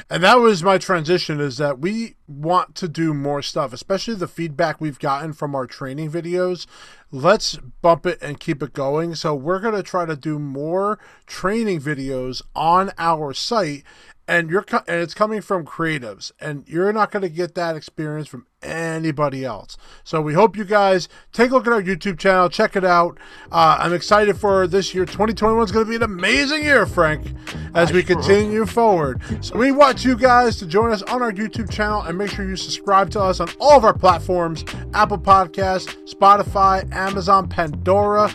and 0.10 0.24
that 0.24 0.40
was 0.40 0.64
my 0.64 0.78
transition 0.78 1.40
is 1.40 1.58
that 1.58 1.80
we 1.80 2.16
want 2.28 2.76
to 2.76 2.88
do 2.88 3.14
more 3.14 3.42
stuff 3.42 3.74
especially 3.74 4.16
the 4.16 4.28
feedback 4.28 4.80
we've 4.80 5.00
gotten 5.00 5.34
from 5.34 5.56
our 5.56 5.66
training 5.66 6.12
videos 6.12 6.66
let's 7.12 7.58
bump 7.82 8.06
it 8.06 8.18
and 8.22 8.40
keep 8.40 8.62
it 8.62 8.74
going 8.74 9.16
so 9.16 9.34
we're 9.34 9.60
going 9.60 9.76
to 9.76 9.84
try 9.84 10.06
to 10.06 10.16
do 10.16 10.38
more 10.40 11.00
training 11.26 11.80
videos 11.80 12.42
on 12.56 12.92
our 12.98 13.34
site 13.34 13.84
and 14.28 14.50
you're 14.50 14.66
and 14.88 15.02
it's 15.02 15.14
coming 15.14 15.42
from 15.42 15.66
creatives 15.66 16.32
and 16.40 16.64
you're 16.68 16.92
not 16.92 17.12
going 17.12 17.22
to 17.22 17.30
get 17.30 17.56
that 17.56 17.76
experience 17.76 18.28
from 18.28 18.46
anybody 18.62 19.46
else. 19.46 19.78
So 20.04 20.22
we 20.22 20.34
hope 20.34 20.58
you 20.58 20.66
guys 20.66 21.08
take 21.32 21.52
a 21.52 21.54
look 21.54 21.68
at 21.68 21.74
our 21.74 21.82
youtube 21.82 22.20
channel 22.20 22.50
check 22.50 22.76
it 22.76 22.84
out. 22.84 23.18
Uh, 23.52 23.78
i'm 23.80 23.94
excited 23.94 24.38
for 24.38 24.68
this 24.68 24.94
year. 24.94 25.06
2021 25.06 25.64
is 25.64 25.72
going 25.72 25.86
to 25.86 25.90
be 25.90 25.96
an 25.96 26.04
amazing 26.04 26.64
year 26.64 26.86
frank 26.86 27.34
as 27.74 27.94
we 27.94 28.04
continue 28.04 28.66
forward. 28.66 29.22
So 29.42 29.58
we 29.58 29.72
want 29.72 30.04
you 30.04 30.18
guys 30.18 30.58
to 30.58 30.66
join 30.66 30.92
us 30.92 31.02
on 31.04 31.22
our 31.22 31.32
youtube 31.32 31.72
channel 31.72 32.02
and 32.02 32.18
make 32.18 32.32
sure 32.32 32.48
you 32.48 32.56
subscribe 32.56 33.10
to 33.12 33.22
us 33.22 33.40
on 33.40 33.50
all 33.60 33.78
of 33.78 33.86
our 33.86 33.94
platforms 33.94 34.66
apple 34.94 35.20
podcast 35.20 35.96
spotify 36.12 36.92
amazon 36.92 37.48
pandora. 37.48 38.34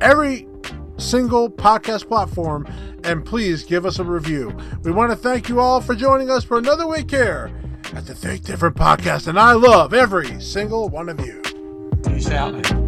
Every 0.00 0.46
single 0.96 1.50
podcast 1.50 2.08
platform 2.08 2.66
and 3.04 3.24
please 3.24 3.64
give 3.64 3.86
us 3.86 3.98
a 3.98 4.04
review. 4.04 4.56
We 4.82 4.92
want 4.92 5.10
to 5.12 5.16
thank 5.16 5.48
you 5.48 5.60
all 5.60 5.80
for 5.80 5.94
joining 5.94 6.30
us 6.30 6.44
for 6.44 6.58
another 6.58 6.86
week 6.86 7.10
here 7.10 7.52
at 7.94 8.06
the 8.06 8.14
Think 8.14 8.44
Different 8.44 8.76
podcast, 8.76 9.28
and 9.28 9.38
I 9.38 9.52
love 9.52 9.94
every 9.94 10.40
single 10.40 10.88
one 10.88 11.08
of 11.08 11.20
you. 11.20 11.42
Peace 12.04 12.30
out. 12.30 12.83